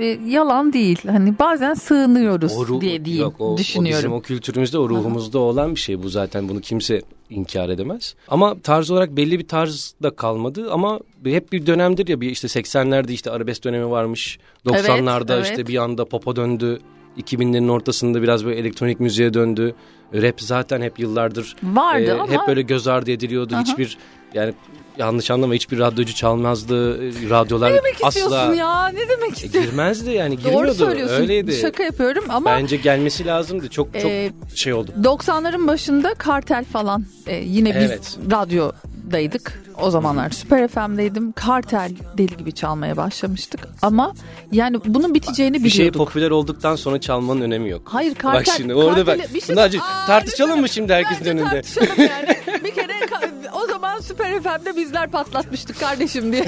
e, 0.00 0.04
yalan 0.26 0.72
değil. 0.72 0.98
Hani 1.06 1.38
bazen 1.38 1.74
sığınıyoruz 1.74 2.56
O 2.56 2.66
ruh- 2.66 2.80
diye 2.80 3.04
diyeyim, 3.04 3.24
yok, 3.24 3.34
o, 3.38 3.44
O 3.54 3.58
düşünüyorum. 3.58 3.98
bizim 3.98 4.12
o 4.12 4.20
kültürümüzde, 4.20 4.78
o 4.78 4.88
ruhumuzda 4.88 5.38
olan 5.38 5.74
bir 5.74 5.80
şey 5.80 6.02
bu 6.02 6.08
zaten. 6.08 6.48
Bunu 6.48 6.60
kimse 6.60 7.02
inkar 7.30 7.68
edemez. 7.68 8.14
Ama 8.28 8.56
tarz 8.62 8.90
olarak 8.90 9.16
belli 9.16 9.38
bir 9.38 9.48
tarz 9.48 9.94
da 10.02 10.10
kalmadı 10.10 10.72
ama 10.72 11.00
hep 11.24 11.52
bir 11.52 11.66
dönemdir 11.66 12.08
ya 12.08 12.20
bir 12.20 12.30
işte 12.30 12.46
80'lerde 12.48 13.12
işte 13.12 13.30
arabesk 13.30 13.64
dönemi 13.64 13.90
varmış. 13.90 14.38
90'larda 14.66 15.34
Evet, 15.34 15.44
işte 15.44 15.54
evet. 15.54 15.68
bir 15.68 15.76
anda 15.76 16.04
pop'a 16.04 16.36
döndü. 16.36 16.78
2000'lerin 17.18 17.70
ortasında 17.70 18.22
biraz 18.22 18.44
böyle 18.44 18.60
elektronik 18.60 19.00
müziğe 19.00 19.34
döndü. 19.34 19.74
Rap 20.14 20.40
zaten 20.40 20.82
hep 20.82 20.98
yıllardır 20.98 21.56
Vardı 21.62 22.04
e, 22.04 22.12
ama- 22.12 22.32
hep 22.32 22.40
böyle 22.48 22.62
göz 22.62 22.86
ardı 22.86 23.10
ediliyordu. 23.10 23.54
Aha. 23.54 23.62
Hiçbir 23.62 23.98
yani 24.34 24.54
yanlış 24.98 25.30
anlama 25.30 25.54
hiçbir 25.54 25.78
radyocu 25.78 26.14
çalmazdı. 26.14 26.96
E, 27.04 27.30
Radyolar 27.30 27.70
Ne 27.72 27.76
demek 27.76 27.96
asla 28.02 28.54
ya? 28.54 28.88
Ne 28.88 29.08
demek 29.08 29.30
E, 29.30 29.46
istiyorsun? 29.46 29.62
girmezdi 29.70 30.10
yani 30.10 30.36
girmiyordu. 30.38 30.66
Doğru 30.66 30.74
söylüyorsun. 30.74 31.16
Öyleydi. 31.16 31.52
Şaka 31.52 31.82
yapıyorum 31.82 32.24
ama 32.28 32.50
Bence 32.50 32.76
gelmesi 32.76 33.26
lazımdı. 33.26 33.68
Çok 33.68 33.94
çok 34.00 34.10
Ee, 34.10 34.32
şey 34.54 34.72
oldu. 34.72 34.90
90'ların 35.02 35.66
başında 35.68 36.14
kartel 36.14 36.64
falan 36.64 37.04
e, 37.26 37.36
yine 37.36 37.68
biz 37.68 37.90
Evet. 37.90 38.16
radyodaydık. 38.30 39.62
O 39.82 39.90
zamanlar 39.90 40.30
Süper 40.30 40.68
FM'deydim. 40.68 41.32
Kartel 41.32 41.90
deli 42.18 42.36
gibi 42.36 42.52
çalmaya 42.52 42.96
başlamıştık. 42.96 43.60
Ama 43.82 44.14
yani 44.52 44.76
bunun 44.84 45.14
biteceğini 45.14 45.64
Bir 45.64 45.70
şey 45.70 45.78
biliyorduk. 45.78 45.98
popüler 46.06 46.30
olduktan 46.30 46.76
sonra 46.76 47.00
çalmanın 47.00 47.40
önemi 47.40 47.68
yok. 47.70 47.82
Hayır 47.84 48.14
kartel. 48.14 48.40
Bak 48.40 48.54
şimdi 48.56 48.74
orada 48.74 49.06
bak. 49.06 49.18
karteli- 49.18 49.70
şey- 49.70 49.80
tartışalım 50.06 50.60
mı 50.60 50.68
şimdi 50.68 50.92
herkesin 50.92 51.24
önünde? 51.24 51.44
tartışalım 51.50 51.88
yani. 51.98 52.36
bir 52.64 52.74
kere 52.74 52.92
ka- 52.92 53.30
o 53.62 53.66
zaman 53.66 53.96
Süper 54.08 54.40
FM'de 54.42 54.76
bizler 54.76 55.10
patlatmıştık 55.10 55.80
kardeşim 55.80 56.32
diye. 56.32 56.46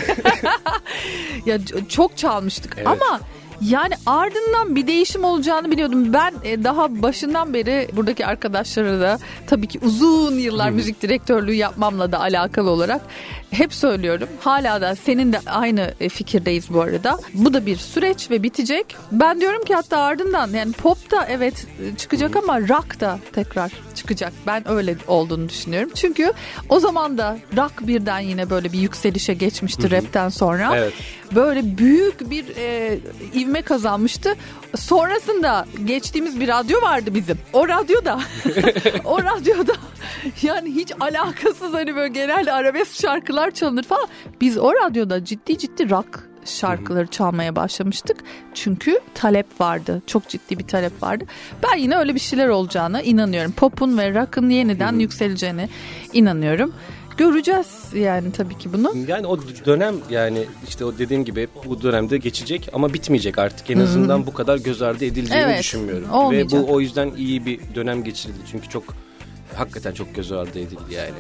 ya 1.47 1.59
çok 1.89 2.17
çalmıştık 2.17 2.75
Evet. 2.77 2.87
ama 2.87 3.21
yani 3.61 3.95
ardından 4.07 4.77
bir 4.77 4.87
değişim 4.87 5.25
olacağını 5.25 5.71
biliyordum. 5.71 6.13
Ben 6.13 6.35
e, 6.45 6.65
daha 6.65 7.03
başından 7.03 7.55
beri 7.55 7.89
buradaki 7.93 8.27
arkadaşlara 8.27 9.01
da 9.01 9.19
tabii 9.47 9.67
ki 9.67 9.79
uzun 9.83 10.35
yıllar 10.35 10.71
müzik 10.71 11.03
direktörlüğü 11.03 11.55
yapmamla 11.55 12.13
da 12.13 12.21
alakalı 12.21 12.71
olarak 12.71 13.01
hep 13.51 13.75
söylüyorum. 13.75 14.29
Hala 14.41 14.81
da 14.81 14.97
senin 14.97 15.33
de 15.33 15.41
aynı 15.47 15.95
e, 16.01 16.09
fikirdeyiz 16.09 16.75
bu 16.75 16.81
arada. 16.81 17.19
Bu 17.35 17.55
da 17.55 17.67
bir 17.67 17.77
süreç 17.77 18.31
ve 18.31 18.43
bitecek. 18.43 18.97
Ben 19.13 19.41
diyorum 19.41 19.65
ki 19.65 19.75
hatta 19.75 19.99
ardından 19.99 20.51
yani 20.51 20.73
pop 20.73 21.11
da 21.11 21.27
evet 21.27 21.67
e, 21.83 21.97
çıkacak 21.97 22.37
ama 22.37 22.61
rock 22.61 23.01
da 23.01 23.19
tekrar 23.33 23.73
çıkacak. 23.95 24.33
Ben 24.47 24.69
öyle 24.69 24.97
olduğunu 25.07 25.49
düşünüyorum. 25.49 25.91
Çünkü 25.95 26.33
o 26.69 26.81
zaman 26.81 27.19
da 27.19 27.39
rock 27.57 27.87
birden 27.87 28.21
yine 28.21 28.51
böyle 28.51 28.73
bir 28.73 28.79
yükselişe 28.79 29.35
geçmişti 29.35 29.91
rapten 29.91 30.29
sonra 30.29 30.77
Evet. 30.77 30.93
böyle 31.35 31.79
büyük 31.79 32.31
bir 32.31 32.45
e, 32.57 32.99
ivme 33.35 33.63
kazanmıştı. 33.63 34.35
Sonrasında 34.77 35.67
geçtiğimiz 35.85 36.41
bir 36.41 36.49
radyo 36.49 36.83
vardı 36.83 37.15
bizim. 37.15 37.39
O 37.53 37.69
radyoda 37.69 38.21
o 39.05 39.23
radyoda 39.23 39.73
yani 40.43 40.71
hiç 40.75 40.93
alakasız 41.01 41.75
hani 41.75 41.97
böyle 41.97 42.13
genelde 42.13 42.53
arabesk 42.53 43.01
şarkılar 43.01 43.51
çalınır 43.51 43.83
falan. 43.83 44.09
Biz 44.41 44.59
o 44.59 44.75
radyoda 44.75 45.25
ciddi 45.25 45.59
ciddi 45.59 45.91
rock 45.91 46.31
şarkıları 46.45 47.07
çalmaya 47.07 47.57
başlamıştık. 47.57 48.17
Çünkü 48.55 49.01
talep 49.15 49.61
vardı. 49.61 50.03
Çok 50.07 50.29
ciddi 50.29 50.59
bir 50.59 50.67
talep 50.67 51.03
vardı. 51.03 51.25
Ben 51.63 51.77
yine 51.77 51.97
öyle 51.97 52.15
bir 52.15 52.21
şeyler 52.21 52.49
olacağına 52.49 53.03
inanıyorum. 53.03 53.53
Pop'un 53.53 53.99
ve 53.99 54.15
rock'ın 54.15 54.51
yeniden 54.51 54.99
yükseleceğine 54.99 55.69
inanıyorum. 56.13 56.75
Göreceğiz 57.21 57.67
yani 57.95 58.33
tabii 58.33 58.59
ki 58.59 58.73
bunu. 58.73 58.93
Yani 59.09 59.27
o 59.27 59.39
dönem 59.67 59.95
yani 60.11 60.45
işte 60.69 60.85
o 60.85 60.99
dediğim 60.99 61.25
gibi 61.25 61.49
bu 61.65 61.83
dönemde 61.83 62.19
geçecek 62.19 62.69
ama 62.73 62.95
bitmeyecek 62.95 63.39
artık. 63.39 63.71
En 63.71 63.79
azından 63.79 64.27
bu 64.27 64.35
kadar 64.35 64.57
göz 64.57 64.83
ardı 64.83 65.05
edileceğini 65.05 65.45
Evet, 65.45 65.59
düşünmüyorum. 65.59 66.11
olmayacak. 66.11 66.53
Ve 66.53 66.57
bu 66.69 66.73
o 66.73 66.81
yüzden 66.81 67.11
iyi 67.17 67.47
bir 67.47 67.61
dönem 67.75 68.05
geçirildi. 68.05 68.39
Çünkü 68.51 68.69
çok 68.69 68.85
hakikaten 69.55 69.93
çok 69.93 70.15
göz 70.15 70.33
ardı 70.33 70.59
edildi 70.59 70.95
yani. 70.95 71.15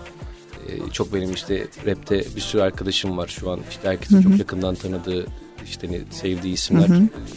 Ee, 0.68 0.90
çok 0.92 1.14
benim 1.14 1.32
işte 1.32 1.66
rapte 1.86 2.24
bir 2.36 2.40
sürü 2.40 2.62
arkadaşım 2.62 3.18
var 3.18 3.28
şu 3.28 3.50
an. 3.50 3.60
İşte 3.70 3.88
herkesin 3.88 4.22
çok 4.22 4.38
yakından 4.38 4.74
tanıdığı 4.74 5.26
işte 5.64 6.00
sevdiği 6.10 6.54
isimler 6.54 6.88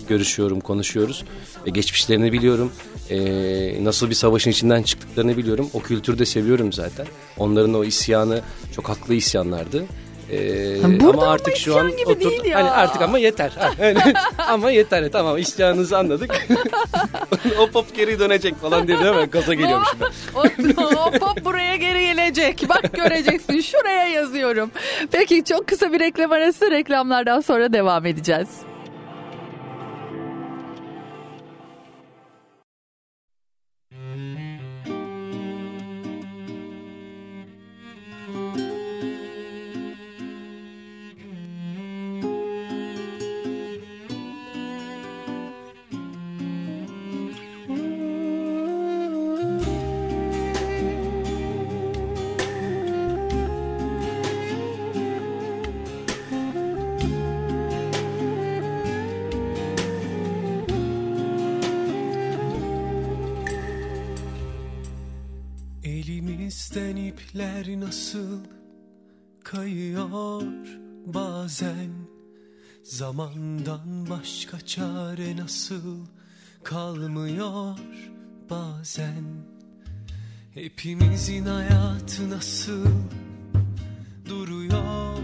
görüşüyorum, 0.09 0.59
konuşuyoruz 0.59 1.23
ve 1.67 1.69
geçmişlerini 1.69 2.31
biliyorum. 2.31 2.71
Ee, 3.09 3.83
nasıl 3.83 4.09
bir 4.09 4.15
savaşın 4.15 4.51
içinden 4.51 4.83
çıktıklarını 4.83 5.37
biliyorum. 5.37 5.69
O 5.73 5.79
kültürü 5.79 6.19
de 6.19 6.25
seviyorum 6.25 6.73
zaten. 6.73 7.05
Onların 7.37 7.73
o 7.73 7.83
isyanı 7.83 8.41
çok 8.75 8.89
haklı 8.89 9.13
isyanlardı. 9.13 9.85
Ee, 10.31 10.83
Burada 10.83 11.09
ama 11.09 11.23
ama 11.23 11.31
artık 11.31 11.55
şu 11.57 11.79
an 11.79 11.97
gibi 11.97 12.19
değil 12.19 12.45
ya. 12.45 12.59
Hani 12.59 12.71
artık 12.71 13.01
ama 13.01 13.19
yeter. 13.19 13.51
Ama 14.37 14.71
yeter 14.71 15.11
tamam 15.11 15.37
isyanınızı 15.37 15.97
anladık. 15.97 16.47
o 17.59 17.67
pop 17.67 17.95
geri 17.95 18.19
dönecek 18.19 18.61
falan 18.61 18.87
diye 18.87 18.99
değil 18.99 19.15
mi? 19.15 19.25
Gaza 19.25 19.53
geliyorum 19.53 19.83
şimdi. 19.91 20.03
O, 20.77 20.83
o 20.83 21.11
pop 21.11 21.45
buraya 21.45 21.75
geri 21.75 21.99
gelecek. 21.99 22.65
Bak 22.69 22.93
göreceksin. 22.93 23.61
Şuraya 23.61 24.07
yazıyorum. 24.07 24.71
Peki 25.11 25.43
çok 25.43 25.67
kısa 25.67 25.93
bir 25.93 25.99
reklam 25.99 26.31
arası. 26.31 26.71
Reklamlardan 26.71 27.39
sonra 27.41 27.73
devam 27.73 28.05
edeceğiz. 28.05 28.47
Kayıyor 70.13 70.67
bazen. 71.05 71.91
Zamandan 72.83 74.09
başka 74.09 74.61
çare 74.61 75.37
nasıl 75.37 76.05
kalmıyor 76.63 77.77
bazen? 78.49 79.23
Hepimizin 80.53 81.45
hayatı 81.45 82.29
nasıl 82.29 82.85
duruyor 84.29 85.17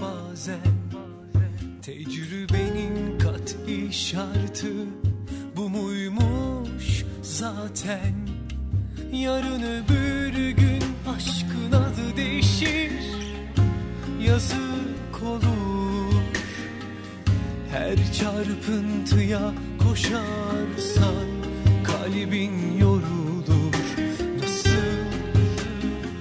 bazen? 0.00 0.74
Tecrübenin 1.82 3.18
şartı 3.92 4.72
bu 5.56 5.68
muymuş 5.68 7.04
zaten? 7.22 8.14
Yarın 9.12 9.62
öbür 9.62 10.50
gün 10.50 10.82
aşkın 11.16 11.72
adı 11.72 12.16
değişir 12.16 13.23
Yazık 14.26 15.22
olur. 15.26 16.22
Her 17.72 17.96
çarpıntıya 18.12 19.52
koşarsan 19.88 21.26
Kalbin 21.84 22.78
yorulur. 22.78 23.74
Nasıl 24.42 24.70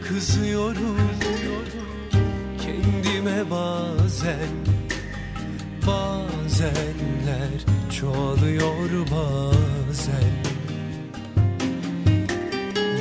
kızıyorum? 0.08 0.98
Kendime 2.62 3.52
bazen 3.52 4.50
Bazenler 5.88 7.60
çoğalıyor 8.00 8.90
bazen. 9.12 10.34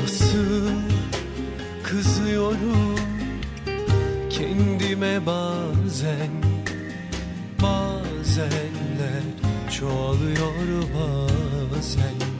Nasıl 0.03 0.69
kızıyorum 1.83 2.91
kendime 5.03 5.27
bazen 5.27 6.31
Bazenler 7.62 9.23
çoğalıyor 9.70 10.83
bazen 10.95 12.32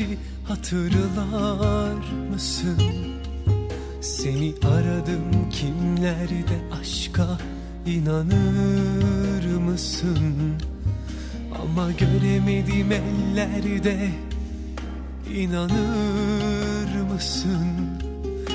geçti 0.00 0.18
hatırlar 0.44 1.94
mısın? 2.30 2.78
Seni 4.00 4.54
aradım 4.64 5.50
kimlerde 5.50 6.58
aşka 6.80 7.38
inanır 7.86 9.56
mısın? 9.56 10.34
Ama 11.62 11.92
göremedim 11.92 12.92
ellerde 12.92 14.10
inanır 15.34 17.12
mısın? 17.12 17.66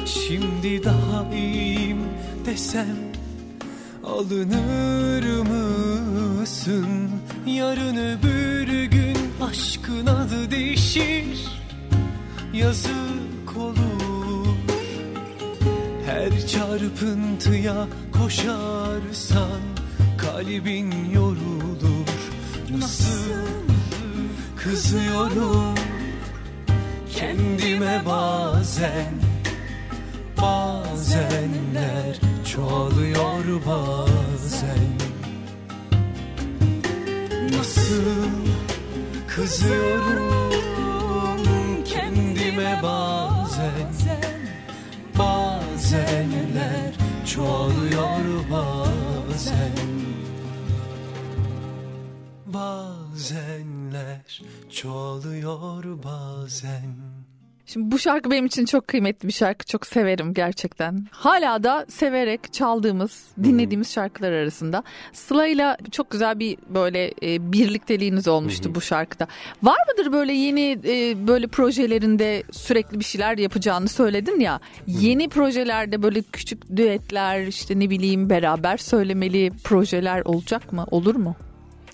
Şimdi 0.06 0.84
daha 0.84 1.34
iyiyim 1.34 2.00
desem 2.46 2.98
Alınır 4.04 5.24
mısın? 5.50 7.10
Yarın 7.46 7.98
öbür 7.98 8.55
aşkın 9.50 10.06
adı 10.06 10.52
değişir 10.52 11.48
Yazık 12.54 13.58
olur. 13.58 14.56
Her 16.06 16.48
çarpıntıya 16.48 17.88
koşarsan 18.14 19.62
Kalbin 20.18 21.10
yorulur. 21.14 22.08
Nasıl 22.80 23.32
kızıyorum? 24.58 25.76
Kendime 27.16 28.02
bazen 28.06 29.14
Bazenler 30.42 32.20
çoğalıyor 32.46 33.44
bazen. 33.66 34.96
Nasıl 37.58 38.45
kızıyorum 39.46 40.64
kendime 41.86 42.80
bazen. 42.84 43.94
Bazenler 45.20 46.94
çoğalıyor 47.26 48.50
bazen. 48.52 49.72
Bazenler 52.46 54.42
çoğalıyor 54.72 56.04
bazen 56.04 57.05
Şimdi 57.68 57.92
bu 57.92 58.00
şarkı 58.00 58.32
benim 58.32 58.46
için 58.46 58.66
çok 58.66 58.88
kıymetli 58.88 59.28
bir 59.28 59.34
şarkı. 59.34 59.66
Çok 59.66 59.86
severim 59.88 60.34
gerçekten. 60.34 61.06
Hala 61.12 61.64
da 61.64 61.86
severek 61.90 62.54
çaldığımız, 62.54 63.24
dinlediğimiz 63.44 63.92
şarkılar 63.94 64.32
arasında. 64.32 64.84
Sıla'yla 65.14 65.78
çok 65.92 66.10
güzel 66.10 66.40
bir 66.40 66.58
böyle 66.70 67.14
e, 67.24 67.52
birlikteliğiniz 67.52 68.28
olmuştu 68.28 68.76
bu 68.76 68.82
şarkıda. 68.82 69.28
Var 69.64 69.78
mıdır 69.92 70.12
böyle 70.14 70.34
yeni 70.34 70.80
e, 70.86 71.28
böyle 71.28 71.48
projelerinde 71.48 72.44
sürekli 72.52 73.00
bir 73.00 73.06
şeyler 73.06 73.38
yapacağını 73.38 73.88
söyledin 73.88 74.40
ya. 74.40 74.60
Yeni 74.88 75.30
projelerde 75.30 76.04
böyle 76.04 76.22
küçük 76.22 76.76
düetler 76.78 77.48
işte 77.48 77.80
ne 77.80 77.90
bileyim 77.90 78.30
beraber 78.30 78.78
söylemeli 78.78 79.52
projeler 79.64 80.22
olacak 80.26 80.74
mı? 80.74 80.86
Olur 80.92 81.16
mu? 81.16 81.36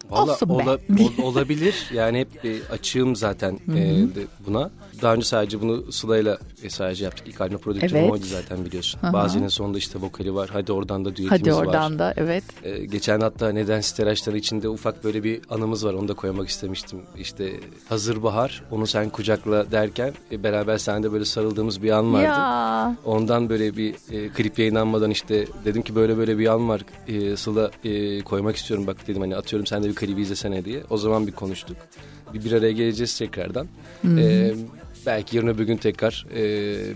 Valla 0.09 0.21
ola- 0.53 0.63
ol- 1.03 1.23
olabilir. 1.23 1.75
Yani 1.93 2.19
hep 2.19 2.61
açığım 2.71 3.15
zaten 3.15 3.59
e, 3.75 4.05
buna. 4.47 4.71
Daha 5.01 5.13
önce 5.13 5.25
sadece 5.25 5.61
bunu 5.61 5.91
Sıla'yla 5.91 6.37
e, 6.63 6.69
sadece 6.69 7.03
yaptık. 7.03 7.27
İlk 7.27 7.41
albüm 7.41 7.57
prodüktörüm 7.57 7.95
Evet. 7.97 8.11
oydu 8.11 8.25
zaten 8.25 8.65
biliyorsun. 8.65 8.99
Hı 9.01 9.07
hı. 9.07 9.13
Bazenin 9.13 9.47
sonunda 9.47 9.77
işte 9.77 10.01
vokali 10.01 10.35
var. 10.35 10.49
Hadi 10.53 10.71
oradan 10.71 11.05
da 11.05 11.09
düetimiz 11.09 11.31
Hadi 11.31 11.53
var. 11.53 11.65
oradan 11.65 11.99
da 11.99 12.13
evet. 12.17 12.43
E, 12.63 12.85
geçen 12.85 13.19
hatta 13.21 13.49
neden 13.51 13.81
siteraçları 13.81 14.37
içinde 14.37 14.69
ufak 14.69 15.03
böyle 15.03 15.23
bir 15.23 15.41
anımız 15.49 15.85
var. 15.85 15.93
Onu 15.93 16.07
da 16.07 16.13
koymak 16.13 16.47
istemiştim. 16.49 16.99
İşte 17.17 17.51
hazır 17.89 18.23
bahar 18.23 18.63
onu 18.71 18.87
sen 18.87 19.09
kucakla 19.09 19.71
derken 19.71 20.13
e, 20.31 20.43
beraber 20.43 20.77
sende 20.77 21.11
böyle 21.11 21.25
sarıldığımız 21.25 21.83
bir 21.83 21.91
an 21.91 22.13
vardı. 22.13 22.23
Ya. 22.25 22.95
Ondan 23.05 23.49
böyle 23.49 23.77
bir 23.77 23.95
e, 24.11 24.29
klip 24.29 24.59
yayınlanmadan 24.59 25.11
işte 25.11 25.47
dedim 25.65 25.81
ki 25.81 25.95
böyle 25.95 26.17
böyle 26.17 26.37
bir 26.37 26.47
an 26.47 26.69
var 26.69 26.81
e, 27.07 27.37
Sıla 27.37 27.71
e, 27.83 28.21
koymak 28.21 28.55
istiyorum 28.55 28.87
bak 28.87 29.07
dedim 29.07 29.21
hani 29.21 29.35
atıyorum 29.35 29.65
sen 29.67 29.83
de 29.83 29.89
bir 29.89 29.95
klibi 29.95 30.21
izlesene 30.21 30.65
diye. 30.65 30.83
O 30.89 30.97
zaman 30.97 31.27
bir 31.27 31.31
konuştuk. 31.31 31.77
Bir, 32.33 32.45
bir 32.45 32.51
araya 32.51 32.71
geleceğiz 32.71 33.17
tekrardan. 33.17 33.67
Hı. 34.01 34.19
E, 34.19 34.53
belki 35.05 35.37
yarın 35.37 35.47
öbür 35.47 35.63
gün 35.63 35.77
tekrar 35.77 36.25
e, 36.35 36.39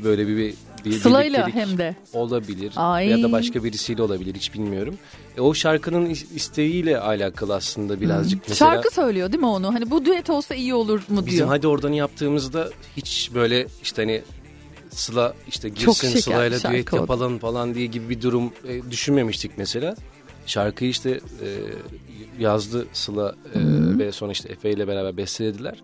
böyle 0.03 0.27
bir, 0.27 0.38
bir, 0.38 0.53
bir 0.86 0.91
Sıla'yla 0.91 1.48
hem 1.49 1.77
de. 1.77 1.95
olabilir 2.14 2.73
Ay. 2.76 3.10
ya 3.10 3.23
da 3.23 3.32
başka 3.32 3.64
birisiyle 3.64 4.02
olabilir 4.02 4.36
hiç 4.36 4.53
bilmiyorum. 4.53 4.95
E, 5.38 5.41
o 5.41 5.53
şarkının 5.53 6.06
is- 6.06 6.36
isteğiyle 6.36 6.99
alakalı 6.99 7.56
aslında 7.56 8.02
birazcık. 8.02 8.49
Mesela 8.49 8.73
Şarkı 8.73 8.94
söylüyor 8.94 9.32
değil 9.32 9.41
mi 9.41 9.48
onu? 9.48 9.73
Hani 9.73 9.91
bu 9.91 10.06
düet 10.06 10.30
olsa 10.30 10.56
iyi 10.56 10.73
olur 10.73 10.99
mu 10.99 11.06
diyor. 11.15 11.26
Bizim 11.26 11.48
hadi 11.48 11.68
oradan 11.68 11.94
yaptığımızda 11.94 12.69
hiç 12.98 13.32
böyle 13.36 13.68
işte 13.84 14.02
hani 14.02 14.22
Sıla 14.90 15.34
işte 15.48 15.69
girsin 15.69 16.19
Sıla'yla 16.19 16.72
düet 16.72 16.94
oldu. 16.94 17.02
yapalım 17.02 17.40
falan 17.40 17.76
diye 17.76 17.86
gibi 17.86 18.10
bir 18.10 18.22
durum 18.22 18.52
e, 18.68 18.91
düşünmemiştik 18.91 19.52
mesela. 19.57 19.95
Şarkıyı 20.45 20.90
işte 20.91 21.10
e, 21.10 21.48
yazdı 22.40 22.86
Sıla 22.94 23.36
e, 23.56 23.60
ve 23.99 24.11
sonra 24.11 24.32
işte 24.32 24.49
Efe 24.49 24.72
ile 24.72 24.88
beraber 24.88 25.18
bestelediler. 25.18 25.84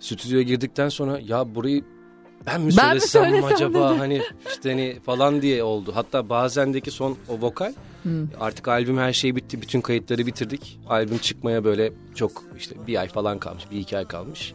Stüdyoya 0.00 0.42
girdikten 0.42 0.88
sonra 0.88 1.20
ya 1.26 1.54
burayı 1.54 1.84
ben 2.46 2.60
mi 2.60 2.66
Ben 2.66 2.70
söylesem, 2.88 3.22
mi 3.22 3.28
söylesem 3.30 3.44
acaba 3.56 3.90
dedi. 3.90 3.98
hani 3.98 4.22
işte 4.48 4.70
hani 4.70 4.96
falan 5.06 5.42
diye 5.42 5.62
oldu. 5.62 5.92
Hatta 5.94 6.28
bazendeki 6.28 6.90
son 6.90 7.16
o 7.28 7.40
vokal 7.40 7.72
Hı. 8.02 8.26
artık 8.40 8.68
albüm 8.68 8.98
her 8.98 9.12
şey 9.12 9.36
bitti. 9.36 9.62
Bütün 9.62 9.80
kayıtları 9.80 10.26
bitirdik. 10.26 10.80
Albüm 10.88 11.18
çıkmaya 11.18 11.64
böyle 11.64 11.92
çok 12.14 12.44
işte 12.58 12.74
bir 12.86 12.96
ay 13.00 13.08
falan 13.08 13.38
kalmış. 13.38 13.64
Bir 13.70 13.78
iki 13.78 13.98
ay 13.98 14.04
kalmış. 14.08 14.54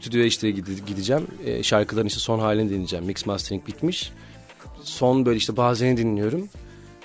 Stüdyoya 0.00 0.26
işte 0.26 0.50
gide- 0.50 0.84
gideceğim. 0.86 1.26
E, 1.44 1.62
şarkıların 1.62 2.06
işte 2.06 2.20
son 2.20 2.38
halini 2.38 2.70
dinleyeceğim. 2.70 3.04
Mix 3.04 3.26
mastering 3.26 3.66
bitmiş. 3.66 4.12
Son 4.82 5.26
böyle 5.26 5.36
işte 5.36 5.56
bazeni 5.56 5.96
dinliyorum. 5.96 6.48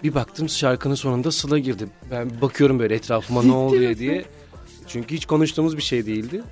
Bir 0.04 0.16
baktım 0.16 0.50
şarkının 0.50 0.96
sonunda 0.96 1.32
Sıla 1.32 1.60
girdi. 1.60 1.88
Ben 2.12 2.42
bakıyorum 2.42 2.80
böyle 2.80 2.96
etrafıma 2.96 3.44
ne 3.44 3.52
oluyor 3.52 3.98
diye. 3.98 4.26
Çünkü 4.88 5.16
hiç 5.16 5.26
konuştuğumuz 5.26 5.78
bir 5.78 5.82
şey 5.82 6.06
değildi. 6.06 6.44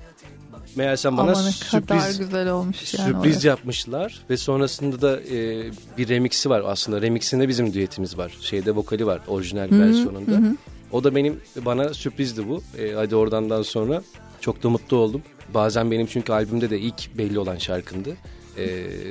Meğersem 0.76 1.16
bana 1.16 1.30
Ama 1.32 1.42
ne 1.42 1.50
kadar 1.70 1.98
sürpriz 1.98 2.18
güzel 2.18 2.50
olmuş 2.50 2.94
yani. 2.94 3.06
sürpriz 3.12 3.34
orası. 3.34 3.46
yapmışlar. 3.46 4.20
Ve 4.30 4.36
sonrasında 4.36 5.00
da 5.00 5.20
e, 5.20 5.64
bir 5.98 6.08
remixi 6.08 6.50
var 6.50 6.62
aslında. 6.66 7.02
Remixinde 7.02 7.48
bizim 7.48 7.74
düetimiz 7.74 8.18
var. 8.18 8.32
Şeyde 8.40 8.74
vokali 8.76 9.06
var 9.06 9.20
orijinal 9.28 9.70
Hı 9.70 9.74
hı, 9.74 9.80
versiyonunda. 9.80 10.30
hı 10.30 10.36
hı. 10.36 10.56
o 10.92 11.04
da 11.04 11.14
benim 11.14 11.40
bana 11.64 11.94
sürprizdi 11.94 12.48
bu. 12.48 12.62
E, 12.78 12.92
hadi 12.92 13.16
oradandan 13.16 13.62
sonra 13.62 14.02
çok 14.40 14.62
da 14.62 14.70
mutlu 14.70 14.96
oldum. 14.96 15.22
Bazen 15.54 15.90
benim 15.90 16.06
çünkü 16.06 16.32
albümde 16.32 16.70
de 16.70 16.78
ilk 16.78 17.18
belli 17.18 17.38
olan 17.38 17.56
şarkımdı. 17.58 18.16
E, 18.58 18.66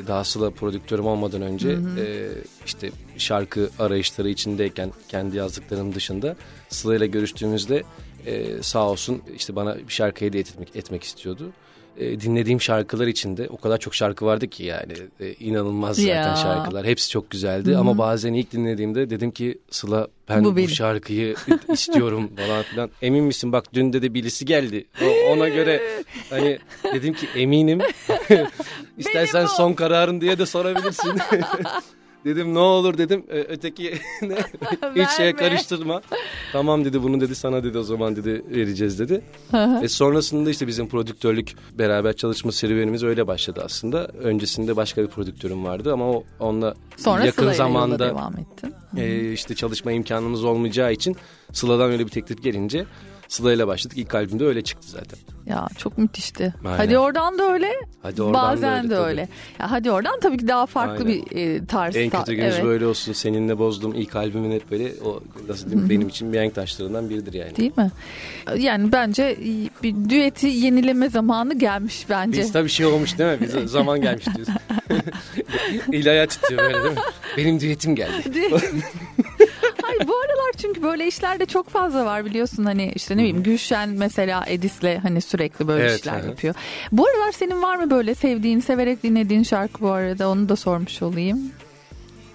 daha 0.07 0.23
Sıla 0.23 0.49
prodüktörüm 0.49 1.05
olmadan 1.05 1.41
önce 1.41 1.69
e, 1.69 2.29
işte 2.65 2.91
şarkı 3.17 3.69
arayışları 3.79 4.29
içindeyken 4.29 4.91
kendi 5.09 5.37
yazdıklarım 5.37 5.95
dışında 5.95 6.35
Sıla 6.69 6.95
ile 6.95 7.07
görüştüğümüzde 7.07 7.83
e, 8.25 8.63
sağ 8.63 8.89
olsun 8.89 9.21
işte 9.35 9.55
bana 9.55 9.77
bir 9.77 9.93
şarkı 9.93 10.25
hediye 10.25 10.41
etmek, 10.41 10.75
etmek 10.75 11.03
istiyordu. 11.03 11.51
E, 11.97 12.19
dinlediğim 12.21 12.61
şarkılar 12.61 13.07
içinde 13.07 13.47
o 13.49 13.57
kadar 13.57 13.77
çok 13.77 13.95
şarkı 13.95 14.25
vardı 14.25 14.47
ki 14.47 14.63
yani 14.63 14.93
e, 15.19 15.33
inanılmaz 15.33 15.95
zaten 15.95 16.29
Ya. 16.29 16.35
şarkılar. 16.35 16.85
Hepsi 16.85 17.09
çok 17.09 17.29
güzeldi 17.31 17.77
ama 17.77 17.97
bazen 17.97 18.33
ilk 18.33 18.51
dinlediğimde 18.51 19.09
dedim 19.09 19.31
ki 19.31 19.57
Sıla 19.71 20.07
ben 20.29 20.43
Bu 20.43 20.55
bu, 20.57 20.67
şarkıyı 20.67 21.35
istiyorum 21.73 22.29
falan 22.35 22.63
filan. 22.63 22.89
Emin 23.01 23.23
misin 23.23 23.51
bak 23.51 23.73
dün 23.73 23.93
de 23.93 24.01
de 24.01 24.13
birisi 24.13 24.45
geldi. 24.45 24.85
O- 25.01 25.31
ona 25.33 25.49
göre 25.49 25.81
hani 26.29 26.59
dedim 26.93 27.13
ki 27.13 27.27
eminim. 27.35 27.79
İstersen 28.97 29.45
son 29.45 29.73
kararın 29.73 30.21
diye 30.21 30.39
de 30.39 30.45
sorabilirsin. 30.45 31.11
dedim 32.25 32.53
ne 32.53 32.59
olur 32.59 32.97
dedim 32.97 33.23
Ö- 33.27 33.45
öteki 33.49 33.93
ne? 34.21 34.35
hiç 35.03 35.09
şeye 35.09 35.35
karıştırma. 35.35 36.01
Tamam 36.51 36.85
dedi 36.85 37.03
bunu 37.03 37.21
dedi 37.21 37.35
sana 37.35 37.63
dedi 37.63 37.77
o 37.77 37.83
zaman 37.83 38.15
dedi 38.15 38.43
vereceğiz 38.49 38.99
dedi. 38.99 39.21
e 39.81 39.87
sonrasında 39.87 40.49
işte 40.49 40.67
bizim 40.67 40.87
prodüktörlük 40.89 41.55
beraber 41.79 42.13
çalışma 42.13 42.51
serüvenimiz 42.51 43.03
öyle 43.03 43.27
başladı 43.27 43.61
aslında. 43.65 44.05
Öncesinde 44.07 44.75
başka 44.75 45.01
bir 45.03 45.07
prodüktörüm 45.07 45.63
vardı 45.65 45.93
ama 45.93 46.11
o 46.11 46.23
onunla 46.39 46.73
Sonra 46.97 47.25
yakın 47.25 47.51
zamanda 47.51 47.99
devam 47.99 48.33
ettin. 48.37 48.73
e, 48.97 49.31
işte 49.31 49.55
çalışma 49.55 49.91
imkanımız 49.91 50.43
olmayacağı 50.43 50.93
için 50.93 51.15
Sıla'dan 51.53 51.91
öyle 51.91 52.05
bir 52.05 52.11
teklif 52.11 52.43
gelince 52.43 52.85
Sıla 53.27 53.53
ile 53.53 53.67
başladık. 53.67 53.97
İlk 53.97 54.15
albümde 54.15 54.45
öyle 54.45 54.61
çıktı 54.61 54.87
zaten. 54.87 55.19
Ya 55.45 55.67
çok 55.77 55.97
müthişti. 55.97 56.53
Aynen. 56.65 56.77
Hadi 56.77 56.97
oradan 56.97 57.37
da 57.37 57.53
öyle. 57.53 57.67
Hadi 58.01 58.21
oradan 58.21 58.43
da 58.43 58.47
bazen 58.47 58.83
öyle, 58.83 58.89
de 58.89 58.97
öyle. 58.97 59.29
Ya 59.59 59.71
hadi 59.71 59.91
oradan 59.91 60.19
tabii 60.19 60.37
ki 60.37 60.47
daha 60.47 60.65
farklı 60.65 61.05
Aynen. 61.05 61.25
bir 61.31 61.37
e, 61.37 61.65
tarz. 61.65 61.95
En 61.95 62.09
kötü 62.09 62.33
günümüz 62.33 62.55
evet. 62.55 62.65
böyle 62.65 62.85
olsun. 62.85 63.13
Seninle 63.13 63.57
bozdum. 63.57 63.93
İlk 63.95 64.15
albümün 64.15 64.51
hep 64.51 64.71
böyle 64.71 64.91
o 65.05 65.21
nasıl 65.47 65.69
diyeyim 65.69 65.89
benim 65.89 66.07
için 66.07 66.27
mihenk 66.27 66.55
taşlarından 66.55 67.09
biridir 67.09 67.33
yani. 67.33 67.55
Değil 67.55 67.71
mi? 67.77 67.91
Yani 68.57 68.91
bence 68.91 69.37
bir 69.83 70.09
düeti 70.09 70.47
yenileme 70.47 71.09
zamanı 71.09 71.59
gelmiş 71.59 72.05
bence. 72.09 72.41
Biz 72.41 72.51
tabii 72.51 72.69
şey 72.69 72.85
olmuş 72.85 73.17
değil 73.17 73.31
mi? 73.31 73.37
Bize 73.41 73.67
zaman 73.67 74.01
gelmiş 74.01 74.25
diyoruz. 74.25 74.53
İlahi 75.91 76.27
titriyor 76.27 76.63
böyle 76.63 76.83
değil 76.83 76.93
mi? 76.93 77.01
Benim 77.37 77.59
düetim 77.59 77.95
geldi. 77.95 78.23
Hayır 79.97 80.07
bu 80.07 80.13
aralar 80.15 80.51
çünkü 80.57 80.81
böyle 80.83 81.07
işlerde 81.07 81.45
çok 81.45 81.69
fazla 81.69 82.05
var 82.05 82.25
biliyorsun 82.25 82.63
hani 82.65 82.91
işte 82.95 83.13
ne 83.17 83.19
bileyim 83.19 83.43
Gülşen 83.43 83.89
mesela 83.89 84.43
Edis'le 84.47 84.99
hani 85.03 85.21
sürekli 85.21 85.67
böyle 85.67 85.83
Evet, 85.83 85.99
işler 85.99 86.19
hı. 86.23 86.27
yapıyor. 86.27 86.55
Bu 86.91 87.07
aralar 87.07 87.31
senin 87.31 87.61
var 87.61 87.75
mı 87.77 87.89
böyle 87.89 88.15
sevdiğin, 88.15 88.59
severek 88.59 89.03
dinlediğin 89.03 89.43
şarkı 89.43 89.81
bu 89.81 89.89
arada 89.91 90.29
onu 90.29 90.49
da 90.49 90.55
sormuş 90.55 91.01
olayım. 91.01 91.39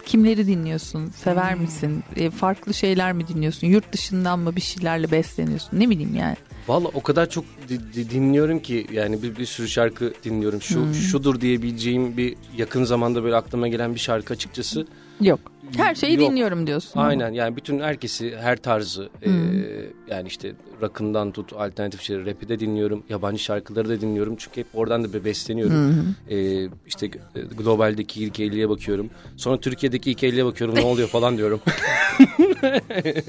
Kimleri 0.06 0.46
dinliyorsun? 0.46 1.10
Sever 1.10 1.52
Hmm. 1.54 1.60
misin? 1.62 2.04
E, 2.16 2.30
farklı 2.30 2.74
şeyler 2.74 3.12
mi 3.12 3.28
dinliyorsun? 3.28 3.66
Yurt 3.66 3.92
dışından 3.92 4.38
mı 4.38 4.56
bir 4.56 4.60
şeylerle 4.60 5.10
besleniyorsun? 5.10 5.80
Ne 5.80 5.90
bileyim 5.90 6.14
yani. 6.14 6.36
Valla 6.68 6.88
o 6.88 7.02
kadar 7.02 7.30
çok 7.30 7.44
di- 7.68 7.92
di- 7.94 8.10
dinliyorum 8.10 8.58
ki 8.60 8.86
yani 8.92 9.22
bir, 9.22 9.36
bir 9.36 9.46
sürü 9.46 9.68
şarkı 9.68 10.12
dinliyorum. 10.24 10.62
Şu 10.62 10.80
Hmm. 10.84 10.94
şudur 10.94 11.40
diyebileceğim 11.40 12.16
bir 12.16 12.34
yakın 12.56 12.84
zamanda 12.84 13.24
böyle 13.24 13.36
aklıma 13.36 13.68
gelen 13.68 13.94
bir 13.94 14.00
şarkı 14.00 14.34
açıkçası. 14.34 14.86
Yok. 15.20 15.40
Her 15.76 15.94
şeyi 15.94 16.16
Yok. 16.20 16.30
dinliyorum 16.30 16.66
diyorsun. 16.66 17.00
Aynen 17.00 17.32
yani 17.32 17.56
bütün 17.56 17.80
herkesi 17.80 18.36
her 18.36 18.56
tarzı 18.56 19.08
e, 19.22 19.26
Hmm. 19.26 19.62
yani 20.10 20.28
işte 20.28 20.52
rock'ından 20.82 21.32
tut 21.32 21.52
alternatif 21.52 22.02
şeyleri 22.02 22.26
rap'i 22.30 22.48
de 22.48 22.60
dinliyorum. 22.60 23.02
Yabancı 23.08 23.38
şarkıları 23.42 23.88
da 23.88 24.00
dinliyorum 24.00 24.36
çünkü 24.38 24.60
hep 24.60 24.66
oradan 24.74 25.04
da 25.12 25.24
besleniyorum. 25.24 26.14
E, 26.30 26.64
işte 26.86 27.06
e, 27.06 27.40
globaldeki 27.40 28.24
ilk 28.24 28.38
50'ye 28.38 28.68
bakıyorum. 28.68 29.10
Sonra 29.36 29.60
Türkiye'deki 29.60 30.10
ilk 30.10 30.22
50'ye 30.22 30.44
bakıyorum 30.44 30.76
ne 30.76 30.80
oluyor 30.84 31.08
falan 31.08 31.36
diyorum. 31.38 31.60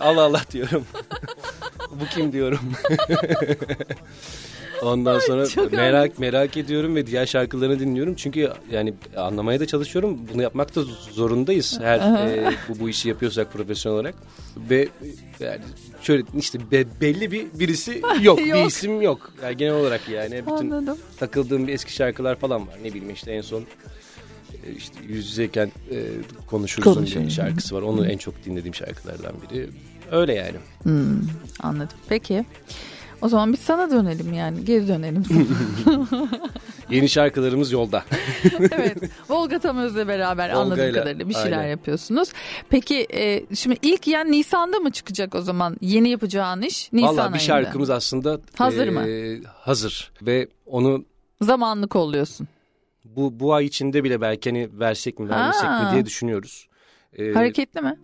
Allah 0.00 0.22
Allah 0.22 0.42
diyorum. 0.52 0.84
Bu 2.00 2.04
kim 2.14 2.32
diyorum. 2.32 2.60
Ondan 4.84 5.18
sonra 5.18 5.46
çok 5.46 5.72
merak 5.72 6.18
merak 6.18 6.56
ediyorum 6.56 6.96
ve 6.96 7.06
diğer 7.06 7.26
şarkılarını 7.26 7.78
dinliyorum. 7.80 8.14
Çünkü 8.14 8.50
yani 8.72 8.94
anlamaya 9.16 9.60
da 9.60 9.66
çalışıyorum. 9.66 10.18
Bunu 10.34 10.42
yapmak 10.42 10.74
da 10.76 10.82
zorundayız. 11.12 11.78
Her 11.80 11.98
e, 12.28 12.52
bu 12.68 12.80
bu 12.80 12.88
işi 12.88 13.08
yapıyorsak 13.08 13.52
profesyonel 13.52 13.98
olarak. 14.00 14.14
Ve 14.70 14.88
yani 15.40 15.60
şöyle 16.02 16.22
işte 16.38 16.70
be- 16.70 17.00
belli 17.00 17.32
bir 17.32 17.46
birisi 17.54 18.02
yok, 18.22 18.38
bir 18.38 18.44
Yok. 18.46 18.68
isim 18.68 19.02
yok. 19.02 19.32
Yani 19.42 19.56
genel 19.56 19.74
olarak 19.74 20.08
yani 20.08 20.42
bütün 20.46 20.70
Anladım. 20.70 20.98
takıldığım 21.18 21.66
bir 21.68 21.72
eski 21.72 21.92
şarkılar 21.92 22.36
falan 22.36 22.66
var. 22.68 22.74
Ne 22.82 22.88
bileyim 22.94 23.10
işte 23.14 23.32
en 23.32 23.40
son 23.40 23.60
e, 23.60 24.72
işte 24.76 24.94
yüz 25.08 25.26
yüzeyken 25.28 25.72
e, 25.90 25.96
Konuşuruz. 26.46 27.16
bir 27.16 27.30
şarkısı 27.30 27.74
var. 27.74 27.82
Onu 27.82 28.06
en 28.06 28.18
çok 28.18 28.44
dinlediğim 28.44 28.74
şarkılardan 28.74 29.32
biri. 29.50 29.68
Öyle 30.12 30.34
yani. 30.34 30.56
Hmm, 30.82 31.20
anladım. 31.60 31.96
Peki. 32.08 32.44
O 33.24 33.28
zaman 33.28 33.52
biz 33.52 33.60
sana 33.60 33.90
dönelim 33.90 34.32
yani. 34.32 34.64
Geri 34.64 34.88
dönelim. 34.88 35.22
Yeni 36.90 37.08
şarkılarımız 37.08 37.72
yolda. 37.72 38.04
evet. 38.60 38.96
Volga 39.28 39.58
Tamöz'le 39.58 40.08
beraber 40.08 40.48
Volga 40.50 40.60
anladığım 40.60 40.84
ile, 40.84 40.92
kadarıyla 40.92 41.28
bir 41.28 41.34
şeyler 41.34 41.58
aynen. 41.58 41.70
yapıyorsunuz. 41.70 42.28
Peki 42.68 43.06
e, 43.14 43.54
şimdi 43.54 43.76
ilk 43.82 44.08
yani 44.08 44.32
Nisan'da 44.32 44.78
mı 44.78 44.90
çıkacak 44.90 45.34
o 45.34 45.40
zaman 45.40 45.76
yeni 45.80 46.08
yapacağın 46.08 46.62
iş? 46.62 46.92
Nisan 46.92 47.08
Valla 47.08 47.18
bir 47.18 47.22
ayında. 47.22 47.38
şarkımız 47.38 47.90
aslında 47.90 48.40
Hazır 48.56 48.86
e, 48.86 48.90
mı? 48.90 49.04
Hazır 49.46 50.12
ve 50.22 50.48
onu 50.66 51.04
Zamanlı 51.42 51.88
kolluyorsun. 51.88 52.48
bu 53.04 53.40
bu 53.40 53.54
ay 53.54 53.64
içinde 53.64 54.04
bile 54.04 54.20
belki 54.20 54.50
hani 54.50 54.68
versek 54.72 55.18
mi 55.18 55.28
vermesek 55.28 55.70
mi 55.70 55.88
diye 55.92 56.06
düşünüyoruz. 56.06 56.68
E, 57.18 57.32
Hareketli 57.32 57.80
mi? 57.80 57.98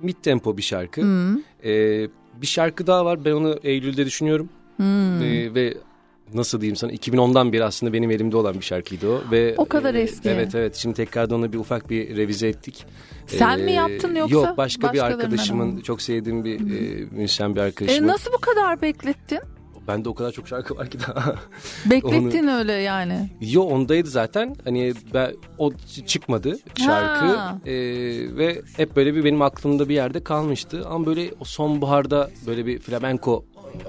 Mid 0.00 0.16
tempo 0.22 0.56
bir 0.56 0.62
şarkı. 0.62 1.02
Hmm. 1.02 1.36
E, 1.64 2.08
bir 2.42 2.46
şarkı 2.46 2.86
daha 2.86 3.04
var 3.04 3.24
ben 3.24 3.32
onu 3.32 3.58
Eylül'de 3.62 4.06
düşünüyorum. 4.06 4.48
Hmm. 4.76 5.22
E, 5.22 5.54
ve 5.54 5.74
nasıl 6.34 6.60
diyeyim 6.60 6.76
sana 6.76 6.92
2010'dan 6.92 7.52
beri 7.52 7.64
aslında 7.64 7.92
benim 7.92 8.10
elimde 8.10 8.36
olan 8.36 8.54
bir 8.54 8.64
şarkıydı 8.64 9.08
o. 9.08 9.22
ve 9.30 9.54
O 9.56 9.64
kadar 9.64 9.94
e, 9.94 10.00
eski. 10.00 10.28
Evet 10.28 10.54
evet 10.54 10.74
şimdi 10.76 10.94
tekrardan 10.96 11.38
onu 11.38 11.52
bir 11.52 11.58
ufak 11.58 11.90
bir 11.90 12.16
revize 12.16 12.48
ettik. 12.48 12.84
Sen 13.26 13.58
E, 13.58 13.62
mi 13.64 13.72
yaptın 13.72 14.14
yoksa 14.14 14.34
Yok 14.36 14.56
başka 14.56 14.92
bir 14.92 15.04
arkadaşımın 15.04 15.68
mı? 15.74 15.82
çok 15.82 16.02
sevdiğim 16.02 16.44
bir 16.44 16.54
e, 16.60 17.04
müzisyen 17.10 17.54
bir 17.56 17.60
E, 17.60 17.64
arkadaşımın. 17.64 18.08
nasıl 18.08 18.32
bu 18.32 18.38
kadar 18.38 18.82
beklettin? 18.82 19.38
Bende 19.88 20.08
o 20.08 20.14
kadar 20.14 20.32
çok 20.32 20.48
şarkı 20.48 20.76
var 20.76 20.90
ki 20.90 20.98
daha. 21.08 21.34
Beklettin 21.90 22.48
öyle 22.48 22.72
yani. 22.72 23.30
Yo 23.40 23.62
ondaydı 23.62 24.08
zaten. 24.08 24.56
Hani 24.64 24.92
ben 25.14 25.32
o 25.58 25.72
çıkmadı 26.06 26.58
şarkı 26.78 27.26
Ha. 27.26 27.58
Ee, 27.66 27.72
ve 28.36 28.62
hep 28.76 28.96
böyle 28.96 29.14
bir 29.14 29.24
benim 29.24 29.42
aklımda 29.42 29.88
bir 29.88 29.94
yerde 29.94 30.24
kalmıştı. 30.24 30.82
Ama 30.88 31.06
böyle 31.06 31.30
o 31.40 31.44
sonbaharda 31.44 32.30
böyle 32.46 32.66
bir 32.66 32.78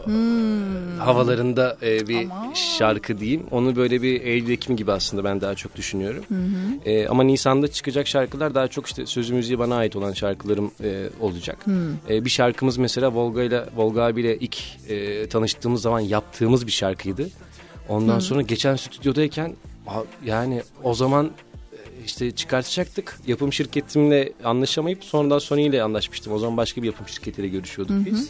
flamenco 0.05 1.05
havalarında 1.05 1.77
e, 1.81 2.07
bir 2.07 2.23
Hmm. 2.23 2.31
Ama. 2.31 2.55
şarkı 2.55 3.17
diyeyim. 3.19 3.43
Onu 3.51 3.75
böyle 3.75 4.01
bir 4.01 4.21
Eylül 4.21 4.49
Ekim 4.49 4.75
gibi 4.75 4.91
aslında 4.91 5.23
ben 5.23 5.41
daha 5.41 5.55
çok 5.55 5.75
düşünüyorum. 5.75 6.23
Ee, 6.85 7.07
ama 7.07 7.23
Nisan'da 7.23 7.67
çıkacak 7.67 8.07
şarkılar 8.07 8.55
daha 8.55 8.67
çok 8.67 8.87
işte 8.87 9.05
sözü 9.05 9.33
müziği 9.33 9.59
bana 9.59 9.75
ait 9.75 9.95
olan 9.95 10.13
şarkılarım 10.13 10.71
e, 10.83 11.09
olacak. 11.21 11.65
Hmm. 11.65 11.75
Ee, 12.09 12.25
bir 12.25 12.29
şarkımız 12.29 12.77
mesela 12.77 13.13
Volga 13.13 13.43
ile 13.43 13.63
Volga 13.75 14.03
abiyle 14.03 14.37
ilk 14.37 14.57
e, 14.89 15.27
tanıştığımız 15.29 15.81
zaman 15.81 15.99
yaptığımız 15.99 16.67
bir 16.67 16.71
şarkıydı. 16.71 17.29
Ondan 17.89 18.19
sonra 18.19 18.41
geçen 18.41 18.75
stüdyodayken 18.75 19.55
yani 20.25 20.61
o 20.83 20.93
zaman 20.93 21.25
e, 21.73 21.77
işte 22.05 22.31
çıkartacaktık. 22.31 23.17
Yapım 23.27 23.53
şirketimle 23.53 24.33
anlaşamayıp 24.43 25.03
sonradan 25.03 25.39
Sony 25.39 25.65
ile 25.65 25.83
anlaşmıştım. 25.83 26.33
O 26.33 26.39
zaman 26.39 26.57
başka 26.57 26.81
bir 26.81 26.87
yapım 26.87 27.07
şirketiyle 27.07 27.47
görüşüyorduk 27.47 28.05
biz. 28.05 28.29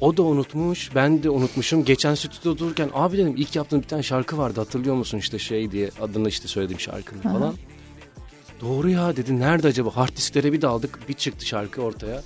O 0.00 0.16
da 0.16 0.22
unutmuş, 0.22 0.94
ben 0.94 1.22
de 1.22 1.30
unutmuşum. 1.30 1.84
Geçen 1.84 2.14
stüdyoda 2.14 2.58
dururken 2.58 2.90
abi 2.94 3.18
dedim 3.18 3.34
ilk 3.36 3.56
yaptığım 3.56 3.82
bir 3.82 3.88
tane 3.88 4.02
şarkı 4.02 4.38
vardı 4.38 4.60
hatırlıyor 4.60 4.94
musun 4.94 5.18
işte 5.18 5.38
şey 5.38 5.70
diye 5.70 5.90
adını 6.00 6.28
işte 6.28 6.48
söylediğim 6.48 6.80
şarkının 6.80 7.20
falan. 7.20 7.54
Doğru 8.60 8.90
ya 8.90 9.16
dedi 9.16 9.40
nerede 9.40 9.68
acaba 9.68 9.96
hard 9.96 10.16
disklere 10.16 10.52
bir 10.52 10.62
daldık 10.62 11.08
bir 11.08 11.14
çıktı 11.14 11.46
şarkı 11.46 11.82
ortaya. 11.82 12.22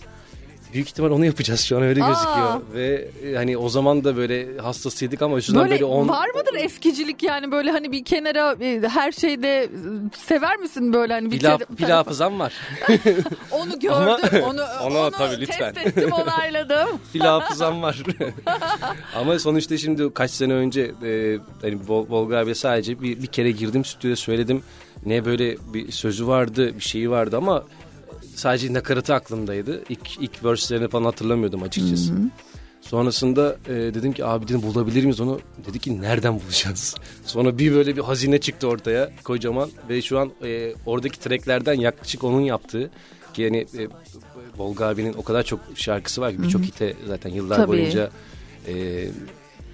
Büyük 0.73 0.89
ihtimal 0.89 1.11
onu 1.11 1.25
yapacağız 1.27 1.61
şu 1.61 1.77
an 1.77 1.83
öyle 1.83 2.05
Aa. 2.05 2.09
gözüküyor. 2.09 2.61
Ve 2.75 3.09
e, 3.31 3.35
hani 3.37 3.57
o 3.59 3.69
zaman 3.69 4.05
da 4.05 4.17
böyle 4.17 4.59
hastasıydık 4.59 5.23
ama 5.23 5.37
üstünden 5.37 5.61
Böyle 5.63 5.73
böyle 5.73 5.85
on... 5.85 6.09
var 6.09 6.29
mıdır 6.29 6.55
eskicilik 6.65 7.23
yani 7.23 7.53
böyle 7.53 7.71
hani 7.71 7.93
bir 7.93 8.05
kenara 8.05 8.57
e, 8.61 8.89
her 8.89 9.13
şeyde 9.13 9.63
e, 9.63 9.69
sever 10.17 10.57
misin 10.57 10.93
böyle 10.93 11.13
hani 11.13 11.31
bir 11.31 11.39
Pilav, 11.39 11.59
tara- 11.59 11.77
pilav 11.77 11.97
hafızam 11.97 12.39
var. 12.41 12.53
onu 13.51 13.79
gördüm 13.81 13.93
Ama- 14.33 14.47
onu 14.51 14.63
Onu 14.87 14.99
onu 14.99 15.11
tabii 15.11 15.41
lütfen. 15.41 15.75
test 15.75 15.87
ettim 15.87 16.13
onayladım. 16.13 16.89
Pilav 17.13 17.41
hafızam 17.41 17.83
var. 17.83 18.03
Ama 19.17 19.39
sonuçta 19.39 19.77
şimdi 19.79 20.15
kaç 20.15 20.31
sene 20.31 20.53
önce 20.53 20.81
e, 20.83 21.39
hani 21.63 21.75
Vol- 21.89 22.11
Volga 22.11 22.37
abi 22.39 22.55
sadece 22.55 23.01
bir, 23.01 23.23
bir 23.23 23.27
kere 23.27 23.51
girdim 23.51 23.85
stüdyoya 23.85 24.17
söyledim. 24.17 24.63
Ne 25.07 25.25
böyle 25.25 25.57
bir 25.75 25.93
sözü 25.93 26.27
vardı, 26.27 26.75
bir 26.75 26.85
şeyi 26.85 27.11
vardı 27.11 27.37
ama 27.37 27.65
sadece 28.35 28.73
nakaratı 28.73 29.15
aklımdaydı. 29.15 29.83
İlk, 29.89 30.21
ilk 30.21 30.45
verse'lerini 30.45 30.89
falan 30.89 31.05
hatırlamıyordum 31.05 31.63
açıkçası. 31.63 32.13
Sonrasında 32.81 33.57
e, 33.67 33.71
dedim 33.71 34.13
ki 34.13 34.25
abi 34.25 34.49
dedim 34.49 34.63
bulabilir 34.63 35.05
miyiz 35.05 35.21
onu? 35.21 35.41
Dedi 35.67 35.79
ki 35.79 36.03
nereden 36.03 36.41
bulacağız? 36.41 36.95
Sonra 37.27 37.59
bir 37.59 37.73
böyle 37.75 37.97
bir 37.97 38.03
hazine 38.03 38.39
çıktı 38.41 38.69
ortaya 38.69 39.11
kocaman 39.25 39.71
ve 39.89 40.03
şu 40.03 40.19
an 40.19 40.33
e, 40.45 40.75
oradaki 40.87 41.21
tracklerden 41.21 41.75
yaklaşık 41.75 42.25
onun 42.25 42.41
yaptığı 42.41 42.91
ki 43.35 43.43
yani 43.43 43.67
e, 43.79 43.89
Volga 44.59 44.87
abinin 44.87 45.13
o 45.13 45.23
kadar 45.23 45.43
çok 45.43 45.61
şarkısı 45.75 46.21
var 46.21 46.33
ki 46.33 46.43
birçok 46.43 46.63
hite 46.63 46.97
zaten 47.07 47.31
yıllar 47.31 47.57
Tabii. 47.57 47.69
boyunca 47.69 48.11
e, 48.69 49.07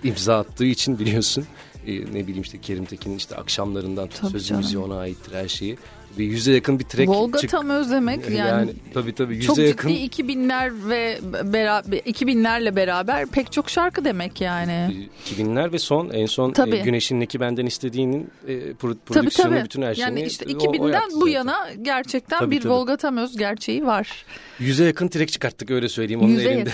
imza 0.05 0.39
attığı 0.39 0.65
için 0.65 0.99
biliyorsun. 0.99 1.45
E, 1.87 1.93
ne 1.93 2.27
bileyim 2.27 2.43
işte 2.43 2.59
Kerim 2.61 2.85
Tekin'in 2.85 3.17
işte 3.17 3.37
akşamlarından 3.37 4.09
Tabii 4.09 4.31
sözü 4.31 4.47
canım. 4.47 4.63
müziği 4.63 4.79
ona 4.79 4.99
aittir 4.99 5.33
her 5.35 5.49
şeyi. 5.49 5.79
Bir 6.19 6.25
yüze 6.25 6.53
yakın 6.53 6.79
bir 6.79 6.85
track 6.85 7.09
Volga 7.09 7.39
çık- 7.39 7.51
tam 7.51 7.71
özlemek 7.71 8.25
yani, 8.31 8.37
yani 8.37 8.73
tabii 8.95 9.15
tabii 9.15 9.35
yüze 9.37 9.47
çok 9.47 9.59
yakın 9.59 9.89
ciddi 9.89 10.23
2000'ler 10.23 10.89
ve 10.89 11.19
beraber 11.53 11.97
2000'lerle 11.99 12.77
beraber 12.77 13.27
pek 13.27 13.53
çok 13.53 13.71
şarkı 13.71 14.05
demek 14.05 14.41
yani. 14.41 15.09
2000'ler 15.27 15.73
ve 15.73 15.79
son 15.79 16.11
en 16.11 16.27
son 16.27 16.53
Tabii. 16.53 16.77
e, 16.77 16.81
Güneş'in 16.81 17.21
Neki 17.21 17.41
Benden 17.41 17.67
istediğinin 17.67 18.31
e, 18.47 18.53
pro- 18.53 18.75
Tabii 18.81 18.99
prodüksiyonu 19.07 19.55
tabii. 19.55 19.65
bütün 19.65 19.83
her 19.83 19.95
şeyini 19.95 20.19
yani 20.21 20.29
işte 20.29 20.45
o- 20.49 20.51
o 20.51 20.53
2000'den 20.73 20.93
yaptı 20.93 21.21
bu 21.21 21.29
yana 21.29 21.57
gerçekten 21.83 22.39
Tabii, 22.39 22.51
bir 22.57 22.61
tabii. 22.61 22.73
Volga 22.73 22.97
Tamöz 22.97 23.37
gerçeği 23.37 23.87
var. 23.87 24.25
Yüze 24.59 24.85
yakın 24.85 25.09
track 25.09 25.33
çıkarttık 25.33 25.71
öyle 25.71 25.89
söyleyeyim 25.89 26.21
onun 26.21 26.31
Yüze 26.31 26.51
elinde. 26.51 26.71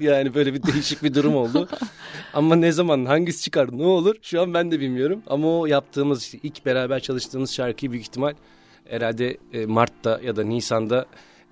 yani 0.00 0.34
böyle 0.34 0.54
bir 0.54 0.62
değişik 0.62 1.02
bir 1.02 1.14
durum 1.14 1.36
oldu. 1.36 1.68
Ama 2.34 2.56
ne 2.56 2.72
zaman 2.72 3.04
hangisi 3.04 3.42
çıkar 3.42 3.78
ne 3.78 3.84
olur 3.84 4.16
şu 4.22 4.42
an 4.42 4.54
ben 4.54 4.70
de 4.70 4.80
bilmiyorum. 4.80 5.22
Ama 5.26 5.58
o 5.58 5.66
yaptığımız 5.66 6.34
ilk 6.42 6.66
beraber 6.66 7.00
çalıştığımız 7.00 7.52
şarkıyı 7.52 7.92
büyük 7.92 8.04
ihtimal 8.04 8.34
herhalde 8.88 9.36
e, 9.52 9.66
Mart'ta 9.66 10.20
ya 10.24 10.36
da 10.36 10.44
Nisan'da 10.44 11.06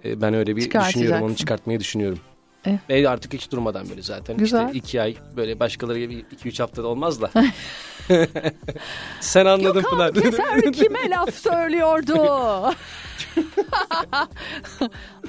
e, 0.05 0.21
ben 0.21 0.35
öyle 0.35 0.57
bir 0.57 0.71
düşünüyorum 0.71 1.23
onu 1.23 1.37
çıkartmayı 1.37 1.81
düşünüyorum. 1.81 2.19
Eh. 2.65 2.79
Ve 2.91 3.09
artık 3.09 3.35
hiç 3.35 3.53
durmadan 3.53 3.89
böyle 3.89 4.03
zaten. 4.03 4.37
Güzel. 4.37 4.67
İşte 4.67 4.79
iki 4.79 5.03
ay 5.03 5.15
böyle 5.37 5.61
başkaları 5.61 5.99
gibi 5.99 6.25
iki 6.33 6.49
üç 6.49 6.61
haftada 6.61 6.87
olmaz 6.87 7.21
da. 7.21 7.31
Sen 9.21 9.47
anladın 9.47 9.83
Pınar. 9.83 10.15
Keser 10.15 10.73
kime 10.73 11.11
laf 11.11 11.35
söylüyordu? 11.35 12.17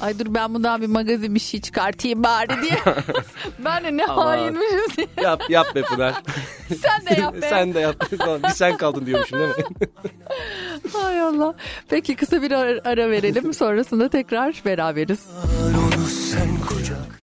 Ay 0.01 0.19
dur 0.19 0.25
ben 0.29 0.53
bundan 0.53 0.81
bir 0.81 0.87
magazin 0.87 1.35
bir 1.35 1.39
şey 1.39 1.61
çıkartayım 1.61 2.23
bari 2.23 2.61
diye. 2.61 2.79
ben 3.59 3.83
de 3.83 3.97
ne 3.97 4.05
Aman. 4.05 4.25
hainmişim 4.25 4.79
diye. 4.97 5.07
yap 5.21 5.43
yap 5.49 5.75
be 5.75 5.81
Pınar. 5.81 6.13
Sen 6.67 7.05
de 7.05 7.21
yap 7.21 7.35
be. 7.35 7.49
sen 7.49 7.73
de 7.73 7.79
yap. 7.79 8.11
bir 8.11 8.49
sen 8.49 8.77
kaldın 8.77 9.05
diyormuşum 9.05 9.39
değil 9.39 9.49
mi? 9.49 9.63
Hay 10.93 11.21
Allah. 11.21 11.55
Peki 11.89 12.15
kısa 12.15 12.41
bir 12.41 12.51
ara, 12.51 12.79
ara 12.85 13.09
verelim. 13.09 13.53
Sonrasında 13.53 14.09
tekrar 14.09 14.61
beraberiz. 14.65 15.27
Onu 15.77 16.05
sen 16.07 16.57
kucak 16.67 17.19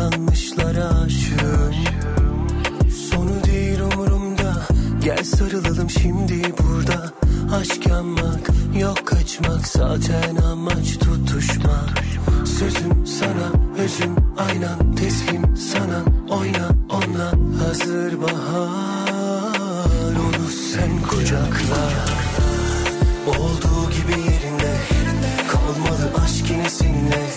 yanlışlara 0.00 0.88
aşığım. 1.04 1.74
Sonu 3.10 3.44
değil 3.44 3.80
umurumda. 3.80 4.66
Gel 5.04 5.24
sarılalım 5.24 5.90
şimdi 5.90 6.42
burada. 6.58 7.12
Aşk 7.56 7.86
yanmak 7.86 8.50
yok 8.80 9.06
kaçmak 9.06 9.66
Zaten 9.66 10.36
amaç 10.36 10.98
tutuşmak. 10.98 12.04
Sözüm 12.44 13.06
sana 13.06 13.52
özüm 13.78 14.16
aynan 14.38 14.96
Teslim 14.96 15.56
sana 15.56 16.02
oyna 16.30 16.68
onunla. 16.90 17.32
Hazır 17.64 18.22
bahar. 18.22 18.70
Onu 20.16 20.48
sen 20.72 21.02
kucakla. 21.10 21.90
Olduğu 23.26 23.90
gibi 23.90 24.20
yerinde. 24.20 24.76
Kalmalı 25.48 26.24
aşk 26.24 26.50
yine 26.50 26.70
seninle 26.70 27.30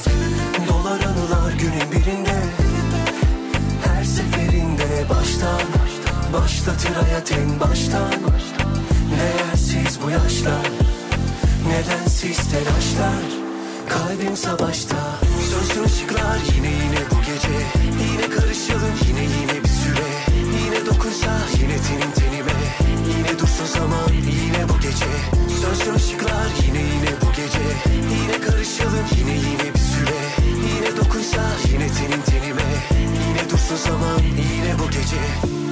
Dolar 0.94 1.06
anılar 1.06 1.54
günün 1.54 1.92
birinde. 1.92 2.36
Her 3.86 4.04
seferinde 4.04 5.10
baştan 5.10 5.62
Başlatır 6.34 6.90
hayat 6.90 7.32
en 7.32 7.60
baştan. 7.60 8.14
Değersiz 9.20 10.00
bu 10.06 10.10
yaşlar 10.10 10.70
Nedensiz 11.68 12.38
telaşlar? 12.38 13.24
Kalbim 13.90 14.38
savaşta 14.38 14.98
Sözlü 15.50 15.86
ışıklar 15.86 16.38
yine 16.56 16.68
yine 16.68 17.02
bu 17.12 17.20
gece. 17.20 17.58
Yine 18.12 18.30
karışalım 18.30 18.96
yine 19.08 19.22
yine 19.22 19.64
bir 19.64 19.70
süre. 19.70 20.10
Yine 20.66 20.86
dokunsa 20.86 21.40
yine 21.62 21.78
tenim 21.78 22.12
tenime. 22.12 22.60
Yine 23.18 23.40
dursun 23.40 23.66
zaman 23.66 24.10
yine 24.14 24.70
bu 24.70 24.80
gece. 24.80 25.14
Sözlü 25.62 25.96
ışıklar 25.96 26.48
yine 26.66 26.80
yine 26.80 27.12
bu 27.22 27.32
gece. 27.32 27.66
Yine 28.16 28.42
karışalım 28.42 29.06
yine 29.18 29.32
yine 29.32 29.73
Yine 30.64 30.98
dokunsa 30.98 31.42
yine 31.72 31.88
tenim 31.88 32.22
tenime. 32.22 32.68
Yine 33.28 33.50
dursun 33.50 33.76
zaman 33.76 34.20
yine 34.20 34.80
bu 34.80 34.90
gece 34.92 35.63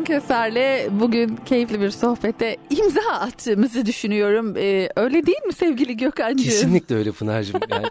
Gökhan 0.00 0.20
Keser'le 0.20 1.00
bugün 1.00 1.36
keyifli 1.36 1.80
bir 1.80 1.90
sohbete 1.90 2.56
imza 2.70 3.00
attığımızı 3.00 3.86
düşünüyorum. 3.86 4.56
Ee, 4.56 4.88
öyle 4.96 5.26
değil 5.26 5.42
mi 5.46 5.52
sevgili 5.52 5.96
Gökhan'cığım? 5.96 6.44
Kesinlikle 6.44 6.94
öyle 6.96 7.12
Pınar'cığım. 7.12 7.60
Yani. 7.70 7.86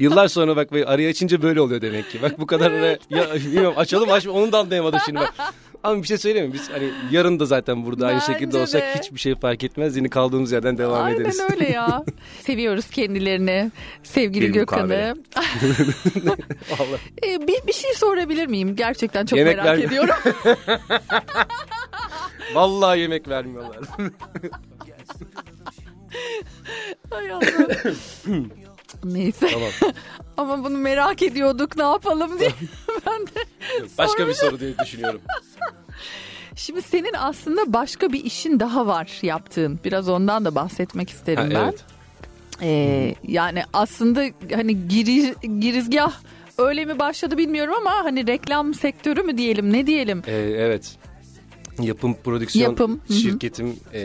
Yıllar 0.00 0.28
sonra 0.28 0.56
bak 0.56 0.68
arayı 0.86 1.08
açınca 1.08 1.42
böyle 1.42 1.60
oluyor 1.60 1.80
demek 1.80 2.10
ki. 2.10 2.22
Bak 2.22 2.40
bu 2.40 2.46
kadar 2.46 2.70
ara, 2.70 2.86
ya, 3.10 3.34
bilmiyorum 3.34 3.74
açalım 3.76 4.12
açma 4.12 4.32
onu 4.32 4.52
da 4.52 4.58
anlayamadım 4.58 5.00
şimdi 5.06 5.20
bak. 5.20 5.34
Ama 5.86 6.02
bir 6.02 6.06
şey 6.08 6.18
söyleyeyim 6.18 6.48
mi? 6.48 6.54
Biz 6.54 6.70
hani 6.70 6.90
yarın 7.10 7.40
da 7.40 7.44
zaten 7.46 7.86
burada 7.86 8.06
aynı 8.06 8.20
Bence 8.20 8.32
şekilde 8.32 8.58
olsak 8.58 8.82
de. 8.82 8.94
hiçbir 8.98 9.18
şey 9.20 9.34
fark 9.34 9.64
etmez. 9.64 9.96
Yine 9.96 10.08
kaldığımız 10.08 10.52
yerden 10.52 10.78
devam 10.78 11.04
Aynen 11.04 11.20
ederiz. 11.20 11.40
öyle 11.50 11.68
ya. 11.70 12.04
Seviyoruz 12.42 12.90
kendilerini. 12.90 13.70
Sevgili 14.02 14.48
Bir 14.48 14.52
Gökhan'ı. 14.52 15.16
Ee, 17.26 17.40
bir, 17.48 17.66
bir 17.66 17.72
şey 17.72 17.94
sorabilir 17.94 18.46
miyim? 18.46 18.76
Gerçekten 18.76 19.26
çok 19.26 19.38
Yemek 19.38 19.56
merak 19.56 19.66
verme. 19.70 19.84
ediyorum. 19.84 20.14
Vallahi 22.54 23.00
yemek 23.00 23.28
vermiyorlar. 23.28 23.78
Hay 27.10 27.30
Allah. 27.32 27.42
Neyse. 29.04 29.48
tamam. 29.52 29.70
Ama 30.36 30.64
bunu 30.64 30.78
merak 30.78 31.22
ediyorduk 31.22 31.76
ne 31.76 31.82
yapalım 31.82 32.38
diye. 32.38 32.50
ben 33.06 33.22
de 33.26 33.46
Başka 33.98 34.28
bir 34.28 34.34
soru 34.34 34.60
diye 34.60 34.78
düşünüyorum. 34.78 35.20
Şimdi 36.56 36.82
senin 36.82 37.14
aslında 37.18 37.72
başka 37.72 38.12
bir 38.12 38.24
işin 38.24 38.60
daha 38.60 38.86
var 38.86 39.18
yaptığın. 39.22 39.80
Biraz 39.84 40.08
ondan 40.08 40.44
da 40.44 40.54
bahsetmek 40.54 41.10
isterim 41.10 41.44
Ha, 41.44 41.50
ben. 41.50 41.64
evet. 41.64 41.84
Ee, 42.62 43.14
yani 43.28 43.62
aslında 43.72 44.24
hani 44.54 44.88
giriz, 44.88 45.34
girizgah 45.60 46.12
öyle 46.58 46.84
mi 46.84 46.98
başladı 46.98 47.38
bilmiyorum 47.38 47.74
ama 47.80 47.90
hani 47.90 48.26
reklam 48.26 48.74
sektörü 48.74 49.22
mü 49.22 49.38
diyelim 49.38 49.72
ne 49.72 49.86
diyelim. 49.86 50.22
Ee, 50.26 50.32
evet. 50.36 50.96
yapım 51.80 52.14
prodüksiyon 52.24 52.70
Yapım, 52.70 53.00
hı 53.08 53.14
hı. 53.14 53.18
şirketim 53.18 53.76
e, 53.92 54.04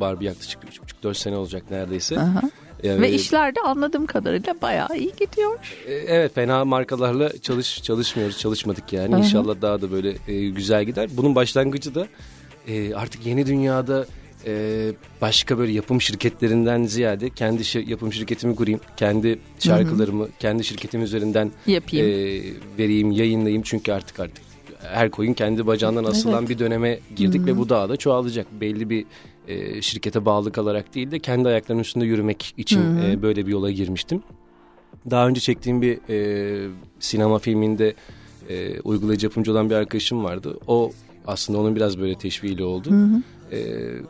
var 0.00 0.20
bir 0.20 0.24
yaklaşık 0.26 0.60
3,5-4 1.02 1.14
sene 1.14 1.36
olacak 1.36 1.70
neredeyse. 1.70 2.18
Aha. 2.20 2.42
Yani- 2.82 3.00
Ve 3.02 3.10
işler 3.12 3.54
de 3.54 3.60
anladığım 3.60 4.06
kadarıyla 4.06 4.54
bayağı 4.62 4.88
iyi 4.98 5.12
gidiyor. 5.20 5.58
E, 5.86 5.92
Evet 5.94 6.34
fena 6.34 6.64
markalarla 6.64 7.38
çalış 7.38 7.82
çalışmıyoruz 7.82 8.38
çalışmadık 8.38 8.92
yani 8.92 9.12
Hı 9.12 9.16
hı. 9.16 9.20
İnşallah 9.20 9.62
daha 9.62 9.80
da 9.82 9.90
böyle 9.92 10.14
e, 10.28 10.48
güzel 10.48 10.84
gider. 10.84 11.08
Bunun 11.16 11.34
başlangıcı 11.34 11.94
da 11.94 12.06
e, 12.68 12.94
artık 12.94 13.26
yeni 13.26 13.46
dünyada 13.46 14.06
e, 14.46 14.92
başka 15.20 15.58
böyle 15.58 15.72
yapım 15.72 16.00
şirketlerinden 16.00 16.84
ziyade 16.84 17.30
kendi 17.30 17.62
şi- 17.62 17.90
yapım 17.90 18.12
şirketimi 18.12 18.56
kurayım. 18.56 18.80
Kendi 18.96 19.38
şarkılarımı 19.58 20.28
kendi 20.38 20.64
şirketim 20.64 21.02
üzerinden 21.02 21.50
Yapayım. 21.66 22.06
e, 22.06 22.42
vereyim 22.78 23.10
yayınlayayım 23.10 23.62
çünkü 23.62 23.92
artık 23.92 24.20
artık 24.20 24.44
her 24.82 25.10
koyun 25.10 25.32
kendi 25.32 25.66
bacağından 25.66 26.04
asılan 26.04 26.38
Evet. 26.38 26.48
bir 26.50 26.58
döneme 26.58 26.98
girdik 27.16 27.46
ve 27.46 27.58
bu 27.58 27.68
daha 27.68 27.88
da 27.88 27.96
çoğalacak. 27.96 28.46
Belli 28.60 28.90
bir 28.90 29.04
e, 29.48 29.82
şirkete 29.82 30.24
bağlı 30.24 30.52
kalarak 30.52 30.94
değil 30.94 31.10
de 31.10 31.18
kendi 31.18 31.48
ayaklarının 31.48 31.82
üstünde 31.82 32.04
yürümek 32.04 32.54
için 32.56 32.80
Hı 32.80 33.00
hı. 33.00 33.06
e, 33.06 33.22
böyle 33.22 33.46
bir 33.46 33.52
yola 33.52 33.70
girmiştim. 33.70 34.22
Daha 35.10 35.28
önce 35.28 35.40
çektiğim 35.40 35.82
bir 35.82 35.98
e, 36.08 36.68
sinema 37.00 37.38
filminde 37.38 37.94
e, 38.48 38.80
uygulayıcı 38.80 39.26
yapımcı 39.26 39.52
olan 39.52 39.70
bir 39.70 39.74
arkadaşım 39.74 40.24
vardı. 40.24 40.58
O 40.66 40.90
aslında 41.26 41.58
onun 41.58 41.76
biraz 41.76 41.98
böyle 41.98 42.14
teşviğiyle 42.14 42.64
oldu. 42.64 42.90
Hı 42.90 42.94
hı. 42.94 43.22
E, 43.52 43.58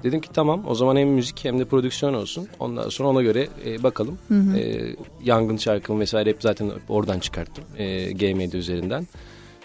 dedim 0.03 0.21
ki 0.21 0.29
tamam 0.33 0.65
o 0.67 0.75
zaman 0.75 0.97
hem 0.97 1.09
müzik 1.09 1.45
hem 1.45 1.59
de 1.59 1.65
prodüksiyon 1.65 2.15
olsun. 2.15 2.49
Ondan 2.61 2.89
sonra 2.89 3.09
ona 3.09 3.23
göre 3.23 3.49
e, 3.67 3.83
bakalım. 3.83 4.19
Hı 4.29 4.35
hı. 4.35 4.57
E, 4.59 4.97
yangın 5.25 5.57
şarkımı 5.57 6.01
vesaire 6.01 6.31
hep 6.31 6.43
zaten 6.43 6.71
oradan 6.89 7.19
çıkarttım. 7.19 7.65
E, 7.79 8.13
GMD 8.13 8.53
üzerinden. 8.53 9.07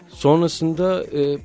Sonrasında 0.09 1.03
e, 1.03 1.37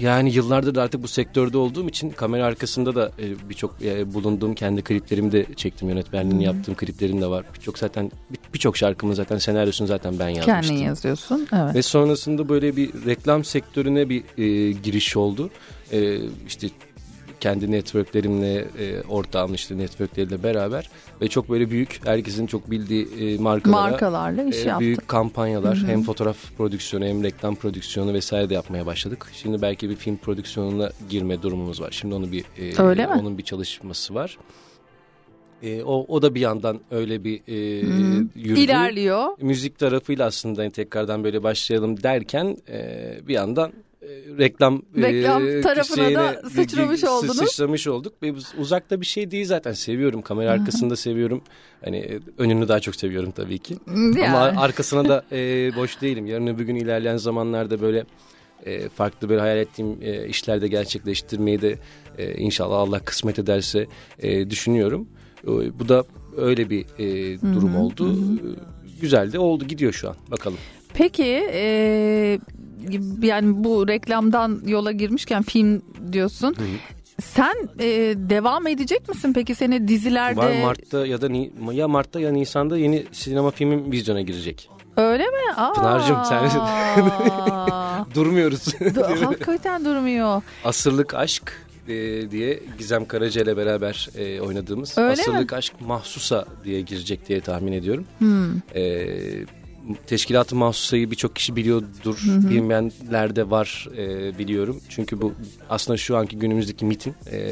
yani 0.00 0.32
yıllardır 0.32 0.74
da 0.74 0.82
artık 0.82 1.02
bu 1.02 1.08
sektörde 1.08 1.58
olduğum 1.58 1.88
için 1.88 2.10
kamera 2.10 2.44
arkasında 2.44 2.94
da 2.94 3.12
e, 3.18 3.48
birçok 3.48 3.82
e, 3.84 4.14
bulunduğum 4.14 4.54
kendi 4.54 4.82
kliplerimi 4.82 5.32
de 5.32 5.46
çektim. 5.56 5.88
Yönetmenliğini 5.88 6.44
yaptığım 6.44 6.74
kliplerim 6.74 7.20
de 7.20 7.26
var. 7.26 7.44
Birçok 7.54 7.78
zaten 7.78 8.10
bir- 8.30 8.38
birçok 8.54 8.76
şarkımın 8.76 9.14
zaten 9.14 9.38
senaryosunu 9.38 9.88
zaten 9.88 10.18
ben 10.18 10.28
yazmıştım. 10.28 10.60
Kendin 10.62 10.84
yazıyorsun. 10.84 11.48
Evet. 11.52 11.74
Ve 11.74 11.82
sonrasında 11.82 12.48
böyle 12.48 12.76
bir 12.76 12.90
reklam 13.06 13.44
sektörüne 13.44 14.08
bir 14.08 14.22
e, 14.38 14.72
giriş 14.72 15.16
oldu. 15.16 15.50
E, 15.92 16.18
işte 16.46 16.68
kendi 17.40 17.70
networklerimle 17.70 18.54
e, 18.78 19.02
ortağım 19.02 19.54
işte 19.54 19.78
networkleriyle 19.78 20.42
beraber 20.42 20.90
ve 21.20 21.28
çok 21.28 21.50
böyle 21.50 21.70
büyük 21.70 22.00
herkesin 22.04 22.46
çok 22.46 22.70
bildiği 22.70 23.08
e, 23.20 23.38
markalara 23.38 23.90
Markalarla 23.90 24.42
iş 24.42 24.66
e, 24.66 24.78
büyük 24.78 25.08
kampanyalar 25.08 25.78
Hı 25.78 25.82
hı. 25.82 25.86
hem 25.86 26.02
fotoğraf 26.02 26.36
prodüksiyonu 26.56 27.04
hem 27.04 27.22
reklam 27.22 27.54
prodüksiyonu 27.54 28.14
vesaire 28.14 28.50
de 28.50 28.54
yapmaya 28.54 28.86
başladık. 28.86 29.26
Şimdi 29.32 29.62
belki 29.62 29.90
bir 29.90 29.96
film 29.96 30.16
prodüksiyonuna 30.16 30.90
girme 31.10 31.42
durumumuz 31.42 31.80
var. 31.80 31.90
Şimdi 31.90 32.14
onu 32.14 32.32
bir 32.32 32.44
e, 32.58 32.82
Öyle 32.82 33.06
mi? 33.06 33.12
onun 33.12 33.38
bir 33.38 33.42
çalışması 33.42 34.14
var. 34.14 34.38
E, 35.62 35.82
o 35.82 36.06
o 36.08 36.22
da 36.22 36.34
bir 36.34 36.40
yandan 36.40 36.80
öyle 36.90 37.24
bir 37.24 37.40
e, 37.48 37.54
yürüdü. 38.34 38.60
İlerliyor. 38.60 39.28
Müzik 39.40 39.78
tarafıyla 39.78 40.26
aslında 40.26 40.70
tekrardan 40.70 41.24
böyle 41.24 41.42
başlayalım 41.42 42.02
derken 42.02 42.56
e, 42.68 43.18
bir 43.28 43.34
yandan 43.34 43.68
e, 43.68 43.85
reklam 44.38 44.82
Reklam 44.96 45.48
e, 45.48 45.60
tarafına 45.60 46.14
da 46.14 46.42
sıçramış 46.50 47.00
sı- 47.00 47.10
oldunuz. 47.10 47.36
Sıçramış 47.36 47.86
olduk. 47.86 48.22
Ve 48.22 48.32
uzakta 48.58 49.00
bir 49.00 49.06
şey 49.06 49.30
değil 49.30 49.46
zaten. 49.46 49.72
Seviyorum. 49.72 50.22
Kamera 50.22 50.50
arkasında 50.50 50.96
seviyorum. 50.96 51.42
Hani 51.84 51.96
e, 51.96 52.20
önünü 52.38 52.68
daha 52.68 52.80
çok 52.80 52.96
seviyorum 52.96 53.30
tabii 53.30 53.58
ki. 53.58 53.76
Yani. 53.86 54.28
ama 54.28 54.38
arkasına 54.38 55.08
da 55.08 55.24
e, 55.32 55.36
boş 55.76 56.00
değilim. 56.00 56.26
Yarın 56.26 56.46
öbür 56.46 56.64
gün 56.64 56.76
ilerleyen 56.76 57.16
zamanlarda 57.16 57.80
böyle 57.80 58.04
e, 58.66 58.88
farklı 58.88 59.28
böyle 59.28 59.40
hayal 59.40 59.58
ettiğim 59.58 60.02
e, 60.02 60.28
işlerde 60.28 60.68
gerçekleştirmeyi 60.68 61.62
de 61.62 61.78
e, 62.18 62.34
inşallah 62.34 62.78
Allah 62.78 62.98
kısmet 63.00 63.38
ederse 63.38 63.86
e, 64.18 64.50
düşünüyorum. 64.50 65.08
E, 65.44 65.48
bu 65.78 65.88
da 65.88 66.04
öyle 66.36 66.70
bir 66.70 66.86
e, 66.98 67.38
durum 67.54 67.76
oldu. 67.76 68.14
E, 68.14 69.00
güzel 69.00 69.32
de 69.32 69.38
oldu. 69.38 69.64
Gidiyor 69.64 69.92
şu 69.92 70.08
an. 70.08 70.16
Bakalım. 70.30 70.58
Peki 70.94 71.48
e, 71.52 72.38
yani 73.22 73.64
bu 73.64 73.88
reklamdan 73.88 74.60
yola 74.66 74.92
girmişken 74.92 75.42
film 75.42 75.82
diyorsun. 76.12 76.56
Sen 77.22 77.54
e, 77.78 77.88
devam 78.16 78.66
edecek 78.66 79.08
misin 79.08 79.32
peki 79.32 79.54
seni 79.54 79.88
dizilerde? 79.88 80.36
Var 80.40 80.62
Mart'ta 80.62 81.06
ya 81.06 81.20
da 81.20 81.28
Ni- 81.28 81.52
ya 81.72 81.88
Mart'ta 81.88 82.20
ya 82.20 82.30
Nisan'da 82.32 82.78
yeni 82.78 83.04
sinema 83.12 83.50
filmim 83.50 83.92
vizyona 83.92 84.20
girecek. 84.20 84.70
Öyle 84.96 85.22
mi? 85.24 85.52
Aa. 85.56 85.72
Pınar'cığım 85.72 86.16
sen- 86.24 86.50
Durmuyoruz. 88.14 88.66
Du- 88.66 89.24
Hakikaten 89.24 89.84
durmuyor. 89.84 90.42
Asırlık 90.64 91.14
Aşk 91.14 91.52
e, 91.88 91.94
diye 92.30 92.60
Gizem 92.78 93.04
Karaca 93.06 93.42
ile 93.42 93.56
beraber 93.56 94.08
e, 94.18 94.40
oynadığımız 94.40 94.98
Öyle 94.98 95.12
Asırlık 95.12 95.52
Aşk 95.52 95.80
Mahsusa 95.80 96.44
diye 96.64 96.80
girecek 96.80 97.28
diye 97.28 97.40
tahmin 97.40 97.72
ediyorum. 97.72 98.04
Hmm. 98.18 98.50
E, 98.74 98.82
Teşkilat-ı 100.06 100.56
Mahsusa'yı 100.56 101.10
birçok 101.10 101.36
kişi 101.36 101.56
biliyordur. 101.56 102.18
hı. 102.26 102.50
Bilmeyenler 102.50 103.36
de 103.36 103.50
var 103.50 103.88
e, 103.96 104.38
biliyorum. 104.38 104.80
Çünkü 104.88 105.20
bu 105.20 105.32
aslında 105.70 105.96
şu 105.96 106.16
anki 106.16 106.38
günümüzdeki 106.38 106.84
MIT'in 106.84 107.14
e, 107.32 107.50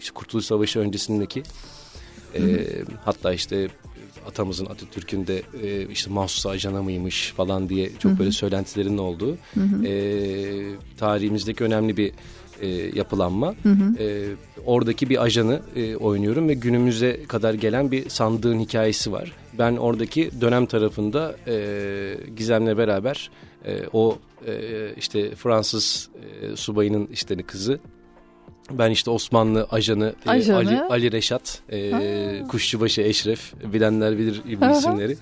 işte 0.00 0.14
Kurtuluş 0.14 0.44
Savaşı 0.44 0.78
öncesindeki 0.80 1.42
e, 2.34 2.40
hatta 3.04 3.32
işte 3.32 3.68
atamızın 4.28 4.66
Atatürk'ün 4.66 5.26
de 5.26 5.42
e, 5.62 5.86
işte 5.88 6.10
mahsusa 6.10 6.50
ajanı 6.50 6.82
mıymış 6.82 7.32
falan 7.36 7.68
diye 7.68 7.90
çok 7.98 8.10
Hı 8.12 8.14
hı. 8.14 8.18
böyle 8.18 8.32
söylentilerin 8.32 8.98
olduğu 8.98 9.36
Hı 9.54 9.60
hı. 9.60 9.86
e, 9.86 9.94
tarihimizdeki 10.98 11.64
önemli 11.64 11.96
bir 11.96 12.12
e, 12.60 12.66
yapılanma. 12.94 13.54
Hı 13.62 13.68
hı. 13.68 14.02
E, 14.02 14.24
oradaki 14.66 15.08
bir 15.10 15.22
ajanı 15.22 15.60
e, 15.76 15.96
oynuyorum 15.96 16.48
ve 16.48 16.54
günümüze 16.54 17.24
kadar 17.24 17.54
gelen 17.54 17.90
bir 17.90 18.08
sandığın 18.08 18.60
hikayesi 18.60 19.12
var. 19.12 19.32
Ben 19.58 19.76
oradaki 19.76 20.30
dönem 20.40 20.66
tarafında 20.66 21.36
e, 21.46 22.16
Gizem'le 22.36 22.78
beraber 22.78 23.30
e, 23.66 23.80
o 23.92 24.18
e, 24.46 24.94
işte 24.96 25.34
Fransız 25.34 26.08
e, 26.42 26.56
subayının 26.56 27.08
işte 27.12 27.36
kızı. 27.42 27.78
Ben 28.70 28.90
işte 28.90 29.10
Osmanlı 29.10 29.66
ajanı, 29.70 30.14
e, 30.26 30.30
Ajanı. 30.30 30.56
Ali, 30.56 30.80
Ali 30.80 31.12
Reşat, 31.12 31.62
e, 31.72 31.90
Ha. 31.90 32.48
Kuşçubaşı 32.48 33.02
Eşref, 33.02 33.52
bilenler 33.72 34.18
bilir 34.18 34.42
isimleri. 34.76 35.16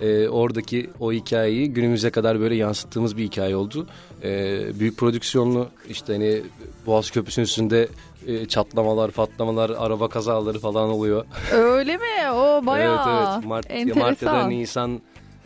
E, 0.00 0.28
oradaki 0.28 0.90
o 1.00 1.12
hikayeyi 1.12 1.72
günümüze 1.72 2.10
kadar 2.10 2.40
böyle 2.40 2.54
yansıttığımız 2.54 3.16
bir 3.16 3.24
hikaye 3.24 3.56
oldu. 3.56 3.86
E, 4.22 4.60
büyük 4.80 4.96
prodüksiyonlu 4.98 5.68
işte 5.88 6.12
hani 6.12 6.42
Boğaz 6.86 7.10
Köprüsü'nün 7.10 7.44
üstünde 7.44 7.88
e, 8.26 8.46
çatlamalar, 8.46 9.10
patlamalar, 9.10 9.70
araba 9.78 10.08
kazaları 10.08 10.58
falan 10.58 10.88
oluyor. 10.90 11.24
Öyle 11.52 11.96
mi? 11.96 12.30
O 12.34 12.62
bayağı 12.66 13.08
evet 13.08 13.28
evet 13.36 13.44
Mart, 13.46 13.66
enteresan. 13.70 14.02
Mart 14.08 14.22
ya 14.22 14.28
da 14.32 14.46
Nisan 14.46 15.00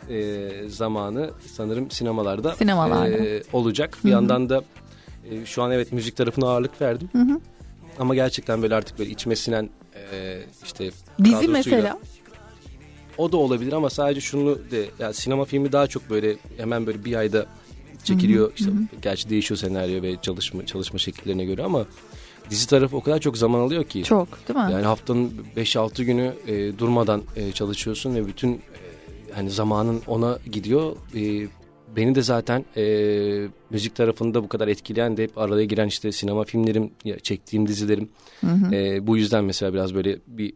e, 0.09 0.49
zamanı 0.67 1.29
sanırım 1.55 1.91
sinemalarda, 1.91 2.55
Sinemalarda. 2.55 3.07
e, 3.17 3.43
olacak. 3.53 3.97
Bir 4.03 4.03
Hı 4.03 4.07
hı. 4.07 4.11
yandan 4.11 4.49
da 4.49 4.63
e, 5.31 5.45
şu 5.45 5.63
an 5.63 5.71
evet 5.71 5.91
müzik 5.91 6.15
tarafına 6.17 6.47
ağırlık 6.49 6.81
verdim. 6.81 7.09
Hı 7.11 7.17
hı. 7.21 7.39
Ama 7.99 8.15
gerçekten 8.15 8.61
böyle 8.61 8.75
artık 8.75 8.99
böyle 8.99 9.09
içime 9.09 9.35
sinen 9.35 9.69
e, 10.11 10.39
işte 10.63 10.89
Dizi 11.23 11.35
kadrosuyla- 11.45 11.51
mesela. 11.51 11.99
O 13.17 13.31
da 13.31 13.37
olabilir 13.37 13.73
ama 13.73 13.89
sadece 13.89 14.21
şunu 14.21 14.57
de 14.71 14.85
yani 14.99 15.13
sinema 15.13 15.45
filmi 15.45 15.71
daha 15.71 15.87
çok 15.87 16.09
böyle 16.09 16.35
hemen 16.57 16.87
böyle 16.87 17.05
bir 17.05 17.15
ayda 17.15 17.45
çekiliyor. 18.03 18.45
Hı 18.45 18.49
hı, 18.49 18.53
İşte 18.57 18.71
hı 18.71 18.75
hı. 18.75 19.01
gerçi 19.01 19.29
değişiyor 19.29 19.57
senaryo 19.57 20.01
ve 20.01 20.15
çalışma 20.21 20.65
çalışma 20.65 20.99
şekillerine 20.99 21.45
göre 21.45 21.63
ama 21.63 21.85
dizi 22.49 22.67
tarafı 22.67 22.97
o 22.97 23.01
kadar 23.01 23.19
çok 23.19 23.37
zaman 23.37 23.59
alıyor 23.59 23.83
ki. 23.83 24.03
Çok 24.03 24.27
değil 24.47 24.59
mi? 24.59 24.71
Yani 24.71 24.85
haftanın 24.85 25.31
5-6 25.57 26.03
günü 26.03 26.33
e, 26.47 26.77
durmadan 26.77 27.23
e, 27.35 27.51
çalışıyorsun 27.51 28.15
ve 28.15 28.27
bütün 28.27 28.53
e, 28.53 28.59
hani 29.33 29.49
zamanın 29.49 30.01
ona 30.07 30.39
gidiyor. 30.51 30.95
E, 31.15 31.47
beni 31.95 32.15
de 32.15 32.21
zaten 32.21 32.65
e, 32.77 33.47
müzik 33.69 33.95
tarafında 33.95 34.43
bu 34.43 34.49
kadar 34.49 34.67
etkileyen 34.67 35.17
de 35.17 35.23
hep 35.23 35.37
araya 35.37 35.65
giren 35.65 35.87
işte 35.87 36.11
sinema 36.11 36.43
filmlerim, 36.43 36.91
çektiğim 37.23 37.67
dizilerim. 37.67 38.09
Hı 38.41 38.47
hı. 38.47 38.75
E, 38.75 39.07
bu 39.07 39.17
yüzden 39.17 39.43
mesela 39.43 39.73
biraz 39.73 39.95
böyle 39.95 40.19
bir 40.27 40.53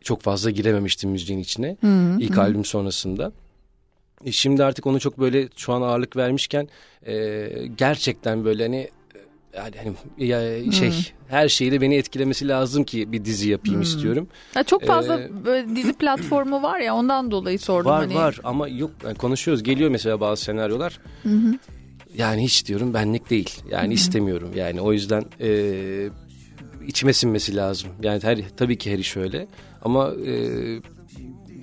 çok 0.00 0.22
fazla 0.22 0.50
girememiştim 0.50 1.10
müziğin 1.10 1.38
içine. 1.38 1.76
Hı, 1.80 2.16
İlk 2.18 2.36
hı. 2.36 2.40
albüm 2.40 2.64
sonrasında. 2.64 3.32
E, 4.24 4.32
şimdi 4.32 4.64
artık 4.64 4.86
onu 4.86 5.00
çok 5.00 5.18
böyle 5.18 5.48
şu 5.56 5.72
an 5.72 5.82
ağırlık 5.82 6.16
vermişken 6.16 6.68
e, 7.06 7.48
gerçekten 7.78 8.44
böyle 8.44 8.62
hani 8.62 8.88
yani 9.56 9.74
hani 9.76 9.94
ya 10.30 10.72
şey 10.72 10.90
Hmm. 10.90 10.98
her 11.28 11.48
şeyle 11.48 11.80
beni 11.80 11.94
etkilemesi 11.94 12.48
lazım 12.48 12.84
ki 12.84 13.12
bir 13.12 13.24
dizi 13.24 13.48
yapayım 13.50 13.80
Hmm. 13.80 13.82
istiyorum. 13.82 14.28
Ya 14.56 14.62
çok 14.62 14.82
fazla 14.86 15.20
Ee, 15.20 15.44
böyle 15.44 15.76
dizi 15.76 15.92
platformu 15.92 16.62
var 16.62 16.80
ya 16.80 16.94
ondan 16.94 17.30
dolayı 17.30 17.58
sordum. 17.58 17.90
var 17.90 18.00
hani. 18.04 18.14
var 18.14 18.38
ama 18.44 18.68
yok 18.68 18.90
yani 19.04 19.14
konuşuyoruz 19.14 19.62
geliyor 19.62 19.90
mesela 19.90 20.20
bazı 20.20 20.42
senaryolar. 20.42 21.00
Hı 21.22 21.28
hı. 21.28 21.54
Yani 22.16 22.44
hiç 22.44 22.66
diyorum 22.66 22.94
benlik 22.94 23.30
değil. 23.30 23.50
Yani 23.70 23.84
Hı 23.86 23.88
hı. 23.90 23.94
istemiyorum. 23.94 24.50
Yani 24.56 24.80
o 24.80 24.92
yüzden 24.92 25.24
e, 25.40 25.48
içime 26.86 27.12
sinmesi 27.12 27.56
lazım. 27.56 27.90
Yani 28.02 28.22
her 28.22 28.38
tabii 28.56 28.78
ki 28.78 28.92
her 28.92 28.98
iş 28.98 29.16
öyle 29.16 29.46
ama 29.82 30.10
e, 30.26 30.32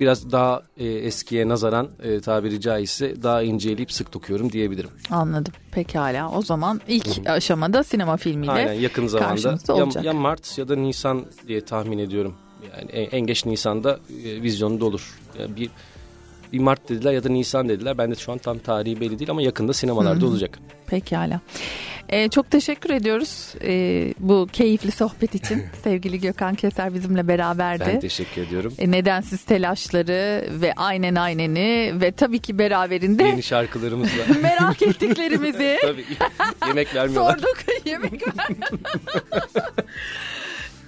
biraz 0.00 0.32
daha 0.32 0.62
e, 0.76 0.88
eskiye 0.88 1.48
nazaran 1.48 1.88
e, 2.02 2.20
tabiri 2.20 2.60
caizse 2.60 3.22
daha 3.22 3.42
inceleyip 3.42 3.92
sık 3.92 4.12
dokuyorum 4.12 4.52
diyebilirim. 4.52 4.90
Anladım. 5.10 5.52
Pekala. 5.72 6.30
O 6.30 6.42
zaman 6.42 6.80
ilk 6.88 7.28
aşamada 7.28 7.84
sinema 7.84 8.16
filmiyle 8.16 8.52
Aynen 8.52 8.72
yakın 8.72 9.06
zamanda 9.06 9.58
ya, 9.68 10.02
ya 10.02 10.12
Mart 10.12 10.58
ya 10.58 10.68
da 10.68 10.76
Nisan 10.76 11.24
diye 11.48 11.60
tahmin 11.60 11.98
ediyorum. 11.98 12.34
Yani 12.76 12.90
en, 12.90 13.18
en 13.18 13.26
geç 13.26 13.46
Nisan'da 13.46 13.98
e, 14.24 14.42
vizyonda 14.42 14.84
olur. 14.84 15.18
Yani 15.38 15.56
bir 15.56 15.70
bir 16.52 16.58
Mart 16.58 16.88
dediler 16.88 17.12
ya 17.12 17.24
da 17.24 17.28
Nisan 17.28 17.68
dediler. 17.68 17.98
Ben 17.98 18.10
de 18.10 18.14
şu 18.14 18.32
an 18.32 18.38
tam 18.38 18.58
tarihi 18.58 19.00
belli 19.00 19.18
değil 19.18 19.30
ama 19.30 19.42
yakında 19.42 19.72
sinemalarda 19.72 20.26
olacak. 20.26 20.58
Pekala. 20.86 21.40
Ee, 22.12 22.28
çok 22.28 22.50
teşekkür 22.50 22.90
ediyoruz 22.90 23.54
ee, 23.64 24.14
bu 24.18 24.48
keyifli 24.52 24.90
sohbet 24.90 25.34
için. 25.34 25.62
Sevgili 25.84 26.20
Gökhan 26.20 26.54
Keser 26.54 26.94
bizimle 26.94 27.28
beraberdi. 27.28 27.84
Ben 27.86 28.00
teşekkür 28.00 28.42
ediyorum. 28.42 28.74
E, 28.78 28.90
Nedensiz 28.90 29.42
telaşları 29.44 30.44
ve 30.50 30.72
aynen 30.76 31.14
ayneni 31.14 31.92
ve 32.00 32.12
tabii 32.12 32.38
ki 32.38 32.58
beraberinde 32.58 33.22
Yeni 33.22 33.42
şarkılarımızla. 33.42 34.22
merak 34.42 34.82
ettiklerimizi 34.82 35.78
Tabii 35.82 36.04
yemek 36.66 36.94
vermiyorlar. 36.94 37.38
sorduk. 37.38 37.56
Yemek 37.84 38.22
ver. 38.26 38.46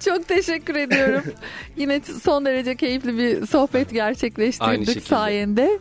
Çok 0.05 0.27
teşekkür 0.27 0.75
ediyorum. 0.75 1.23
Yine 1.77 2.01
son 2.23 2.45
derece 2.45 2.75
keyifli 2.75 3.17
bir 3.17 3.47
sohbet 3.47 3.89
gerçekleştirdik 3.93 5.07
sayende. 5.07 5.79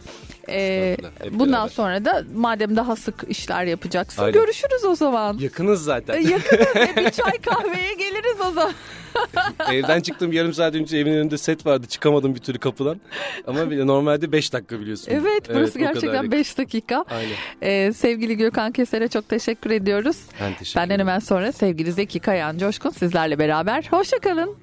Ee, 0.49 0.97
bundan 1.31 1.53
beraber. 1.53 1.69
sonra 1.69 2.05
da 2.05 2.25
madem 2.35 2.77
daha 2.77 2.97
sık 2.97 3.25
işler 3.29 3.65
yapacaksın 3.65 4.23
Aynen. 4.23 4.33
görüşürüz 4.33 4.85
o 4.85 4.95
zaman. 4.95 5.39
Yakınız 5.39 5.85
zaten. 5.85 6.21
Yakınız 6.21 6.77
ve 6.77 6.97
bir 6.97 7.11
çay 7.11 7.39
kahveye 7.45 7.95
geliriz 7.95 8.41
o 8.41 8.51
zaman. 8.53 8.73
Evden 9.73 10.01
çıktım 10.01 10.33
yarım 10.33 10.53
saat 10.53 10.75
önce 10.75 10.99
evin 10.99 11.13
önünde 11.13 11.39
set 11.39 11.67
vardı. 11.67 11.87
Çıkamadım 11.87 12.35
bir 12.35 12.41
türlü 12.41 12.59
kapıdan. 12.59 13.01
Ama 13.47 13.65
normalde 13.65 14.33
5 14.33 14.53
dakika 14.53 14.81
biliyorsun. 14.81 15.13
Evet 15.13 15.49
burası 15.55 15.79
kadar 15.79 15.93
gerçekten 15.93 16.15
yakın. 16.15 16.33
5 16.33 16.59
dakika. 16.59 17.05
Aynen. 17.11 17.33
Ee, 17.63 17.93
sevgili 17.93 18.37
Gökhan 18.37 18.73
Keser'e 18.73 19.09
çok 19.09 19.29
teşekkür 19.29 19.71
ediyoruz. 19.71 20.17
Ben 20.41 20.55
teşekkür 20.55 20.81
Benden 20.81 20.95
ederim. 20.95 21.09
hemen 21.09 21.19
sonra 21.19 21.53
sevgili 21.53 21.93
Zeki 21.93 22.21
Kayan 22.21 22.59
Coşkun 22.59 22.91
sizlerle 22.91 23.39
beraber. 23.39 23.85
Hoşçakalın. 23.91 24.62